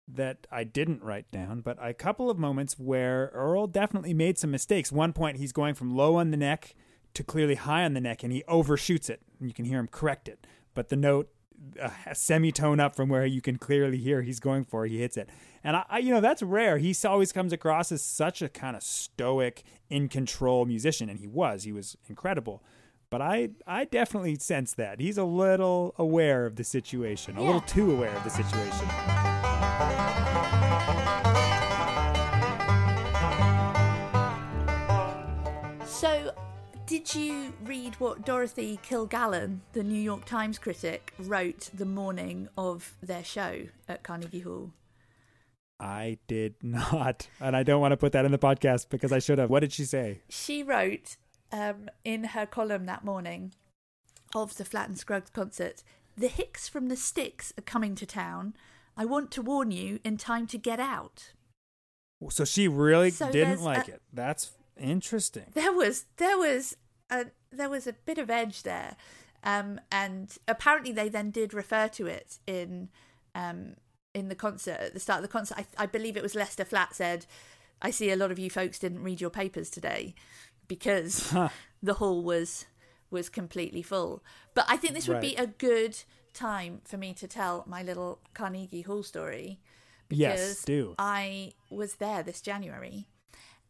that 0.09 0.47
I 0.53 0.63
didn't 0.63 1.03
write 1.03 1.31
down, 1.33 1.63
but 1.63 1.79
a 1.81 1.93
couple 1.93 2.31
of 2.31 2.39
moments 2.39 2.79
where 2.79 3.31
Earl 3.35 3.67
definitely 3.67 4.15
made 4.15 4.39
some 4.39 4.53
mistakes. 4.53 4.93
One 4.93 5.13
point, 5.13 5.39
he's 5.39 5.53
going 5.53 5.75
from 5.75 5.91
low 5.91 6.15
on 6.15 6.31
the 6.31 6.37
neck 6.37 6.77
to 7.15 7.25
clearly 7.25 7.57
high 7.57 7.85
on 7.85 7.95
the 7.95 8.01
neck, 8.01 8.23
and 8.23 8.33
he 8.33 8.45
overshoots 8.47 9.11
it. 9.11 9.21
And 9.41 9.49
you 9.49 9.55
can 9.55 9.65
hear 9.65 9.81
him 9.81 9.89
correct 9.89 10.29
it, 10.29 10.47
but 10.75 10.91
the 10.91 10.97
note 10.97 11.29
a 12.07 12.15
semitone 12.15 12.81
up 12.81 12.95
from 12.95 13.09
where 13.09 13.27
you 13.27 13.41
can 13.41 13.57
clearly 13.57 13.99
hear 13.99 14.23
he's 14.23 14.41
going 14.41 14.65
for, 14.65 14.87
he 14.87 14.99
hits 14.99 15.17
it. 15.17 15.29
And 15.63 15.77
I, 15.77 15.85
I, 15.89 15.99
you 15.99 16.13
know, 16.13 16.21
that's 16.21 16.43
rare. 16.43 16.79
He 16.79 16.95
always 17.05 17.33
comes 17.33 17.53
across 17.53 17.91
as 17.91 18.03
such 18.03 18.41
a 18.43 18.49
kind 18.49 18.77
of 18.77 18.83
stoic, 18.83 19.65
in 19.89 20.09
control 20.09 20.65
musician, 20.65 21.09
and 21.09 21.19
he 21.19 21.27
was. 21.27 21.65
He 21.65 21.73
was 21.73 21.97
incredible. 22.09 22.63
But 23.09 23.23
I 23.23 23.51
I 23.67 23.85
definitely 23.85 24.37
sense 24.37 24.75
that 24.75 25.01
he's 25.01 25.17
a 25.17 25.25
little 25.25 25.95
aware 25.97 26.45
of 26.45 26.57
the 26.57 26.65
situation, 26.65 27.37
a 27.37 27.43
little 27.43 27.61
too 27.61 27.93
aware 27.93 28.15
of 28.15 28.25
the 28.25 28.31
situation. 28.31 30.16
Did 36.87 37.15
you 37.17 37.53
read 37.65 37.95
what 37.97 38.25
Dorothy 38.25 38.79
Kilgallen, 38.89 39.59
the 39.73 39.83
New 39.83 40.01
York 40.01 40.25
Times 40.25 40.57
critic, 40.59 41.13
wrote 41.19 41.69
the 41.75 41.85
morning 41.85 42.49
of 42.57 42.95
their 43.03 43.25
show 43.25 43.67
at 43.89 44.05
Carnegie 44.05 44.41
Hall? 44.41 44.71
I 45.81 46.19
did 46.29 46.55
not, 46.63 47.29
and 47.41 47.57
I 47.57 47.65
don't 47.65 47.81
want 47.81 47.91
to 47.93 47.97
put 47.97 48.13
that 48.13 48.25
in 48.25 48.31
the 48.31 48.39
podcast 48.39 48.89
because 48.89 49.13
I 49.13 49.19
should 49.19 49.39
have. 49.39 49.51
What 49.51 49.61
did 49.61 49.73
she 49.73 49.85
say? 49.85 50.21
She 50.29 50.63
wrote 50.63 51.17
um, 51.51 51.91
in 52.05 52.23
her 52.25 52.47
column 52.47 52.87
that 52.87 53.05
morning 53.05 53.53
of 54.35 54.57
the 54.57 54.65
Flatt 54.65 54.89
and 54.89 54.99
Scruggs 54.99 55.31
concert 55.31 55.83
The 56.17 56.29
Hicks 56.29 56.69
from 56.69 56.89
the 56.89 56.97
Sticks 56.97 57.53
are 57.59 57.63
coming 57.63 57.97
to 57.97 58.07
town. 58.07 58.55
I 58.97 59.05
want 59.05 59.33
to 59.33 59.43
warn 59.43 59.73
you 59.73 59.99
in 60.05 60.19
time 60.19 60.47
to 60.49 60.59
get 60.59 60.79
out. 60.79 61.33
So 62.31 62.45
she 62.47 62.69
really 62.69 63.11
So 63.11 63.31
didn't 63.31 63.61
like 63.63 63.89
a- 63.89 63.95
it. 63.95 64.03
That's 64.13 64.53
interesting. 64.79 65.45
There 65.55 65.73
was 65.73 66.07
there 66.17 66.39
was 66.39 66.77
a 67.11 67.27
there 67.51 67.71
was 67.71 67.87
a 67.87 67.93
bit 67.93 68.19
of 68.19 68.31
edge 68.31 68.63
there, 68.63 68.97
um, 69.45 69.81
and 69.91 70.37
apparently 70.47 70.93
they 70.93 71.09
then 71.09 71.31
did 71.31 71.55
refer 71.55 71.89
to 71.89 72.07
it 72.07 72.39
in 72.47 72.89
um, 73.35 73.75
in 74.15 74.29
the 74.29 74.35
concert 74.35 74.79
at 74.81 74.95
the 74.95 75.01
start 75.01 75.19
of 75.19 75.23
the 75.23 75.33
concert. 75.33 75.59
I, 75.59 75.85
I 75.85 75.87
believe 75.87 76.17
it 76.17 76.23
was 76.23 76.35
Lester 76.35 76.65
Flatt 76.65 76.95
said, 76.95 77.27
"I 77.83 77.91
see 77.91 78.11
a 78.11 78.17
lot 78.17 78.31
of 78.31 78.39
you 78.39 78.51
folks 78.51 78.79
didn't 78.79 79.03
read 79.03 79.21
your 79.21 79.31
papers 79.31 79.71
today 79.71 80.15
because 80.69 81.35
the 81.83 81.95
hall 81.95 82.23
was 82.23 82.67
was 83.11 83.29
completely 83.29 83.83
full." 83.83 84.23
But 84.55 84.67
I 84.69 84.77
think 84.77 84.95
this 84.95 85.09
would 85.09 85.21
be 85.21 85.37
a 85.37 85.47
good 85.47 85.99
time 86.33 86.83
for 86.85 86.97
me 86.97 87.15
to 87.15 87.27
tell 87.27 87.65
my 87.67 87.83
little 87.83 88.21
Carnegie 88.35 88.83
Hall 88.83 89.03
story 89.03 89.61
because 90.09 90.21
Yes, 90.21 90.65
do. 90.65 90.95
I 90.99 91.53
was 91.71 91.97
there 91.97 92.23
this 92.23 92.41
January 92.41 93.07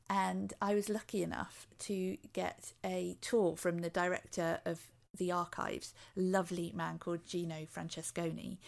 and 0.09 0.53
I 0.61 0.75
was 0.75 0.89
lucky 0.89 1.23
enough 1.23 1.67
to 1.81 2.17
get 2.33 2.73
a 2.85 3.17
tour 3.21 3.57
from 3.57 3.79
the 3.79 3.91
director 3.91 4.61
of 4.65 4.81
the 5.17 5.33
archives, 5.33 5.95
a 6.17 6.21
lovely 6.21 6.73
man 6.75 6.99
called 6.99 7.27
Gino 7.27 7.67
Francesconi. 7.67 8.59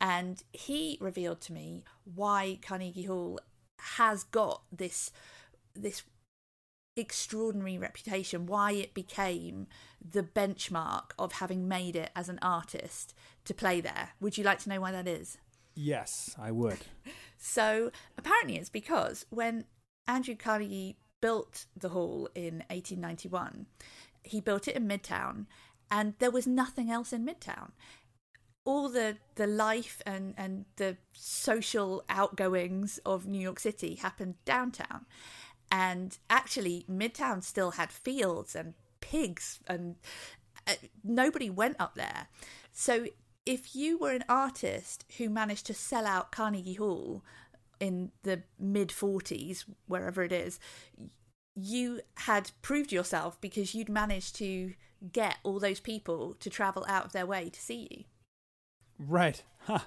And 0.00 0.42
he 0.52 0.98
revealed 1.00 1.40
to 1.42 1.52
me 1.52 1.84
why 2.04 2.58
Carnegie 2.62 3.04
Hall 3.04 3.38
has 3.78 4.24
got 4.24 4.62
this 4.72 5.12
this 5.74 6.02
extraordinary 6.96 7.78
reputation, 7.78 8.46
why 8.46 8.72
it 8.72 8.92
became 8.92 9.66
the 10.06 10.22
benchmark 10.22 11.12
of 11.18 11.32
having 11.32 11.66
made 11.66 11.96
it 11.96 12.10
as 12.14 12.28
an 12.28 12.38
artist 12.42 13.14
to 13.44 13.54
play 13.54 13.80
there. 13.80 14.10
Would 14.20 14.36
you 14.36 14.44
like 14.44 14.58
to 14.60 14.68
know 14.68 14.80
why 14.80 14.92
that 14.92 15.08
is? 15.08 15.38
Yes, 15.74 16.34
I 16.38 16.50
would. 16.50 16.78
So 17.44 17.90
apparently, 18.16 18.56
it's 18.56 18.68
because 18.68 19.26
when 19.28 19.64
Andrew 20.06 20.34
Carnegie 20.34 20.96
built 21.20 21.66
the 21.76 21.90
hall 21.90 22.28
in 22.34 22.64
1891, 22.68 23.66
he 24.24 24.40
built 24.40 24.68
it 24.68 24.76
in 24.76 24.86
Midtown, 24.86 25.46
and 25.90 26.14
there 26.18 26.30
was 26.30 26.46
nothing 26.46 26.90
else 26.90 27.12
in 27.12 27.24
Midtown. 27.24 27.70
All 28.64 28.88
the 28.88 29.16
the 29.34 29.46
life 29.46 30.02
and 30.06 30.34
and 30.36 30.66
the 30.76 30.96
social 31.12 32.04
outgoings 32.08 32.98
of 33.04 33.26
New 33.26 33.40
York 33.40 33.58
City 33.58 33.96
happened 33.96 34.36
downtown, 34.44 35.06
and 35.70 36.18
actually 36.30 36.84
Midtown 36.88 37.42
still 37.42 37.72
had 37.72 37.90
fields 37.90 38.54
and 38.54 38.74
pigs, 39.00 39.60
and 39.66 39.96
uh, 40.66 40.74
nobody 41.02 41.50
went 41.50 41.76
up 41.80 41.94
there. 41.94 42.28
So 42.72 43.06
if 43.44 43.74
you 43.74 43.98
were 43.98 44.12
an 44.12 44.24
artist 44.28 45.04
who 45.18 45.28
managed 45.28 45.66
to 45.66 45.74
sell 45.74 46.06
out 46.06 46.30
Carnegie 46.30 46.74
Hall 46.74 47.24
in 47.82 48.12
the 48.22 48.44
mid 48.60 48.90
40s, 48.90 49.64
wherever 49.88 50.22
it 50.22 50.30
is, 50.30 50.60
you 51.56 52.00
had 52.18 52.52
proved 52.62 52.92
yourself 52.92 53.40
because 53.40 53.74
you'd 53.74 53.88
managed 53.88 54.36
to 54.36 54.74
get 55.10 55.38
all 55.42 55.58
those 55.58 55.80
people 55.80 56.34
to 56.38 56.48
travel 56.48 56.86
out 56.88 57.06
of 57.06 57.12
their 57.12 57.26
way 57.26 57.50
to 57.50 57.60
see 57.60 57.88
you. 57.90 58.04
Right. 58.98 59.42
Huh. 59.66 59.80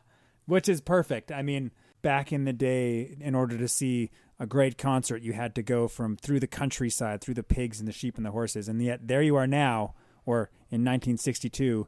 Which 0.46 0.68
is 0.68 0.82
perfect. 0.82 1.32
I 1.32 1.42
mean, 1.42 1.72
back 2.02 2.34
in 2.34 2.44
the 2.44 2.52
day, 2.52 3.16
in 3.22 3.34
order 3.34 3.58
to 3.58 3.68
see 3.70 4.12
a 4.42 4.46
great 4.46 4.78
concert, 4.78 5.22
you 5.22 5.32
had 5.32 5.56
to 5.56 5.64
go 5.64 5.88
from 5.88 6.18
through 6.18 6.42
the 6.42 6.48
countryside, 6.48 7.22
through 7.22 7.36
the 7.36 7.44
pigs 7.44 7.80
and 7.80 7.88
the 7.88 7.94
sheep 7.94 8.18
and 8.18 8.26
the 8.26 8.32
horses. 8.32 8.68
And 8.68 8.84
yet, 8.84 9.08
there 9.08 9.22
you 9.22 9.38
are 9.38 9.48
now, 9.48 9.96
or 10.26 10.50
in 10.70 10.82
1962, 10.82 11.88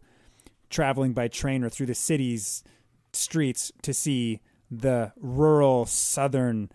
traveling 0.70 1.12
by 1.12 1.28
train 1.28 1.66
or 1.66 1.70
through 1.70 1.88
the 1.88 1.94
city's 1.94 2.64
streets 3.12 3.74
to 3.82 3.94
see 3.94 4.40
the 4.72 5.14
rural 5.18 5.86
southern 5.86 6.70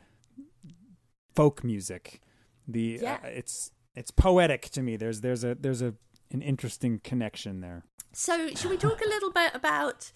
folk 1.35 1.65
music. 1.65 2.21
The 2.67 2.99
Yeah. 3.03 3.19
uh, 3.23 3.27
it's 3.29 3.73
it's 3.95 4.11
poetic 4.11 4.63
to 4.71 4.83
me. 4.83 4.97
There's 4.97 5.21
there's 5.21 5.45
a 5.45 5.55
there's 5.55 5.83
a 5.83 5.95
an 6.31 6.43
interesting 6.43 6.99
connection 7.01 7.61
there. 7.61 7.85
So, 8.13 8.49
should 8.55 8.71
we 8.71 8.77
talk 8.77 9.01
a 9.05 9.09
little 9.09 9.31
bit 9.33 9.55
about 9.55 10.13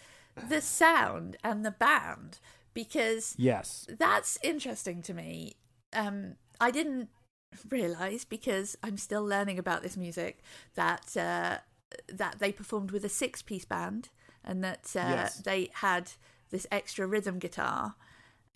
the 0.48 0.60
sound 0.60 1.36
and 1.42 1.64
the 1.64 1.70
band? 1.70 2.38
Because 2.74 3.34
Yes. 3.38 3.86
that's 3.98 4.38
interesting 4.42 5.00
to 5.02 5.14
me. 5.14 5.56
Um, 5.94 6.36
I 6.60 6.70
didn't 6.70 7.08
realize 7.70 8.24
because 8.26 8.76
I'm 8.82 8.98
still 8.98 9.24
learning 9.24 9.58
about 9.58 9.82
this 9.82 9.96
music 9.96 10.42
that 10.74 11.16
uh, 11.16 11.58
that 12.08 12.38
they 12.38 12.52
performed 12.52 12.90
with 12.90 13.04
a 13.04 13.08
six-piece 13.08 13.64
band 13.64 14.10
and 14.44 14.62
that 14.62 14.92
uh, 14.94 15.00
Yes. 15.08 15.38
they 15.38 15.70
had 15.74 16.12
this 16.50 16.66
extra 16.70 17.06
rhythm 17.06 17.38
guitar. 17.38 17.94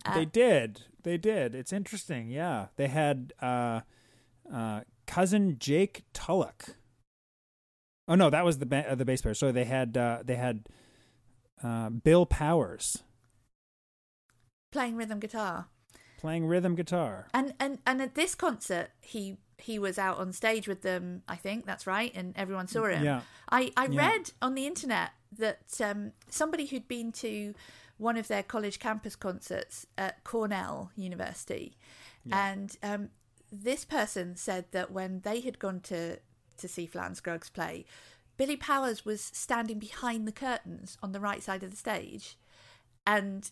Uh, 0.05 0.15
they 0.15 0.25
did. 0.25 0.81
They 1.03 1.17
did. 1.17 1.53
It's 1.55 1.71
interesting. 1.73 2.29
Yeah, 2.29 2.67
they 2.75 2.87
had 2.87 3.33
uh, 3.41 3.81
uh, 4.51 4.81
cousin 5.07 5.57
Jake 5.59 6.03
Tullock. 6.13 6.75
Oh 8.07 8.15
no, 8.15 8.29
that 8.29 8.43
was 8.45 8.57
the 8.59 8.65
ba- 8.65 8.91
uh, 8.91 8.95
the 8.95 9.05
bass 9.05 9.21
player. 9.21 9.33
So 9.35 9.51
they 9.51 9.65
had 9.65 9.95
uh, 9.97 10.19
they 10.23 10.35
had 10.35 10.67
uh, 11.63 11.89
Bill 11.89 12.25
Powers 12.25 13.03
playing 14.71 14.95
rhythm 14.95 15.19
guitar. 15.19 15.67
playing 16.19 16.45
rhythm 16.45 16.75
guitar. 16.75 17.27
And 17.33 17.53
and 17.59 17.79
and 17.85 18.01
at 18.01 18.15
this 18.15 18.35
concert, 18.35 18.89
he 19.01 19.37
he 19.57 19.77
was 19.77 19.99
out 19.99 20.17
on 20.17 20.33
stage 20.33 20.67
with 20.67 20.81
them. 20.81 21.21
I 21.27 21.35
think 21.35 21.65
that's 21.65 21.85
right, 21.85 22.11
and 22.15 22.33
everyone 22.35 22.67
saw 22.67 22.85
him. 22.85 23.03
Yeah. 23.03 23.21
I 23.49 23.71
I 23.77 23.85
Yeah. 23.87 23.99
read 24.07 24.31
on 24.41 24.55
the 24.55 24.65
internet 24.65 25.11
that 25.37 25.79
um, 25.83 26.11
somebody 26.29 26.65
who'd 26.65 26.87
been 26.87 27.11
to 27.13 27.53
one 27.97 28.17
of 28.17 28.27
their 28.27 28.43
college 28.43 28.79
campus 28.79 29.15
concerts 29.15 29.85
at 29.97 30.23
Cornell 30.23 30.91
University, 30.95 31.77
and 32.31 32.77
um, 32.83 33.09
this 33.51 33.85
person 33.85 34.35
said 34.35 34.65
that 34.71 34.91
when 34.91 35.21
they 35.21 35.39
had 35.41 35.59
gone 35.59 35.79
to 35.81 36.17
to 36.57 36.67
see 36.67 36.85
Flan 36.85 37.15
Scruggs 37.15 37.49
play, 37.49 37.85
Billy 38.37 38.55
Powers 38.55 39.05
was 39.05 39.21
standing 39.21 39.79
behind 39.79 40.27
the 40.27 40.31
curtains 40.31 40.97
on 41.01 41.11
the 41.11 41.19
right 41.19 41.41
side 41.41 41.63
of 41.63 41.71
the 41.71 41.77
stage, 41.77 42.37
and 43.05 43.51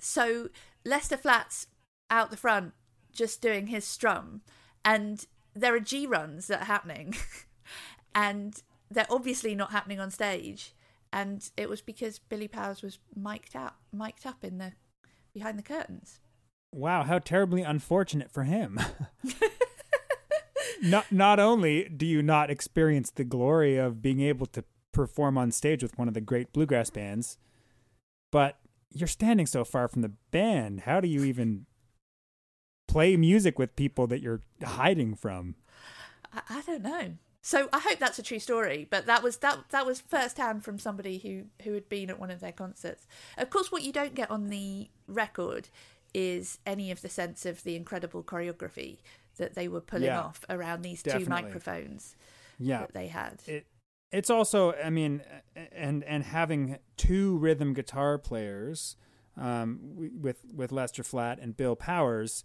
so 0.00 0.48
Lester 0.84 1.16
Flatt's 1.16 1.66
out 2.10 2.30
the 2.30 2.36
front 2.36 2.74
just 3.12 3.40
doing 3.40 3.68
his 3.68 3.84
strum. 3.84 4.42
And 4.84 5.24
there 5.54 5.74
are 5.74 5.80
G 5.80 6.06
runs 6.06 6.48
that 6.48 6.62
are 6.62 6.66
happening. 6.66 7.14
And 8.16 8.62
they're 8.90 9.06
obviously 9.10 9.56
not 9.56 9.72
happening 9.72 9.98
on 9.98 10.10
stage 10.10 10.72
and 11.14 11.48
it 11.56 11.68
was 11.68 11.80
because 11.80 12.18
Billy 12.18 12.48
Powers 12.48 12.82
was 12.82 12.98
mic'd 13.14 13.54
out 13.54 13.76
mic'd 13.92 14.26
up 14.26 14.42
in 14.42 14.58
the 14.58 14.72
behind 15.32 15.56
the 15.58 15.62
curtains. 15.62 16.18
Wow, 16.72 17.04
how 17.04 17.20
terribly 17.20 17.62
unfortunate 17.62 18.32
for 18.32 18.42
him. 18.42 18.80
not 20.82 21.06
not 21.12 21.38
only 21.38 21.88
do 21.88 22.04
you 22.04 22.20
not 22.20 22.50
experience 22.50 23.12
the 23.12 23.22
glory 23.22 23.76
of 23.76 24.02
being 24.02 24.20
able 24.20 24.46
to 24.46 24.64
perform 24.92 25.38
on 25.38 25.52
stage 25.52 25.84
with 25.84 25.96
one 25.96 26.08
of 26.08 26.14
the 26.14 26.20
great 26.20 26.52
bluegrass 26.52 26.90
bands, 26.90 27.38
but 28.32 28.58
you're 28.92 29.06
standing 29.06 29.46
so 29.46 29.64
far 29.64 29.86
from 29.86 30.02
the 30.02 30.12
band. 30.32 30.80
How 30.80 31.00
do 31.00 31.06
you 31.06 31.22
even 31.22 31.66
play 32.88 33.16
music 33.16 33.56
with 33.56 33.76
people 33.76 34.08
that 34.08 34.20
you're 34.20 34.40
hiding 34.64 35.14
from? 35.14 35.54
I, 36.32 36.40
I 36.50 36.62
don't 36.62 36.82
know. 36.82 37.14
So 37.46 37.68
I 37.74 37.78
hope 37.78 37.98
that's 37.98 38.18
a 38.18 38.22
true 38.22 38.38
story, 38.38 38.86
but 38.88 39.04
that 39.04 39.22
was 39.22 39.36
that 39.38 39.58
that 39.68 39.84
was 39.84 40.00
firsthand 40.00 40.64
from 40.64 40.78
somebody 40.78 41.18
who 41.18 41.44
who 41.62 41.74
had 41.74 41.90
been 41.90 42.08
at 42.08 42.18
one 42.18 42.30
of 42.30 42.40
their 42.40 42.52
concerts. 42.52 43.06
Of 43.36 43.50
course, 43.50 43.70
what 43.70 43.82
you 43.82 43.92
don't 43.92 44.14
get 44.14 44.30
on 44.30 44.48
the 44.48 44.88
record 45.06 45.68
is 46.14 46.58
any 46.64 46.90
of 46.90 47.02
the 47.02 47.10
sense 47.10 47.44
of 47.44 47.62
the 47.62 47.76
incredible 47.76 48.22
choreography 48.22 49.00
that 49.36 49.54
they 49.54 49.68
were 49.68 49.82
pulling 49.82 50.04
Yeah, 50.06 50.20
off 50.22 50.40
around 50.48 50.80
these 50.80 51.02
definitely. 51.02 51.24
two 51.26 51.30
microphones 51.30 52.16
Yeah. 52.58 52.78
that 52.78 52.94
they 52.94 53.08
had. 53.08 53.42
It 53.46 53.66
it's 54.10 54.30
also 54.30 54.72
I 54.82 54.88
mean 54.88 55.20
and 55.70 56.02
and 56.04 56.24
having 56.24 56.78
two 56.96 57.36
rhythm 57.36 57.74
guitar 57.74 58.16
players 58.16 58.96
um, 59.36 59.80
with 60.18 60.46
with 60.50 60.72
Lester 60.72 61.02
Flatt 61.02 61.38
and 61.40 61.54
Bill 61.54 61.76
Powers 61.76 62.42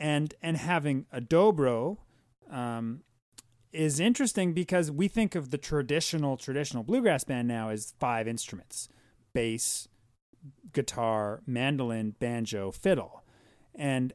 and 0.00 0.32
and 0.40 0.56
having 0.56 1.04
a 1.12 1.20
dobro 1.20 1.98
um, 2.50 3.02
is 3.72 4.00
interesting 4.00 4.52
because 4.52 4.90
we 4.90 5.08
think 5.08 5.34
of 5.34 5.50
the 5.50 5.58
traditional 5.58 6.36
traditional 6.36 6.82
bluegrass 6.82 7.24
band 7.24 7.48
now 7.48 7.70
as 7.70 7.94
five 7.98 8.28
instruments: 8.28 8.88
bass, 9.32 9.88
guitar, 10.72 11.42
mandolin, 11.46 12.14
banjo, 12.18 12.70
fiddle. 12.70 13.24
And 13.74 14.12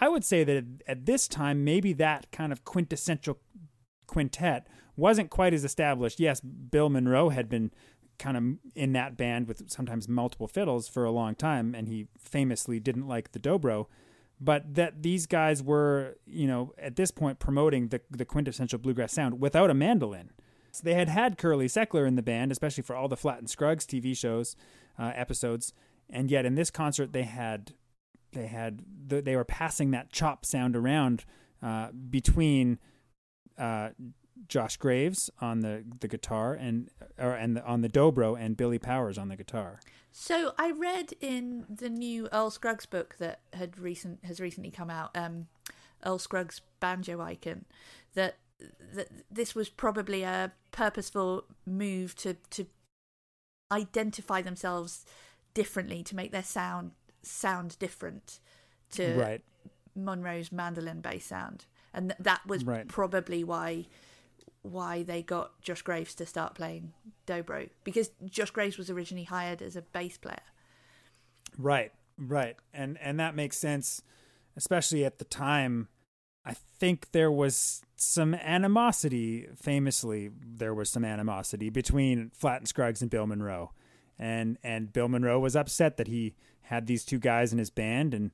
I 0.00 0.08
would 0.08 0.24
say 0.24 0.44
that 0.44 0.64
at 0.86 1.06
this 1.06 1.26
time 1.28 1.64
maybe 1.64 1.92
that 1.94 2.30
kind 2.30 2.52
of 2.52 2.64
quintessential 2.64 3.38
quintet 4.06 4.66
wasn't 4.96 5.30
quite 5.30 5.54
as 5.54 5.64
established. 5.64 6.20
Yes, 6.20 6.40
Bill 6.40 6.88
Monroe 6.88 7.28
had 7.30 7.48
been 7.48 7.70
kind 8.18 8.36
of 8.36 8.72
in 8.74 8.92
that 8.92 9.16
band 9.16 9.46
with 9.46 9.70
sometimes 9.70 10.08
multiple 10.08 10.48
fiddles 10.48 10.88
for 10.88 11.04
a 11.04 11.10
long 11.10 11.34
time 11.34 11.74
and 11.74 11.88
he 11.88 12.08
famously 12.18 12.80
didn't 12.80 13.06
like 13.06 13.30
the 13.30 13.38
dobro 13.38 13.86
but 14.40 14.74
that 14.74 15.02
these 15.02 15.26
guys 15.26 15.62
were, 15.62 16.16
you 16.26 16.46
know, 16.46 16.72
at 16.78 16.96
this 16.96 17.10
point 17.10 17.38
promoting 17.38 17.88
the 17.88 18.00
the 18.10 18.24
quintessential 18.24 18.78
bluegrass 18.78 19.12
sound 19.12 19.40
without 19.40 19.70
a 19.70 19.74
mandolin. 19.74 20.30
So 20.70 20.82
they 20.84 20.94
had 20.94 21.08
had 21.08 21.38
Curly 21.38 21.66
Seckler 21.66 22.06
in 22.06 22.14
the 22.14 22.22
band, 22.22 22.52
especially 22.52 22.82
for 22.82 22.94
all 22.94 23.08
the 23.08 23.16
Flatt 23.16 23.38
and 23.38 23.50
Scruggs 23.50 23.86
TV 23.86 24.16
shows 24.16 24.54
uh, 24.98 25.12
episodes, 25.14 25.72
and 26.08 26.30
yet 26.30 26.44
in 26.44 26.54
this 26.54 26.70
concert 26.70 27.12
they 27.12 27.22
had 27.22 27.72
they 28.32 28.46
had 28.46 28.82
they 29.08 29.34
were 29.34 29.44
passing 29.44 29.90
that 29.90 30.12
chop 30.12 30.44
sound 30.44 30.76
around 30.76 31.24
uh, 31.62 31.88
between 32.10 32.78
uh, 33.58 33.90
Josh 34.46 34.76
Graves 34.76 35.30
on 35.40 35.60
the, 35.60 35.84
the 36.00 36.08
guitar 36.08 36.54
and 36.54 36.90
or 37.18 37.32
and 37.32 37.56
the, 37.56 37.64
on 37.64 37.80
the 37.80 37.88
dobro 37.88 38.38
and 38.38 38.56
Billy 38.56 38.78
Powers 38.78 39.18
on 39.18 39.28
the 39.28 39.36
guitar. 39.36 39.80
So 40.12 40.52
I 40.58 40.70
read 40.70 41.12
in 41.20 41.64
the 41.68 41.88
new 41.90 42.28
Earl 42.32 42.50
Scruggs 42.50 42.86
book 42.86 43.16
that 43.18 43.40
had 43.52 43.78
recent 43.78 44.24
has 44.24 44.40
recently 44.40 44.70
come 44.70 44.90
out, 44.90 45.10
um, 45.16 45.48
Earl 46.04 46.18
Scruggs 46.18 46.60
Banjo 46.80 47.20
Icon, 47.20 47.64
that 48.14 48.36
that 48.94 49.08
this 49.30 49.54
was 49.54 49.68
probably 49.68 50.22
a 50.22 50.52
purposeful 50.72 51.44
move 51.66 52.14
to 52.16 52.34
to 52.50 52.66
identify 53.70 54.42
themselves 54.42 55.04
differently 55.54 56.02
to 56.04 56.16
make 56.16 56.32
their 56.32 56.42
sound 56.42 56.92
sound 57.22 57.78
different 57.78 58.40
to 58.90 59.14
right. 59.14 59.42
Monroe's 59.94 60.50
mandolin 60.50 61.00
bass 61.00 61.26
sound, 61.26 61.66
and 61.92 62.10
th- 62.10 62.18
that 62.20 62.46
was 62.46 62.64
Right. 62.64 62.88
probably 62.88 63.44
why 63.44 63.86
why 64.62 65.02
they 65.02 65.22
got 65.22 65.60
Josh 65.62 65.82
Graves 65.82 66.14
to 66.16 66.26
start 66.26 66.54
playing 66.54 66.92
dobro 67.26 67.70
because 67.84 68.10
Josh 68.26 68.50
Graves 68.50 68.78
was 68.78 68.90
originally 68.90 69.24
hired 69.24 69.62
as 69.62 69.76
a 69.76 69.82
bass 69.82 70.18
player. 70.18 70.42
Right, 71.56 71.92
right, 72.16 72.56
and 72.72 72.98
and 73.00 73.18
that 73.20 73.34
makes 73.34 73.56
sense, 73.56 74.02
especially 74.56 75.04
at 75.04 75.18
the 75.18 75.24
time. 75.24 75.88
I 76.44 76.54
think 76.54 77.12
there 77.12 77.30
was 77.30 77.82
some 77.96 78.34
animosity. 78.34 79.48
Famously, 79.60 80.30
there 80.42 80.74
was 80.74 80.88
some 80.88 81.04
animosity 81.04 81.68
between 81.68 82.30
Flatt 82.34 82.60
and 82.60 82.68
Scruggs 82.68 83.02
and 83.02 83.10
Bill 83.10 83.26
Monroe, 83.26 83.72
and 84.18 84.58
and 84.62 84.92
Bill 84.92 85.08
Monroe 85.08 85.40
was 85.40 85.56
upset 85.56 85.96
that 85.96 86.08
he 86.08 86.34
had 86.62 86.86
these 86.86 87.04
two 87.04 87.18
guys 87.18 87.52
in 87.52 87.58
his 87.58 87.70
band, 87.70 88.14
and 88.14 88.30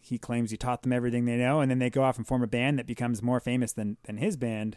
he 0.00 0.18
claims 0.18 0.50
he 0.50 0.56
taught 0.56 0.82
them 0.82 0.92
everything 0.92 1.24
they 1.24 1.36
know, 1.36 1.60
and 1.60 1.70
then 1.70 1.78
they 1.78 1.90
go 1.90 2.02
off 2.02 2.16
and 2.16 2.26
form 2.26 2.42
a 2.42 2.46
band 2.46 2.78
that 2.78 2.86
becomes 2.86 3.22
more 3.22 3.40
famous 3.40 3.72
than 3.72 3.96
than 4.04 4.18
his 4.18 4.36
band. 4.36 4.76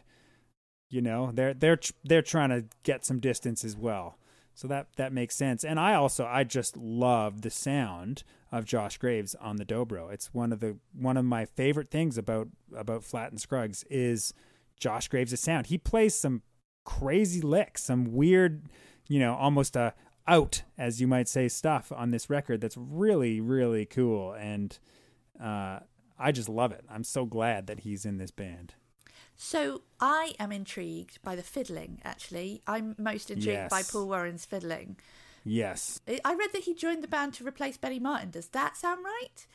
You 0.92 1.02
know, 1.02 1.32
they're 1.34 1.54
they're 1.54 1.80
they're 2.04 2.22
trying 2.22 2.50
to 2.50 2.66
get 2.84 3.06
some 3.06 3.20
distance 3.20 3.64
as 3.64 3.76
well. 3.76 4.18
So 4.54 4.68
that 4.68 4.88
that 4.98 5.14
makes 5.14 5.36
sense. 5.36 5.64
And 5.64 5.80
I 5.80 5.96
also 5.96 6.26
I 6.26 6.44
just 6.44 6.76
love 6.76 7.42
the 7.42 7.50
sound 7.50 8.24
of 8.52 8.66
Josh 8.66 8.98
Graves 8.98 9.34
on 9.36 9.56
the 9.56 9.66
dobro. 9.66 10.12
It's 10.12 10.34
one 10.34 10.52
of 10.52 10.60
the 10.60 10.78
one 10.94 11.16
of 11.16 11.24
my 11.24 11.46
favorite 11.46 11.90
things 11.90 12.18
about 12.18 12.50
about 12.76 13.06
Flatt 13.06 13.32
and 13.32 13.40
Scruggs 13.40 13.86
is 13.90 14.34
Josh 14.78 15.08
Graves' 15.08 15.40
sound. 15.40 15.68
He 15.68 15.78
plays 15.78 16.14
some 16.14 16.42
crazy 16.84 17.40
licks, 17.40 17.84
some 17.84 18.12
weird, 18.12 18.64
you 19.08 19.20
know, 19.20 19.36
almost 19.36 19.78
a 19.78 19.94
out 20.28 20.64
as 20.78 21.00
you 21.00 21.08
might 21.08 21.30
say 21.30 21.48
stuff 21.48 21.92
on 21.96 22.12
this 22.12 22.30
record 22.30 22.62
that's 22.62 22.78
really 22.78 23.42
really 23.42 23.88
cool 23.88 24.34
and 24.34 24.78
uh 25.44 25.80
I 26.20 26.32
just 26.32 26.48
love 26.48 26.72
it. 26.72 26.86
I'm 26.88 27.04
so 27.04 27.26
glad 27.26 27.66
that 27.66 27.80
he's 27.80 28.06
in 28.06 28.20
this 28.20 28.30
band. 28.30 28.76
So 29.44 29.82
I 30.00 30.36
am 30.40 30.52
intrigued 30.52 31.20
by 31.24 31.36
the 31.36 31.42
fiddling. 31.42 32.00
Actually, 32.06 32.62
I'm 32.68 32.94
most 33.00 33.32
intrigued 33.32 33.72
by 33.72 33.82
Paul 33.82 34.08
Warren's 34.08 34.46
fiddling. 34.46 34.98
Yes. 35.44 36.00
I 36.08 36.36
read 36.36 36.52
that 36.54 36.62
he 36.66 36.76
joined 36.76 37.04
the 37.04 37.08
band 37.08 37.34
to 37.34 37.48
replace 37.48 37.76
Benny 37.76 37.98
Martin. 37.98 38.30
Does 38.30 38.50
that 38.50 38.78
sound 38.78 39.04
right? 39.04 39.48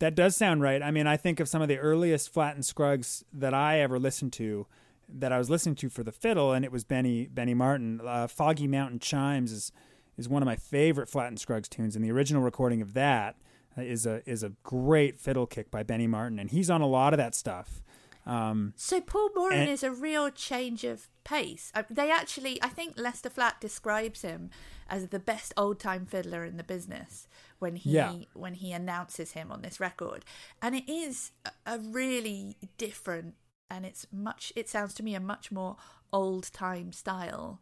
That 0.00 0.16
does 0.16 0.36
sound 0.36 0.62
right. 0.62 0.82
I 0.82 0.90
mean, 0.90 1.06
I 1.06 1.16
think 1.16 1.38
of 1.38 1.48
some 1.48 1.62
of 1.62 1.68
the 1.68 1.78
earliest 1.78 2.32
Flatt 2.32 2.56
and 2.56 2.66
Scruggs 2.66 3.24
that 3.32 3.54
I 3.54 3.78
ever 3.78 4.00
listened 4.00 4.32
to, 4.32 4.66
that 5.08 5.30
I 5.30 5.38
was 5.38 5.48
listening 5.48 5.76
to 5.76 5.88
for 5.90 6.02
the 6.02 6.10
fiddle, 6.10 6.52
and 6.52 6.64
it 6.64 6.72
was 6.72 6.82
Benny 6.82 7.28
Benny 7.28 7.54
Martin. 7.54 8.00
Uh, 8.04 8.26
Foggy 8.26 8.66
Mountain 8.66 8.98
Chimes 8.98 9.52
is 9.52 9.70
is 10.18 10.28
one 10.28 10.42
of 10.42 10.46
my 10.46 10.56
favorite 10.56 11.08
Flatt 11.08 11.28
and 11.28 11.38
Scruggs 11.38 11.68
tunes, 11.68 11.94
and 11.94 12.04
the 12.04 12.10
original 12.10 12.42
recording 12.42 12.82
of 12.82 12.94
that 12.94 13.36
uh, 13.78 13.82
a 13.82 14.28
is 14.28 14.42
a 14.42 14.52
great 14.64 15.20
fiddle 15.20 15.46
kick 15.46 15.70
by 15.70 15.84
Benny 15.84 16.08
Martin, 16.08 16.40
and 16.40 16.50
he's 16.50 16.68
on 16.68 16.80
a 16.80 16.88
lot 16.88 17.14
of 17.14 17.18
that 17.18 17.36
stuff. 17.36 17.80
Um, 18.26 18.74
So 18.76 19.00
Paul 19.00 19.30
Warren 19.34 19.60
And- 19.60 19.70
is 19.70 19.82
a 19.82 19.90
real 19.90 20.30
change 20.30 20.84
of 20.84 21.08
pace. 21.24 21.72
Uh, 21.74 21.82
They 21.90 22.10
actually, 22.10 22.62
I 22.62 22.68
think 22.68 22.98
Lester 22.98 23.30
Flatt 23.30 23.60
describes 23.60 24.22
him 24.22 24.50
as 24.88 25.08
the 25.08 25.18
best 25.18 25.52
old 25.56 25.78
time 25.80 26.04
fiddler 26.06 26.44
in 26.44 26.56
the 26.56 26.64
business 26.64 27.26
when 27.58 27.76
he 27.76 27.90
Yeah. 27.92 28.12
when 28.34 28.54
he 28.54 28.72
announces 28.72 29.32
him 29.32 29.50
on 29.52 29.62
this 29.62 29.80
record, 29.80 30.24
and 30.60 30.74
it 30.74 30.88
is 30.90 31.32
a- 31.66 31.78
really 31.78 32.56
different, 32.78 33.36
and 33.70 33.86
it's 33.86 34.06
much. 34.12 34.52
It 34.56 34.68
sounds 34.68 34.94
to 34.94 35.02
me 35.02 35.14
a 35.14 35.20
much 35.20 35.50
more 35.52 35.76
old 36.12 36.52
time 36.52 36.92
style 36.92 37.60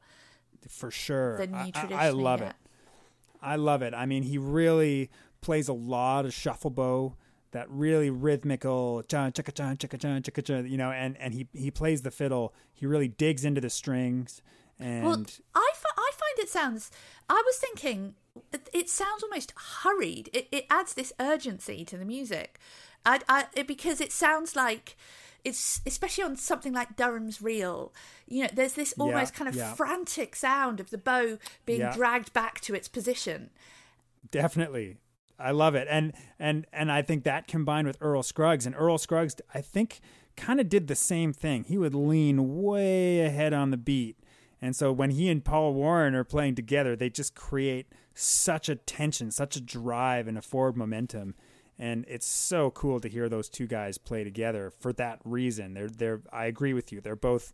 for 0.69 0.91
sure. 0.91 1.37
than 1.39 1.51
you 1.67 1.73
I- 1.75 1.89
I, 1.95 2.07
I 2.07 2.11
love 2.11 2.41
get. 2.41 2.51
it. 2.51 2.57
I 3.41 3.57
love 3.57 3.83
it. 3.83 3.95
I 3.95 4.07
mean, 4.07 4.25
he 4.25 4.39
really 4.39 5.11
plays 5.41 5.69
a 5.69 5.73
lot 5.73 6.25
of 6.25 6.33
shuffle 6.35 6.71
bow, 6.71 7.15
that 7.53 7.69
really 7.71 8.11
rhythmical, 8.11 9.03
cha 9.09 9.31
cha 9.31 9.43
chicka 9.43 9.55
cha 9.55 10.07
chicka 10.21 10.45
cha, 10.45 10.59
you 10.59 10.77
know, 10.77 10.91
and 10.91 11.17
and 11.19 11.35
he 11.35 11.49
he 11.53 11.71
plays 11.71 12.03
the 12.03 12.11
fiddle. 12.11 12.55
He 12.75 12.87
really 12.87 13.09
digs 13.09 13.45
into 13.45 13.61
the 13.61 13.71
strings, 13.71 14.43
and 14.79 15.05
Well, 15.05 15.25
I, 15.55 15.71
fi- 15.75 15.89
I 15.97 16.11
find 16.13 16.39
it 16.39 16.49
sounds. 16.49 16.91
I 17.29 17.43
was 17.45 17.57
thinking, 17.57 18.15
it, 18.53 18.69
it 18.73 18.89
sounds 18.91 19.23
almost 19.23 19.53
hurried. 19.83 20.31
It, 20.33 20.49
it 20.53 20.67
adds 20.71 20.95
this 20.95 21.13
urgency 21.21 21.85
to 21.87 21.97
the 21.97 22.05
music, 22.05 22.59
I, 23.05 23.21
I, 23.29 23.47
it, 23.55 23.67
because 23.67 24.01
it 24.01 24.13
sounds 24.13 24.55
like 24.55 24.97
it's 25.45 25.81
especially 25.87 26.25
on 26.25 26.37
something 26.37 26.73
like 26.73 26.97
Durham's 26.97 27.41
Reel. 27.41 27.93
You 28.27 28.43
know, 28.45 28.49
there's 28.53 28.75
this 28.75 28.93
Yeah, 28.97 29.05
almost 29.05 29.35
kind 29.35 29.49
of 29.49 29.55
yeah. 29.55 29.73
frantic 29.75 30.37
sound 30.37 30.81
of 30.81 30.91
the 30.91 30.99
bow 30.99 31.39
being 31.65 31.81
Yeah. 31.81 31.95
dragged 31.95 32.33
back 32.33 32.61
to 32.63 32.75
its 32.75 32.89
position. 32.89 33.51
definitely 34.31 34.97
i 35.39 35.51
love 35.51 35.75
it. 35.75 35.87
And 35.91 36.13
and 36.39 36.67
and 36.73 36.91
i 36.91 37.03
think 37.03 37.25
that 37.25 37.47
combined 37.47 37.87
with 37.87 37.99
earl 38.01 38.23
scruggs 38.23 38.67
and 38.67 38.75
earl 38.77 38.99
scruggs 38.99 39.37
i 39.55 39.61
think 39.61 40.01
kind 40.37 40.61
of 40.61 40.69
did 40.69 40.87
the 40.87 40.95
same 40.95 41.33
thing. 41.33 41.65
He 41.65 41.77
would 41.77 41.97
lean 41.97 42.63
way 42.63 43.23
ahead 43.23 43.53
on 43.53 43.73
the 43.73 43.77
beat. 43.77 44.17
And 44.63 44.77
so 44.77 44.93
when 44.93 45.11
he 45.11 45.29
and 45.29 45.45
paul 45.45 45.75
warren 45.75 46.15
are 46.15 46.25
playing 46.25 46.55
together 46.55 46.97
they 46.97 47.11
just 47.11 47.35
create 47.35 47.87
such 48.15 48.69
a 48.69 48.75
tension 48.75 49.31
such 49.31 49.55
a 49.57 49.61
drive 49.61 50.27
and 50.27 50.39
a 50.39 50.43
forward 50.43 50.77
momentum. 50.77 51.35
And 51.81 52.05
it's 52.09 52.27
so 52.27 52.71
cool 52.73 52.99
to 53.01 53.09
hear 53.09 53.29
those 53.29 53.49
two 53.49 53.69
guys 53.69 53.99
play 53.99 54.25
together 54.25 54.71
for 54.71 54.93
that 54.95 55.21
reason. 55.25 55.75
They're 55.75 55.89
they're 55.89 56.23
i 56.33 56.47
agree 56.47 56.73
with 56.73 56.93
you. 56.93 57.01
They're 57.01 57.17
both 57.17 57.53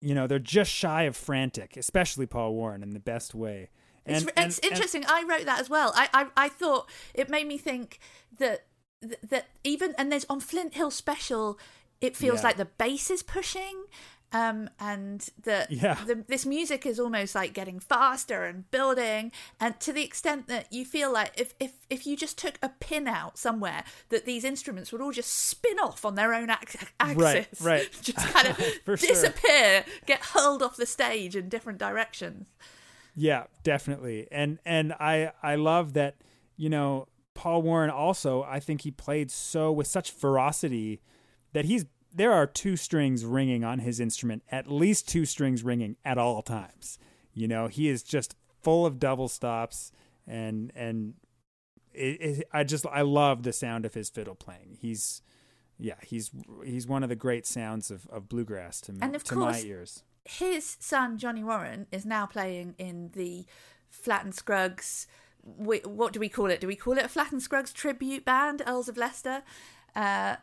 you 0.00 0.14
know 0.14 0.26
they're 0.26 0.38
just 0.38 0.70
shy 0.70 1.02
of 1.02 1.16
frantic 1.16 1.76
especially 1.76 2.26
paul 2.26 2.54
warren 2.54 2.82
in 2.82 2.90
the 2.90 3.00
best 3.00 3.34
way 3.34 3.68
It's, 4.06 4.20
And- 4.24 4.28
it's 4.30 4.58
and- 4.58 4.64
and- 4.64 4.72
interesting. 4.72 5.04
I 5.06 5.24
wrote 5.28 5.44
that 5.46 5.60
as 5.60 5.68
well. 5.70 5.92
I, 5.94 6.08
I 6.14 6.26
I 6.36 6.48
thought 6.48 6.88
it 7.14 7.28
made 7.28 7.46
me 7.46 7.58
think 7.58 7.98
that 8.38 8.66
that 9.30 9.48
even 9.64 9.94
and 9.98 10.10
there's 10.12 10.26
on 10.28 10.40
Flint 10.40 10.74
Hill 10.74 10.90
Special, 10.90 11.58
it 12.00 12.16
feels 12.16 12.40
Yeah. 12.40 12.46
like 12.48 12.56
the 12.56 12.64
bass 12.66 13.10
is 13.10 13.22
pushing, 13.22 13.84
um, 14.32 14.68
and 14.78 15.26
that 15.44 15.70
Yeah. 15.70 15.96
the, 16.06 16.24
this 16.28 16.44
music 16.46 16.84
is 16.86 17.00
almost 17.00 17.34
like 17.34 17.52
getting 17.54 17.80
faster 17.80 18.44
and 18.44 18.70
building, 18.70 19.32
and 19.58 19.78
to 19.80 19.92
the 19.92 20.02
extent 20.04 20.48
that 20.48 20.72
you 20.72 20.84
feel 20.84 21.10
like 21.12 21.32
if 21.38 21.54
if 21.58 21.72
if 21.88 22.06
you 22.06 22.16
just 22.16 22.36
took 22.38 22.58
a 22.62 22.68
pin 22.68 23.08
out 23.08 23.38
somewhere, 23.38 23.84
that 24.10 24.24
these 24.26 24.44
instruments 24.44 24.92
would 24.92 25.00
all 25.00 25.12
just 25.12 25.32
spin 25.32 25.78
off 25.78 26.04
on 26.04 26.14
their 26.14 26.32
own 26.34 26.48
ax- 26.50 26.76
axis, 27.00 27.16
Right, 27.18 27.48
right. 27.60 27.88
just 28.02 28.18
kind 28.18 28.48
of 28.48 28.56
For 28.84 28.96
sure. 28.98 29.08
disappear, 29.08 29.84
get 30.06 30.20
hurled 30.26 30.62
off 30.62 30.76
the 30.76 30.86
stage 30.86 31.34
in 31.36 31.48
different 31.48 31.78
directions. 31.78 32.46
Yeah, 33.20 33.44
definitely. 33.62 34.26
And 34.32 34.58
and 34.64 34.94
I 34.94 35.32
I 35.42 35.56
love 35.56 35.92
that, 35.92 36.16
you 36.56 36.70
know, 36.70 37.06
Paul 37.34 37.60
Warren 37.60 37.90
also, 37.90 38.42
I 38.44 38.60
think 38.60 38.80
he 38.80 38.90
played 38.90 39.30
so 39.30 39.70
with 39.70 39.86
such 39.86 40.10
ferocity 40.10 41.02
that 41.52 41.66
he's 41.66 41.84
there 42.14 42.32
are 42.32 42.46
two 42.46 42.76
strings 42.76 43.24
ringing 43.26 43.62
on 43.62 43.80
his 43.80 44.00
instrument, 44.00 44.42
at 44.50 44.70
least 44.70 45.06
two 45.06 45.26
strings 45.26 45.62
ringing 45.62 45.96
at 46.02 46.16
all 46.16 46.40
times. 46.40 46.98
You 47.34 47.46
know, 47.46 47.66
he 47.68 47.88
is 47.88 48.02
just 48.02 48.34
full 48.62 48.86
of 48.86 48.98
double 48.98 49.28
stops 49.28 49.92
and 50.26 50.72
and 50.74 51.14
it, 51.92 52.20
it, 52.22 52.48
I 52.54 52.64
just 52.64 52.86
I 52.86 53.02
love 53.02 53.42
the 53.42 53.52
sound 53.52 53.84
of 53.84 53.92
his 53.92 54.08
fiddle 54.08 54.34
playing. 54.34 54.78
He's 54.80 55.20
yeah, 55.78 55.96
he's 56.02 56.30
he's 56.64 56.86
one 56.86 57.02
of 57.02 57.10
the 57.10 57.16
great 57.16 57.46
sounds 57.46 57.90
of, 57.90 58.06
of 58.10 58.30
bluegrass 58.30 58.80
to, 58.82 58.94
And 59.02 59.14
of 59.14 59.24
to 59.24 59.34
course- 59.34 59.62
my 59.62 59.68
ears. 59.68 60.04
His 60.24 60.76
son 60.80 61.18
Johnny 61.18 61.42
Warren 61.42 61.86
is 61.90 62.04
now 62.04 62.26
playing 62.26 62.74
in 62.78 63.10
the 63.14 63.46
Flatt 63.88 64.24
and 64.24 64.34
Scruggs. 64.34 65.06
What 65.42 66.12
do 66.12 66.20
we 66.20 66.28
call 66.28 66.46
it? 66.46 66.60
Do 66.60 66.66
we 66.66 66.76
call 66.76 66.98
it 66.98 67.04
a 67.04 67.08
Flatt 67.08 67.32
and 67.32 67.42
Scruggs 67.42 67.72
tribute 67.72 68.24
band, 68.24 68.62
Earls 68.66 68.88
of 68.88 68.96
Leicester? 68.96 69.42
Uh, 69.96 70.36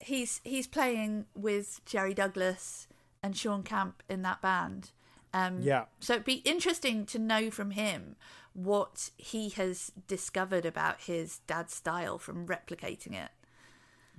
he's 0.00 0.40
he's 0.44 0.66
playing 0.66 1.26
with 1.34 1.80
Jerry 1.84 2.14
Douglas 2.14 2.88
and 3.22 3.36
Shawn 3.36 3.62
Camp 3.62 4.02
in 4.08 4.22
that 4.22 4.40
band. 4.40 4.92
Um, 5.34 5.60
Yeah. 5.60 5.84
So 6.00 6.14
it'd 6.14 6.24
be 6.24 6.42
interesting 6.44 7.04
to 7.06 7.18
know 7.18 7.50
from 7.50 7.72
him 7.72 8.16
what 8.54 9.10
he 9.16 9.50
has 9.50 9.92
discovered 10.06 10.64
about 10.64 11.02
his 11.02 11.40
dad's 11.46 11.74
style 11.74 12.18
from 12.18 12.46
replicating 12.46 13.12
it. 13.12 13.30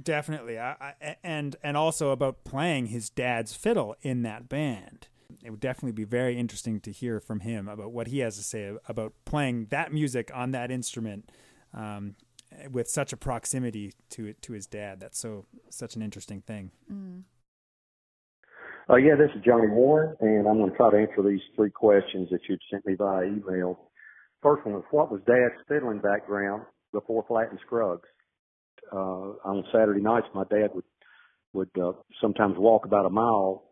Definitely, 0.02 0.58
I, 0.58 0.94
I, 1.02 1.16
and 1.24 1.56
and 1.62 1.76
also 1.76 2.12
about 2.12 2.44
playing 2.44 2.88
his 2.88 3.10
dad's 3.10 3.54
fiddle 3.54 3.96
in 4.02 4.22
that 4.24 4.48
band. 4.48 5.08
It 5.44 5.52
would 5.52 5.60
definitely 5.60 5.92
be 5.92 6.06
very 6.06 6.38
interesting 6.38 6.80
to 6.82 6.92
hear 6.92 7.20
from 7.20 7.42
him 7.42 7.68
about 7.68 7.92
what 7.92 8.08
he 8.08 8.20
has 8.20 8.38
to 8.38 8.44
say 8.44 8.74
about 8.88 9.14
playing 9.26 9.68
that 9.72 9.92
music 9.92 10.32
on 10.34 10.52
that 10.52 10.72
instrument 10.72 11.30
um, 11.74 12.16
with 12.72 12.88
such 12.88 13.14
a 13.14 13.18
proximity 13.18 13.94
to 14.12 14.28
it 14.28 14.42
to 14.44 14.54
his 14.54 14.68
dad. 14.68 15.00
That's 15.00 15.20
so 15.20 15.46
such 15.70 15.96
an 15.96 16.02
interesting 16.02 16.42
thing. 16.42 16.72
Uh, 18.90 18.96
yeah, 18.96 19.16
this 19.16 19.30
is 19.36 19.44
Johnny 19.46 19.68
Warren, 19.68 20.16
and 20.20 20.48
I'm 20.48 20.58
going 20.58 20.72
to 20.72 20.78
try 20.78 20.90
to 20.90 20.98
answer 20.98 21.22
these 21.22 21.42
three 21.56 21.70
questions 21.70 22.30
that 22.32 22.40
you'd 22.50 22.62
sent 22.72 22.86
me 22.88 22.96
via 22.96 23.24
email. 23.26 23.78
First 24.42 24.66
one 24.66 24.76
was, 24.76 24.84
what 24.90 25.12
was 25.12 25.22
Dad's 25.28 25.62
fiddling 25.68 26.00
background 26.00 26.64
before 26.92 27.24
Flatt 27.28 27.52
and 27.52 27.60
Scruggs? 27.66 28.08
Uh, 28.92 29.36
on 29.46 29.64
Saturday 29.72 30.02
nights, 30.02 30.28
my 30.34 30.44
dad 30.50 30.70
would 30.74 30.84
would 31.54 31.70
uh, 31.82 31.94
sometimes 32.22 32.56
walk 32.58 32.86
about 32.86 33.06
a 33.06 33.10
mile 33.10 33.64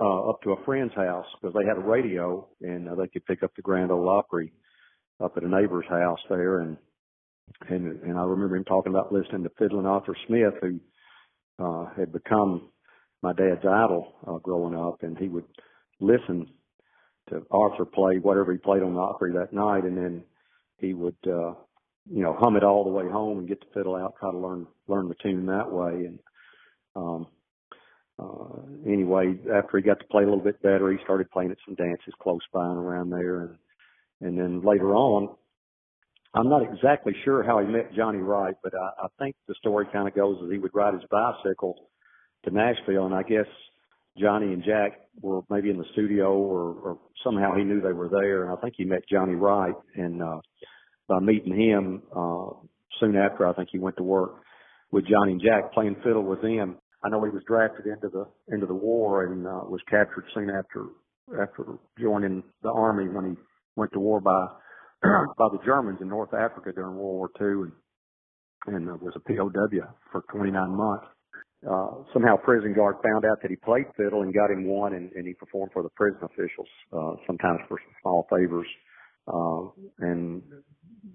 uh, 0.00 0.30
up 0.30 0.42
to 0.42 0.50
a 0.50 0.64
friend's 0.64 0.94
house 0.94 1.26
because 1.40 1.54
they 1.54 1.66
had 1.66 1.76
a 1.76 1.80
radio 1.80 2.46
and 2.60 2.88
uh, 2.88 2.94
they 2.96 3.06
could 3.06 3.24
pick 3.26 3.42
up 3.44 3.54
the 3.54 3.62
Grand 3.62 3.92
Ole 3.92 4.08
Opry 4.08 4.52
up 5.22 5.36
at 5.36 5.44
a 5.44 5.48
neighbor's 5.48 5.86
house 5.88 6.18
there, 6.28 6.60
and 6.60 6.76
and 7.68 8.02
and 8.02 8.18
I 8.18 8.22
remember 8.22 8.56
him 8.56 8.64
talking 8.64 8.92
about 8.92 9.12
listening 9.12 9.44
to 9.44 9.50
Fiddling 9.58 9.86
Arthur 9.86 10.16
Smith, 10.26 10.54
who 10.60 10.80
uh, 11.58 11.86
had 11.96 12.12
become 12.12 12.70
my 13.22 13.32
dad's 13.32 13.64
idol 13.64 14.12
uh, 14.26 14.38
growing 14.38 14.76
up, 14.76 15.02
and 15.02 15.16
he 15.16 15.28
would 15.28 15.46
listen 16.00 16.46
to 17.30 17.42
Arthur 17.50 17.84
play 17.84 18.18
whatever 18.18 18.52
he 18.52 18.58
played 18.58 18.82
on 18.82 18.94
the 18.94 19.00
Opry 19.00 19.32
that 19.32 19.52
night, 19.52 19.84
and 19.84 19.96
then 19.96 20.24
he 20.78 20.92
would, 20.92 21.16
uh, 21.26 21.54
you 22.10 22.22
know, 22.22 22.36
hum 22.38 22.56
it 22.56 22.64
all 22.64 22.84
the 22.84 22.90
way 22.90 23.08
home 23.08 23.38
and 23.38 23.48
get 23.48 23.60
the 23.60 23.66
fiddle 23.72 23.96
out, 23.96 24.14
try 24.18 24.30
to 24.30 24.38
learn 24.38 24.66
learn 24.88 25.08
the 25.08 25.14
tune 25.22 25.46
that 25.46 25.70
way. 25.70 26.06
And 26.06 26.18
um, 26.96 27.26
uh, 28.18 28.60
anyway, 28.86 29.34
after 29.54 29.78
he 29.78 29.82
got 29.82 29.98
to 29.98 30.06
play 30.06 30.22
a 30.22 30.26
little 30.26 30.44
bit 30.44 30.62
better, 30.62 30.90
he 30.90 30.98
started 31.02 31.30
playing 31.30 31.50
at 31.50 31.58
some 31.66 31.74
dances 31.74 32.14
close 32.20 32.42
by 32.52 32.64
and 32.64 32.78
around 32.78 33.10
there, 33.10 33.40
and 33.40 33.56
and 34.20 34.38
then 34.38 34.62
later 34.62 34.94
on, 34.94 35.34
I'm 36.34 36.48
not 36.48 36.62
exactly 36.62 37.14
sure 37.24 37.42
how 37.42 37.60
he 37.60 37.66
met 37.66 37.94
Johnny 37.94 38.18
Wright, 38.18 38.54
but 38.62 38.72
I, 38.74 39.04
I 39.04 39.06
think 39.18 39.36
the 39.48 39.54
story 39.58 39.86
kind 39.92 40.06
of 40.06 40.14
goes 40.14 40.38
that 40.40 40.52
he 40.52 40.58
would 40.58 40.74
ride 40.74 40.94
his 40.94 41.02
bicycle 41.10 41.88
to 42.44 42.50
Nashville, 42.50 43.06
and 43.06 43.14
I 43.14 43.22
guess 43.22 43.46
Johnny 44.18 44.52
and 44.52 44.62
Jack 44.62 45.00
were 45.20 45.40
maybe 45.50 45.70
in 45.70 45.78
the 45.78 45.84
studio, 45.92 46.34
or, 46.34 46.74
or 46.74 46.98
somehow 47.24 47.54
he 47.54 47.64
knew 47.64 47.80
they 47.80 47.92
were 47.92 48.08
there, 48.08 48.44
and 48.44 48.52
I 48.52 48.60
think 48.60 48.74
he 48.76 48.84
met 48.84 49.02
Johnny 49.10 49.34
Wright, 49.34 49.74
and 49.96 50.22
uh, 50.22 50.40
by 51.08 51.20
meeting 51.20 51.54
him 51.54 52.02
uh, 52.14 52.46
soon 53.00 53.16
after, 53.16 53.46
I 53.46 53.52
think 53.54 53.68
he 53.72 53.78
went 53.78 53.96
to 53.96 54.02
work 54.02 54.36
with 54.90 55.04
Johnny 55.04 55.32
and 55.32 55.40
Jack 55.40 55.72
playing 55.72 55.96
fiddle 56.04 56.22
with 56.22 56.42
them. 56.42 56.76
I 57.04 57.08
know 57.10 57.24
he 57.24 57.30
was 57.30 57.42
drafted 57.46 57.86
into 57.86 58.08
the 58.08 58.26
into 58.48 58.66
the 58.66 58.74
war 58.74 59.24
and 59.24 59.46
uh, 59.46 59.60
was 59.68 59.80
captured 59.90 60.24
soon 60.34 60.50
after 60.50 60.86
after 61.40 61.78
joining 62.00 62.42
the 62.62 62.70
army 62.70 63.08
when 63.08 63.30
he 63.30 63.42
went 63.76 63.92
to 63.92 64.00
war 64.00 64.20
by 64.20 64.46
by 65.38 65.48
the 65.52 65.58
Germans 65.66 65.98
in 66.00 66.08
North 66.08 66.32
Africa 66.32 66.72
during 66.74 66.96
World 66.96 67.30
War 67.30 67.30
II, 67.40 67.70
and, 68.66 68.76
and 68.76 68.90
uh, 68.90 68.96
was 69.02 69.14
a 69.16 69.20
POW 69.20 69.94
for 70.10 70.22
29 70.32 70.70
months 70.74 71.06
uh, 71.68 72.04
somehow 72.12 72.36
prison 72.36 72.74
guard 72.74 72.96
found 73.02 73.24
out 73.24 73.40
that 73.40 73.50
he 73.50 73.56
played 73.56 73.86
fiddle 73.96 74.22
and 74.22 74.34
got 74.34 74.50
him 74.50 74.66
one 74.66 74.94
and, 74.94 75.10
and 75.12 75.26
he 75.26 75.34
performed 75.34 75.72
for 75.72 75.82
the 75.82 75.88
prison 75.96 76.20
officials, 76.22 76.68
uh, 76.92 77.12
sometimes 77.26 77.60
for 77.68 77.78
some 77.78 77.94
small 78.02 78.26
favors. 78.30 78.66
Uh, 79.26 80.04
and, 80.04 80.42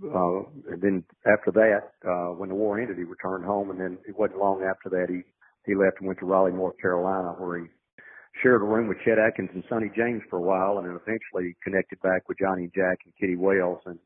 uh, 0.04 0.40
and 0.72 0.82
then 0.82 1.04
after 1.26 1.52
that, 1.52 1.92
uh, 2.08 2.34
when 2.34 2.50
the 2.50 2.56
war 2.56 2.80
ended, 2.80 2.98
he 2.98 3.04
returned 3.04 3.46
home 3.46 3.72
and 3.72 3.80
then 3.80 3.98
it 4.08 4.18
wasn't 4.18 4.40
long 4.40 4.64
after 4.64 4.90
that 4.90 5.08
he, 5.10 5.22
he 5.66 5.76
left 5.76 5.98
and 6.00 6.08
went 6.08 6.20
to 6.20 6.26
Raleigh, 6.26 6.52
North 6.52 6.78
Carolina 6.80 7.34
where 7.38 7.60
he 7.60 7.66
shared 8.42 8.62
a 8.62 8.66
room 8.66 8.88
with 8.88 8.98
Chet 9.04 9.18
Atkins 9.18 9.50
and 9.54 9.64
Sonny 9.70 9.92
James 9.96 10.22
for 10.30 10.38
a 10.38 10.42
while 10.42 10.78
and 10.78 10.88
then 10.88 10.96
eventually 10.96 11.56
connected 11.64 12.00
back 12.02 12.28
with 12.28 12.38
Johnny 12.40 12.64
and 12.64 12.74
Jack 12.74 13.00
and 13.06 13.14
Kitty 13.20 13.36
Wells. 13.36 13.82
And 13.86 14.00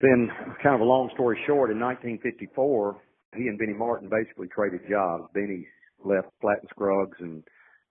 then 0.00 0.30
kind 0.62 0.74
of 0.74 0.80
a 0.80 0.84
long 0.84 1.10
story 1.14 1.38
short, 1.46 1.70
in 1.70 1.78
1954, 1.80 2.96
he 3.36 3.48
and 3.48 3.58
Benny 3.58 3.74
Martin 3.74 4.08
basically 4.08 4.48
traded 4.48 4.80
jobs. 4.88 5.24
Benny 5.34 5.66
left 6.04 6.28
Flatt 6.40 6.60
and 6.60 6.68
Scruggs 6.70 7.18
and 7.20 7.42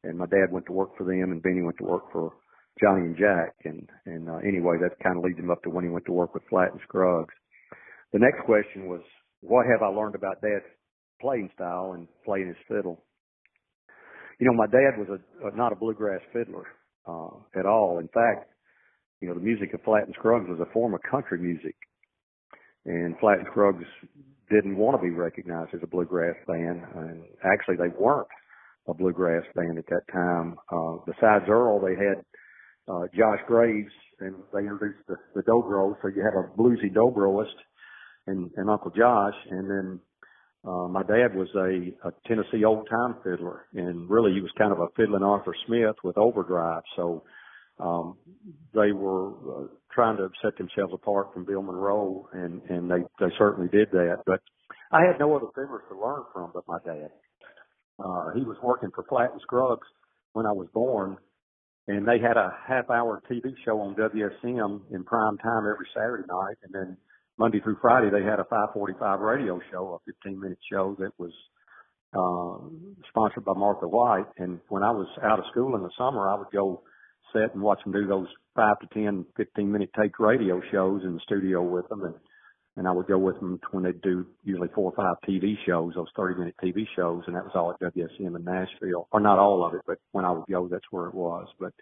and 0.03 0.17
my 0.17 0.25
dad 0.25 0.51
went 0.51 0.65
to 0.65 0.73
work 0.73 0.97
for 0.97 1.03
them 1.03 1.31
and 1.31 1.43
Benny 1.43 1.61
went 1.61 1.77
to 1.77 1.83
work 1.83 2.11
for 2.11 2.33
Johnny 2.79 3.01
and 3.01 3.17
Jack 3.17 3.53
and 3.65 3.87
and 4.05 4.29
uh, 4.29 4.37
anyway 4.37 4.77
that 4.81 4.99
kind 5.03 5.17
of 5.17 5.23
leads 5.23 5.39
him 5.39 5.51
up 5.51 5.61
to 5.63 5.69
when 5.69 5.83
he 5.83 5.89
went 5.89 6.05
to 6.05 6.11
work 6.11 6.33
with 6.33 6.43
Flatt 6.49 6.71
and 6.71 6.81
Scruggs. 6.83 7.33
The 8.13 8.19
next 8.19 8.45
question 8.45 8.87
was 8.87 9.01
what 9.41 9.65
have 9.65 9.81
I 9.81 9.87
learned 9.87 10.15
about 10.15 10.41
dad's 10.41 10.65
playing 11.19 11.49
style 11.55 11.93
and 11.93 12.07
playing 12.25 12.47
his 12.47 12.57
fiddle? 12.67 13.03
You 14.39 14.47
know, 14.47 14.53
my 14.53 14.67
dad 14.67 14.97
was 14.97 15.07
a, 15.09 15.47
a 15.47 15.55
not 15.55 15.71
a 15.71 15.75
bluegrass 15.75 16.21
fiddler 16.33 16.65
uh 17.07 17.59
at 17.59 17.65
all. 17.65 17.99
In 17.99 18.07
fact, 18.07 18.51
you 19.21 19.27
know, 19.27 19.35
the 19.35 19.41
music 19.41 19.73
of 19.73 19.81
Flatt 19.83 20.05
and 20.05 20.15
Scruggs 20.17 20.49
was 20.49 20.59
a 20.59 20.71
form 20.73 20.93
of 20.93 21.01
country 21.09 21.39
music. 21.39 21.75
And 22.85 23.17
Flatt 23.19 23.37
and 23.37 23.47
Scruggs 23.51 23.85
didn't 24.49 24.75
want 24.75 24.99
to 24.99 25.03
be 25.03 25.13
recognized 25.13 25.73
as 25.73 25.79
a 25.83 25.87
bluegrass 25.87 26.35
band, 26.47 26.81
and 26.95 27.23
actually 27.45 27.77
they 27.77 27.93
weren't 27.97 28.27
a 28.87 28.93
bluegrass 28.93 29.43
band 29.55 29.77
at 29.77 29.85
that 29.87 30.01
time. 30.11 30.55
Uh, 30.71 30.97
besides 31.05 31.45
Earl, 31.47 31.79
they 31.79 31.95
had 31.95 32.25
uh, 32.87 33.07
Josh 33.15 33.39
Graves, 33.47 33.91
and 34.19 34.35
they 34.53 34.59
introduced 34.59 35.07
the, 35.07 35.15
the 35.35 35.41
dobro. 35.43 35.95
So 36.01 36.09
you 36.09 36.23
had 36.23 36.33
a 36.33 36.47
bluesy 36.57 36.93
dobroist 36.93 37.55
and, 38.27 38.51
and 38.55 38.69
Uncle 38.69 38.91
Josh, 38.91 39.35
and 39.49 39.69
then 39.69 39.99
uh, 40.63 40.87
my 40.87 41.01
dad 41.03 41.35
was 41.35 41.47
a, 41.55 42.07
a 42.07 42.11
Tennessee 42.27 42.63
old 42.63 42.87
time 42.89 43.15
fiddler, 43.23 43.65
and 43.73 44.09
really 44.09 44.33
he 44.33 44.41
was 44.41 44.51
kind 44.57 44.71
of 44.71 44.79
a 44.79 44.87
fiddling 44.95 45.23
Arthur 45.23 45.55
Smith 45.65 45.95
with 46.03 46.17
overdrive. 46.17 46.83
So 46.95 47.23
um, 47.79 48.17
they 48.73 48.91
were 48.91 49.29
uh, 49.29 49.67
trying 49.91 50.17
to 50.17 50.29
set 50.43 50.57
themselves 50.57 50.93
apart 50.93 51.33
from 51.33 51.45
Bill 51.45 51.63
Monroe, 51.63 52.29
and 52.33 52.61
and 52.69 52.89
they 52.89 53.01
they 53.19 53.33
certainly 53.39 53.69
did 53.69 53.89
that. 53.91 54.19
But 54.25 54.41
I 54.91 55.01
had 55.01 55.19
no 55.19 55.35
other 55.35 55.47
fiddlers 55.55 55.81
to 55.89 55.99
learn 55.99 56.23
from 56.31 56.51
but 56.53 56.67
my 56.67 56.77
dad. 56.85 57.09
Uh, 57.97 58.31
he 58.35 58.43
was 58.43 58.57
working 58.63 58.89
for 58.93 59.03
Flatt 59.09 59.31
and 59.31 59.41
Scruggs 59.41 59.87
when 60.33 60.45
I 60.45 60.51
was 60.51 60.67
born, 60.73 61.17
and 61.87 62.07
they 62.07 62.19
had 62.19 62.37
a 62.37 62.53
half-hour 62.67 63.23
TV 63.29 63.53
show 63.65 63.79
on 63.81 63.95
WSM 63.95 64.81
in 64.91 65.03
prime 65.03 65.37
time 65.37 65.63
every 65.71 65.87
Saturday 65.93 66.23
night, 66.27 66.57
and 66.63 66.73
then 66.73 66.97
Monday 67.37 67.59
through 67.59 67.77
Friday 67.81 68.09
they 68.09 68.23
had 68.23 68.39
a 68.39 68.45
5:45 68.45 69.19
radio 69.19 69.59
show, 69.71 69.99
a 69.99 70.29
15-minute 70.29 70.59
show 70.71 70.95
that 70.99 71.11
was 71.17 71.31
uh, 72.13 72.99
sponsored 73.09 73.45
by 73.45 73.53
Martha 73.55 73.87
White. 73.87 74.27
And 74.37 74.59
when 74.69 74.83
I 74.83 74.91
was 74.91 75.07
out 75.23 75.39
of 75.39 75.45
school 75.51 75.75
in 75.75 75.81
the 75.81 75.91
summer, 75.97 76.29
I 76.29 76.35
would 76.35 76.51
go 76.51 76.83
sit 77.33 77.53
and 77.53 77.61
watch 77.61 77.79
them 77.83 77.93
do 77.93 78.05
those 78.07 78.27
five 78.55 78.79
to 78.79 78.87
ten, 78.93 79.25
fifteen 79.37 79.71
minute 79.71 79.89
take 79.99 80.19
radio 80.19 80.61
shows 80.71 81.01
in 81.03 81.13
the 81.13 81.21
studio 81.23 81.63
with 81.63 81.87
them, 81.89 82.03
and 82.03 82.15
and 82.77 82.87
I 82.87 82.91
would 82.91 83.07
go 83.07 83.17
with 83.17 83.35
them 83.35 83.59
when 83.71 83.83
they'd 83.83 84.01
do 84.01 84.25
usually 84.43 84.69
four 84.73 84.91
or 84.91 84.95
five 84.95 85.15
TV 85.27 85.55
shows, 85.65 85.93
those 85.95 86.07
thirty 86.15 86.37
minute 86.37 86.55
TV 86.63 86.85
shows, 86.95 87.23
and 87.27 87.35
that 87.35 87.43
was 87.43 87.53
all 87.55 87.71
at 87.71 87.93
WSM 87.93 88.35
in 88.35 88.43
Nashville, 88.43 89.07
or 89.11 89.19
not 89.19 89.39
all 89.39 89.65
of 89.65 89.73
it, 89.73 89.81
but 89.85 89.97
when 90.11 90.25
I 90.25 90.31
would 90.31 90.45
go, 90.49 90.67
that's 90.67 90.91
where 90.91 91.07
it 91.07 91.13
was. 91.13 91.47
But 91.59 91.73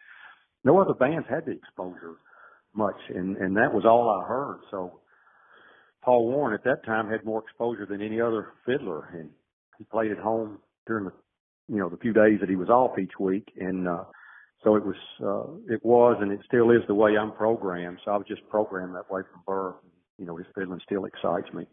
no 0.64 0.80
other 0.80 0.94
bands 0.94 1.28
had 1.30 1.46
the 1.46 1.52
exposure 1.52 2.16
much, 2.74 3.00
and 3.10 3.38
and 3.38 3.56
that 3.58 3.74
was 3.74 3.86
all 3.86 4.10
I 4.10 4.28
heard. 4.28 4.62
So 4.72 5.00
Paul 6.04 6.28
Warren 6.28 6.54
at 6.54 6.64
that 6.64 6.86
time 6.86 7.10
had 7.10 7.24
more 7.24 7.44
exposure 7.44 7.86
than 7.86 8.02
any 8.02 8.20
other 8.20 8.54
fiddler, 8.66 9.10
and 9.14 9.30
he 9.78 9.84
played 9.86 10.12
at 10.12 10.18
home 10.18 10.60
during 10.88 11.06
the 11.06 11.14
you 11.68 11.78
know 11.78 11.90
the 11.90 11.98
few 11.98 12.14
days 12.14 12.40
that 12.40 12.50
he 12.50 12.56
was 12.56 12.70
off 12.70 12.98
each 12.98 13.20
week, 13.20 13.52
and 13.60 13.88
uh, 13.88 14.04
so 14.64 14.76
it 14.76 14.84
was, 14.86 14.96
uh, 15.24 15.74
it 15.74 15.84
was, 15.86 16.18
and 16.22 16.32
it 16.32 16.42
still 16.46 16.72
is 16.72 16.82
the 16.88 16.96
way 16.96 17.18
I'm 17.18 17.32
programmed. 17.32 18.00
So 18.04 18.12
I 18.12 18.18
was 18.18 18.28
just 18.28 18.48
programmed 18.50 18.96
that 18.96 19.10
way 19.10 19.22
from 19.32 19.42
birth. 19.48 19.76
You 20.20 20.26
know, 20.26 20.36
his 20.36 20.48
fiddling 20.54 20.82
still 20.86 21.06
excites 21.06 21.52
me. 21.54 21.66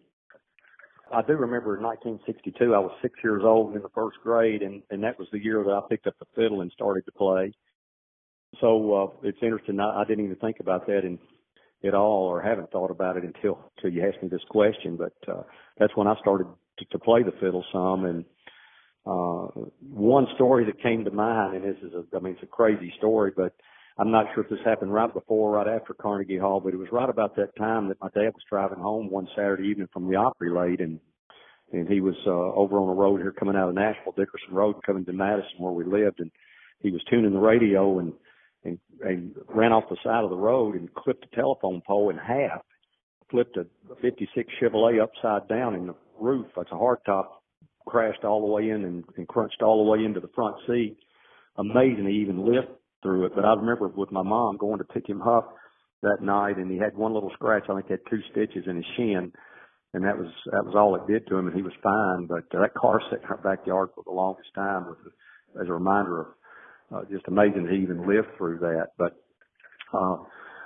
I 1.12 1.22
do 1.22 1.34
remember 1.34 1.76
in 1.76 1.82
1962, 1.82 2.74
I 2.74 2.78
was 2.78 2.90
six 3.02 3.14
years 3.22 3.42
old 3.44 3.76
in 3.76 3.82
the 3.82 3.88
first 3.90 4.18
grade, 4.22 4.62
and, 4.62 4.82
and 4.90 5.02
that 5.04 5.18
was 5.18 5.28
the 5.32 5.42
year 5.42 5.62
that 5.62 5.70
I 5.70 5.80
picked 5.88 6.06
up 6.06 6.14
the 6.18 6.26
fiddle 6.34 6.62
and 6.62 6.70
started 6.72 7.04
to 7.06 7.12
play. 7.12 7.52
So, 8.60 8.94
uh, 8.94 9.28
it's 9.28 9.38
interesting. 9.42 9.78
I, 9.78 10.00
I 10.00 10.04
didn't 10.04 10.24
even 10.24 10.36
think 10.36 10.58
about 10.60 10.86
that 10.86 11.04
in, 11.04 11.18
at 11.84 11.94
all, 11.94 12.24
or 12.24 12.40
haven't 12.40 12.70
thought 12.70 12.90
about 12.90 13.16
it 13.16 13.24
until, 13.24 13.58
until 13.76 13.92
you 13.92 14.06
asked 14.06 14.22
me 14.22 14.28
this 14.28 14.44
question. 14.50 14.96
But, 14.96 15.14
uh, 15.28 15.42
that's 15.78 15.94
when 15.96 16.08
I 16.08 16.14
started 16.20 16.46
to, 16.78 16.84
to 16.86 16.98
play 16.98 17.22
the 17.22 17.32
fiddle 17.40 17.64
some. 17.72 18.04
And, 18.04 18.24
uh, 19.06 19.46
one 19.92 20.26
story 20.34 20.64
that 20.64 20.82
came 20.82 21.04
to 21.04 21.12
mind, 21.12 21.56
and 21.56 21.64
this 21.64 21.80
is 21.82 21.92
a, 21.94 22.16
I 22.16 22.20
mean, 22.20 22.32
it's 22.34 22.42
a 22.42 22.46
crazy 22.46 22.92
story, 22.98 23.32
but 23.36 23.54
I'm 23.98 24.10
not 24.10 24.26
sure 24.34 24.44
if 24.44 24.50
this 24.50 24.58
happened 24.64 24.92
right 24.92 25.12
before 25.12 25.50
or 25.50 25.56
right 25.56 25.68
after 25.68 25.94
Carnegie 25.94 26.38
Hall, 26.38 26.60
but 26.60 26.74
it 26.74 26.76
was 26.76 26.88
right 26.92 27.08
about 27.08 27.34
that 27.36 27.56
time 27.56 27.88
that 27.88 28.00
my 28.00 28.08
dad 28.08 28.34
was 28.34 28.42
driving 28.48 28.78
home 28.78 29.10
one 29.10 29.26
Saturday 29.34 29.68
evening 29.68 29.88
from 29.92 30.08
the 30.08 30.16
Opry 30.16 30.50
late, 30.50 30.80
and 30.80 31.00
and 31.72 31.88
he 31.88 32.00
was 32.00 32.14
uh, 32.26 32.30
over 32.30 32.78
on 32.78 32.86
the 32.86 32.94
road 32.94 33.20
here 33.20 33.32
coming 33.32 33.56
out 33.56 33.68
of 33.68 33.74
Nashville, 33.74 34.12
Dickerson 34.16 34.54
Road, 34.54 34.76
coming 34.84 35.04
to 35.04 35.12
Madison 35.12 35.58
where 35.58 35.72
we 35.72 35.84
lived, 35.84 36.20
and 36.20 36.30
he 36.80 36.92
was 36.92 37.02
tuning 37.10 37.32
the 37.32 37.38
radio 37.38 37.98
and 37.98 38.12
and, 38.64 38.78
and 39.00 39.34
ran 39.48 39.72
off 39.72 39.88
the 39.88 39.96
side 40.04 40.24
of 40.24 40.30
the 40.30 40.36
road 40.36 40.74
and 40.74 40.92
clipped 40.94 41.26
a 41.30 41.36
telephone 41.36 41.80
pole 41.86 42.10
in 42.10 42.18
half, 42.18 42.60
flipped 43.30 43.56
a 43.56 43.66
56 44.02 44.52
Chevrolet 44.60 45.00
upside 45.00 45.48
down 45.48 45.74
in 45.74 45.86
the 45.86 45.94
roof. 46.20 46.46
That's 46.56 46.70
a 46.72 46.74
hardtop, 46.74 47.26
crashed 47.86 48.24
all 48.24 48.40
the 48.40 48.52
way 48.52 48.70
in 48.70 48.84
and, 48.84 49.04
and 49.16 49.28
crunched 49.28 49.62
all 49.62 49.84
the 49.84 49.90
way 49.90 50.04
into 50.04 50.20
the 50.20 50.30
front 50.34 50.56
seat. 50.66 50.96
Amazing 51.56 52.06
he 52.08 52.16
even 52.16 52.44
lived 52.44 52.68
through 53.02 53.26
it. 53.26 53.32
But 53.34 53.44
I 53.44 53.54
remember 53.54 53.88
with 53.88 54.12
my 54.12 54.22
mom 54.22 54.56
going 54.56 54.78
to 54.78 54.84
pick 54.84 55.08
him 55.08 55.22
up 55.22 55.54
that 56.02 56.18
night 56.20 56.56
and 56.58 56.70
he 56.70 56.78
had 56.78 56.96
one 56.96 57.14
little 57.14 57.30
scratch. 57.34 57.64
I 57.68 57.74
think 57.74 57.86
he 57.86 57.92
had 57.92 58.10
two 58.10 58.20
stitches 58.30 58.64
in 58.66 58.76
his 58.76 58.84
shin. 58.96 59.32
And 59.94 60.04
that 60.04 60.18
was 60.18 60.28
that 60.52 60.64
was 60.64 60.74
all 60.76 60.94
it 60.96 61.10
did 61.10 61.26
to 61.28 61.36
him, 61.36 61.46
and 61.46 61.56
he 61.56 61.62
was 61.62 61.72
fine. 61.82 62.26
But 62.26 62.44
uh, 62.54 62.60
that 62.60 62.74
car 62.74 63.00
sat 63.08 63.22
in 63.22 63.28
our 63.30 63.38
backyard 63.38 63.90
for 63.94 64.04
the 64.04 64.12
longest 64.12 64.50
time, 64.54 64.86
with 64.88 64.98
as 65.58 65.68
a 65.68 65.72
reminder 65.72 66.20
of 66.20 66.26
uh, 66.94 67.00
just 67.10 67.26
amazing 67.28 67.64
that 67.64 67.72
he 67.72 67.80
even 67.80 68.06
lived 68.06 68.28
through 68.36 68.58
that. 68.58 68.88
But 68.98 69.16
uh, 69.94 70.16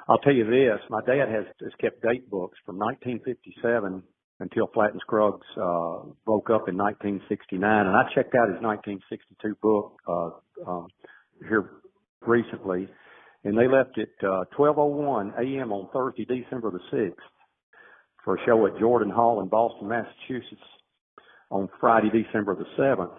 I'll 0.09 0.18
tell 0.24 0.33
you 0.33 0.45
this: 0.45 0.81
my 0.89 1.01
dad 1.07 1.28
has 1.28 1.45
has 1.62 1.72
kept 1.81 2.03
date 2.03 2.28
books 2.28 2.59
from 2.66 2.78
1957 2.78 4.03
until 4.41 4.66
Flatt 4.72 4.93
and 4.93 5.01
Scruggs 5.03 5.47
uh, 5.57 6.11
broke 6.24 6.51
up 6.51 6.66
in 6.68 6.76
1969, 6.76 7.62
and 7.62 7.95
I 7.95 8.03
checked 8.14 8.35
out 8.35 8.49
his 8.49 8.59
1962 8.59 9.55
book 9.62 9.95
uh, 10.09 10.31
um, 10.66 10.89
here 11.47 11.80
recently, 12.27 12.89
and 13.45 13.57
they 13.57 13.68
left 13.68 13.99
at 13.99 14.27
uh, 14.27 14.45
12:01 14.57 15.39
a.m. 15.39 15.73
on 15.73 15.89
Thursday, 15.93 16.25
December 16.25 16.71
the 16.71 16.97
6th, 16.97 17.14
for 18.25 18.37
a 18.37 18.45
show 18.45 18.66
at 18.66 18.79
Jordan 18.79 19.11
Hall 19.11 19.41
in 19.41 19.49
Boston, 19.49 19.89
Massachusetts, 19.89 20.61
on 21.51 21.68
Friday, 21.81 22.11
December 22.11 22.55
the 22.55 22.66
7th. 22.81 23.16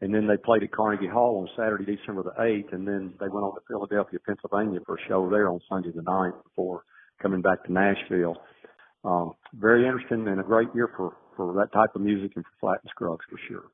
And 0.00 0.14
then 0.14 0.28
they 0.28 0.36
played 0.36 0.62
at 0.62 0.70
Carnegie 0.70 1.08
Hall 1.08 1.40
on 1.40 1.48
Saturday, 1.56 1.96
December 1.96 2.22
the 2.22 2.40
8th, 2.40 2.72
and 2.72 2.86
then 2.86 3.14
they 3.18 3.26
went 3.26 3.44
on 3.44 3.54
to 3.54 3.60
Philadelphia, 3.66 4.20
Pennsylvania 4.24 4.78
for 4.86 4.96
a 4.96 5.08
show 5.08 5.28
there 5.28 5.48
on 5.48 5.60
Sunday 5.68 5.90
the 5.92 6.02
9th 6.02 6.40
before 6.44 6.84
coming 7.20 7.42
back 7.42 7.64
to 7.64 7.72
Nashville. 7.72 8.36
Um, 9.04 9.32
very 9.54 9.86
interesting 9.86 10.28
and 10.28 10.40
a 10.40 10.44
great 10.44 10.68
year 10.72 10.90
for, 10.96 11.16
for 11.36 11.52
that 11.54 11.72
type 11.72 11.96
of 11.96 12.00
music 12.00 12.32
and 12.36 12.44
for 12.44 12.50
Flatt 12.60 12.80
and 12.82 12.90
Scruggs 12.90 13.24
for 13.28 13.38
sure. 13.48 13.64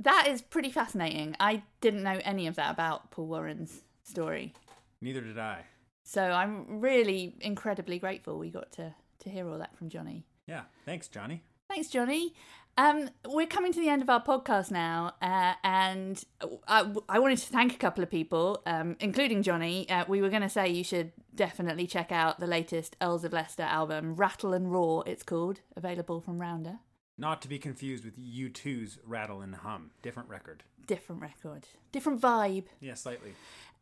That 0.00 0.28
is 0.28 0.42
pretty 0.42 0.70
fascinating. 0.70 1.34
I 1.40 1.62
didn't 1.80 2.04
know 2.04 2.20
any 2.22 2.46
of 2.46 2.54
that 2.54 2.72
about 2.72 3.10
Paul 3.10 3.26
Warren's 3.26 3.82
story. 4.08 4.54
Neither 5.00 5.20
did 5.20 5.38
I. 5.38 5.64
So 6.02 6.22
I'm 6.22 6.80
really 6.80 7.36
incredibly 7.40 7.98
grateful 7.98 8.38
we 8.38 8.50
got 8.50 8.72
to, 8.72 8.94
to 9.20 9.30
hear 9.30 9.48
all 9.48 9.58
that 9.58 9.76
from 9.76 9.88
Johnny. 9.88 10.24
Yeah, 10.46 10.62
thanks, 10.86 11.08
Johnny. 11.08 11.42
Thanks, 11.68 11.88
Johnny. 11.88 12.34
Um, 12.78 13.10
we're 13.26 13.46
coming 13.46 13.72
to 13.72 13.80
the 13.80 13.88
end 13.88 14.02
of 14.02 14.08
our 14.08 14.22
podcast 14.22 14.70
now, 14.70 15.12
uh, 15.20 15.54
and 15.64 16.24
I, 16.68 16.90
I, 17.08 17.18
wanted 17.18 17.38
to 17.38 17.46
thank 17.46 17.74
a 17.74 17.76
couple 17.76 18.04
of 18.04 18.10
people, 18.10 18.62
um, 18.66 18.96
including 19.00 19.42
Johnny. 19.42 19.90
Uh, 19.90 20.04
we 20.06 20.22
were 20.22 20.28
going 20.28 20.42
to 20.42 20.48
say 20.48 20.68
you 20.68 20.84
should 20.84 21.10
definitely 21.34 21.88
check 21.88 22.12
out 22.12 22.38
the 22.38 22.46
latest 22.46 22.96
Earls 23.02 23.24
of 23.24 23.32
Leicester 23.32 23.64
album, 23.64 24.14
Rattle 24.14 24.54
and 24.54 24.70
Roar, 24.70 25.02
it's 25.08 25.24
called, 25.24 25.60
available 25.76 26.20
from 26.20 26.40
Rounder. 26.40 26.78
Not 27.18 27.42
to 27.42 27.48
be 27.48 27.58
confused 27.58 28.04
with 28.04 28.16
U2's 28.16 28.98
Rattle 29.04 29.40
and 29.40 29.56
Hum. 29.56 29.90
Different 30.00 30.28
record. 30.28 30.62
Different 30.86 31.20
record. 31.20 31.66
Different 31.90 32.20
vibe. 32.20 32.66
Yeah, 32.80 32.94
slightly. 32.94 33.32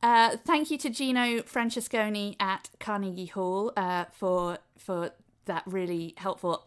Uh, 0.03 0.37
thank 0.45 0.71
you 0.71 0.79
to 0.79 0.91
Gino 0.91 1.43
Francesconi 1.43 2.37
at 2.39 2.71
Carnegie 2.79 3.27
Hall 3.27 3.73
uh, 3.77 4.05
for 4.13 4.59
for 4.79 5.11
that 5.47 5.63
really 5.67 6.15
helpful 6.17 6.67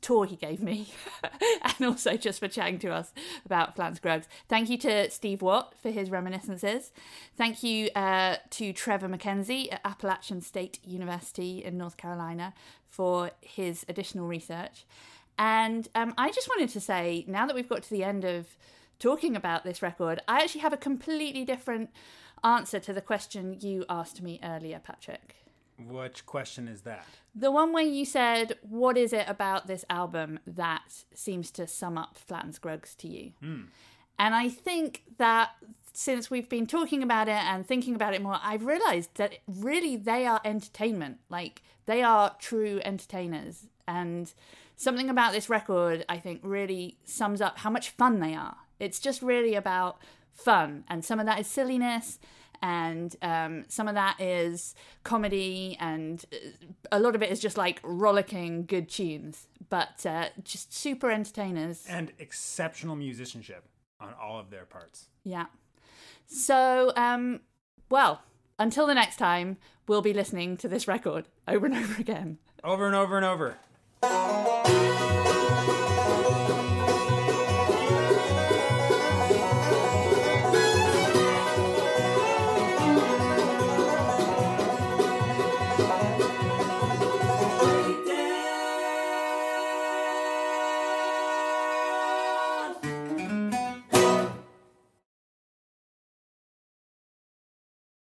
tour 0.00 0.24
he 0.24 0.36
gave 0.36 0.62
me 0.62 0.88
and 1.62 1.86
also 1.86 2.16
just 2.16 2.40
for 2.40 2.48
chatting 2.48 2.78
to 2.78 2.90
us 2.90 3.12
about 3.44 3.76
Flans 3.76 3.98
Scruggs. 3.98 4.26
Thank 4.48 4.70
you 4.70 4.78
to 4.78 5.10
Steve 5.10 5.42
Watt 5.42 5.74
for 5.80 5.90
his 5.90 6.10
reminiscences. 6.10 6.92
Thank 7.36 7.62
you 7.62 7.90
uh, 7.94 8.36
to 8.50 8.72
Trevor 8.72 9.08
McKenzie 9.08 9.72
at 9.72 9.80
Appalachian 9.84 10.40
State 10.40 10.78
University 10.84 11.62
in 11.62 11.76
North 11.76 11.96
Carolina 11.96 12.54
for 12.88 13.32
his 13.40 13.84
additional 13.88 14.26
research. 14.26 14.86
And 15.38 15.88
um, 15.94 16.14
I 16.18 16.30
just 16.30 16.48
wanted 16.48 16.70
to 16.70 16.80
say, 16.80 17.24
now 17.26 17.46
that 17.46 17.54
we've 17.54 17.68
got 17.68 17.82
to 17.82 17.90
the 17.90 18.04
end 18.04 18.24
of 18.24 18.46
talking 18.98 19.34
about 19.34 19.64
this 19.64 19.82
record, 19.82 20.20
I 20.28 20.42
actually 20.42 20.60
have 20.60 20.72
a 20.72 20.78
completely 20.78 21.44
different 21.44 21.90
answer 22.44 22.80
to 22.80 22.92
the 22.92 23.00
question 23.00 23.56
you 23.60 23.84
asked 23.88 24.22
me 24.22 24.40
earlier, 24.42 24.78
Patrick. 24.78 25.36
Which 25.78 26.26
question 26.26 26.68
is 26.68 26.82
that? 26.82 27.06
The 27.34 27.50
one 27.50 27.72
where 27.72 27.84
you 27.84 28.04
said, 28.04 28.58
What 28.62 28.96
is 28.98 29.12
it 29.12 29.24
about 29.28 29.66
this 29.66 29.84
album 29.88 30.40
that 30.46 31.04
seems 31.14 31.50
to 31.52 31.66
sum 31.66 31.96
up 31.96 32.18
Flatt 32.18 32.44
and 32.44 32.54
Scruggs 32.54 32.94
to 32.96 33.08
you? 33.08 33.32
Hmm. 33.40 33.62
And 34.18 34.34
I 34.34 34.50
think 34.50 35.04
that 35.16 35.52
since 35.92 36.30
we've 36.30 36.48
been 36.48 36.66
talking 36.66 37.02
about 37.02 37.28
it 37.28 37.42
and 37.42 37.66
thinking 37.66 37.94
about 37.94 38.14
it 38.14 38.22
more, 38.22 38.38
I've 38.42 38.64
realized 38.64 39.16
that 39.16 39.38
really 39.46 39.96
they 39.96 40.26
are 40.26 40.40
entertainment. 40.44 41.18
Like, 41.30 41.62
they 41.86 42.02
are 42.02 42.36
true 42.38 42.80
entertainers. 42.84 43.66
And 43.88 44.32
something 44.76 45.08
about 45.08 45.32
this 45.32 45.48
record, 45.48 46.04
I 46.08 46.18
think, 46.18 46.40
really 46.44 46.98
sums 47.04 47.40
up 47.40 47.58
how 47.58 47.70
much 47.70 47.90
fun 47.90 48.20
they 48.20 48.34
are. 48.34 48.56
It's 48.78 49.00
just 49.00 49.22
really 49.22 49.54
about 49.54 49.98
fun. 50.32 50.84
And 50.88 51.04
some 51.04 51.20
of 51.20 51.26
that 51.26 51.40
is 51.40 51.46
silliness 51.46 52.18
and 52.62 53.14
um, 53.22 53.64
some 53.68 53.88
of 53.88 53.94
that 53.94 54.20
is 54.20 54.74
comedy, 55.02 55.76
and 55.80 56.24
uh, 56.32 56.36
a 56.92 57.00
lot 57.00 57.14
of 57.14 57.22
it 57.22 57.30
is 57.30 57.40
just 57.40 57.56
like 57.56 57.80
rollicking 57.82 58.66
good 58.66 58.88
tunes, 58.88 59.48
but 59.68 60.04
uh, 60.04 60.26
just 60.44 60.74
super 60.74 61.10
entertainers 61.10 61.84
and 61.88 62.12
exceptional 62.18 62.96
musicianship 62.96 63.64
on 63.98 64.14
all 64.20 64.38
of 64.38 64.50
their 64.50 64.64
parts. 64.64 65.06
Yeah. 65.24 65.46
So, 66.26 66.92
um, 66.96 67.40
well, 67.88 68.22
until 68.58 68.86
the 68.86 68.94
next 68.94 69.16
time, 69.16 69.56
we'll 69.88 70.02
be 70.02 70.12
listening 70.12 70.56
to 70.58 70.68
this 70.68 70.86
record 70.86 71.28
over 71.48 71.66
and 71.66 71.74
over 71.74 72.00
again. 72.00 72.38
Over 72.62 72.86
and 72.86 72.94
over 72.94 73.16
and 73.16 73.26
over. 73.26 74.89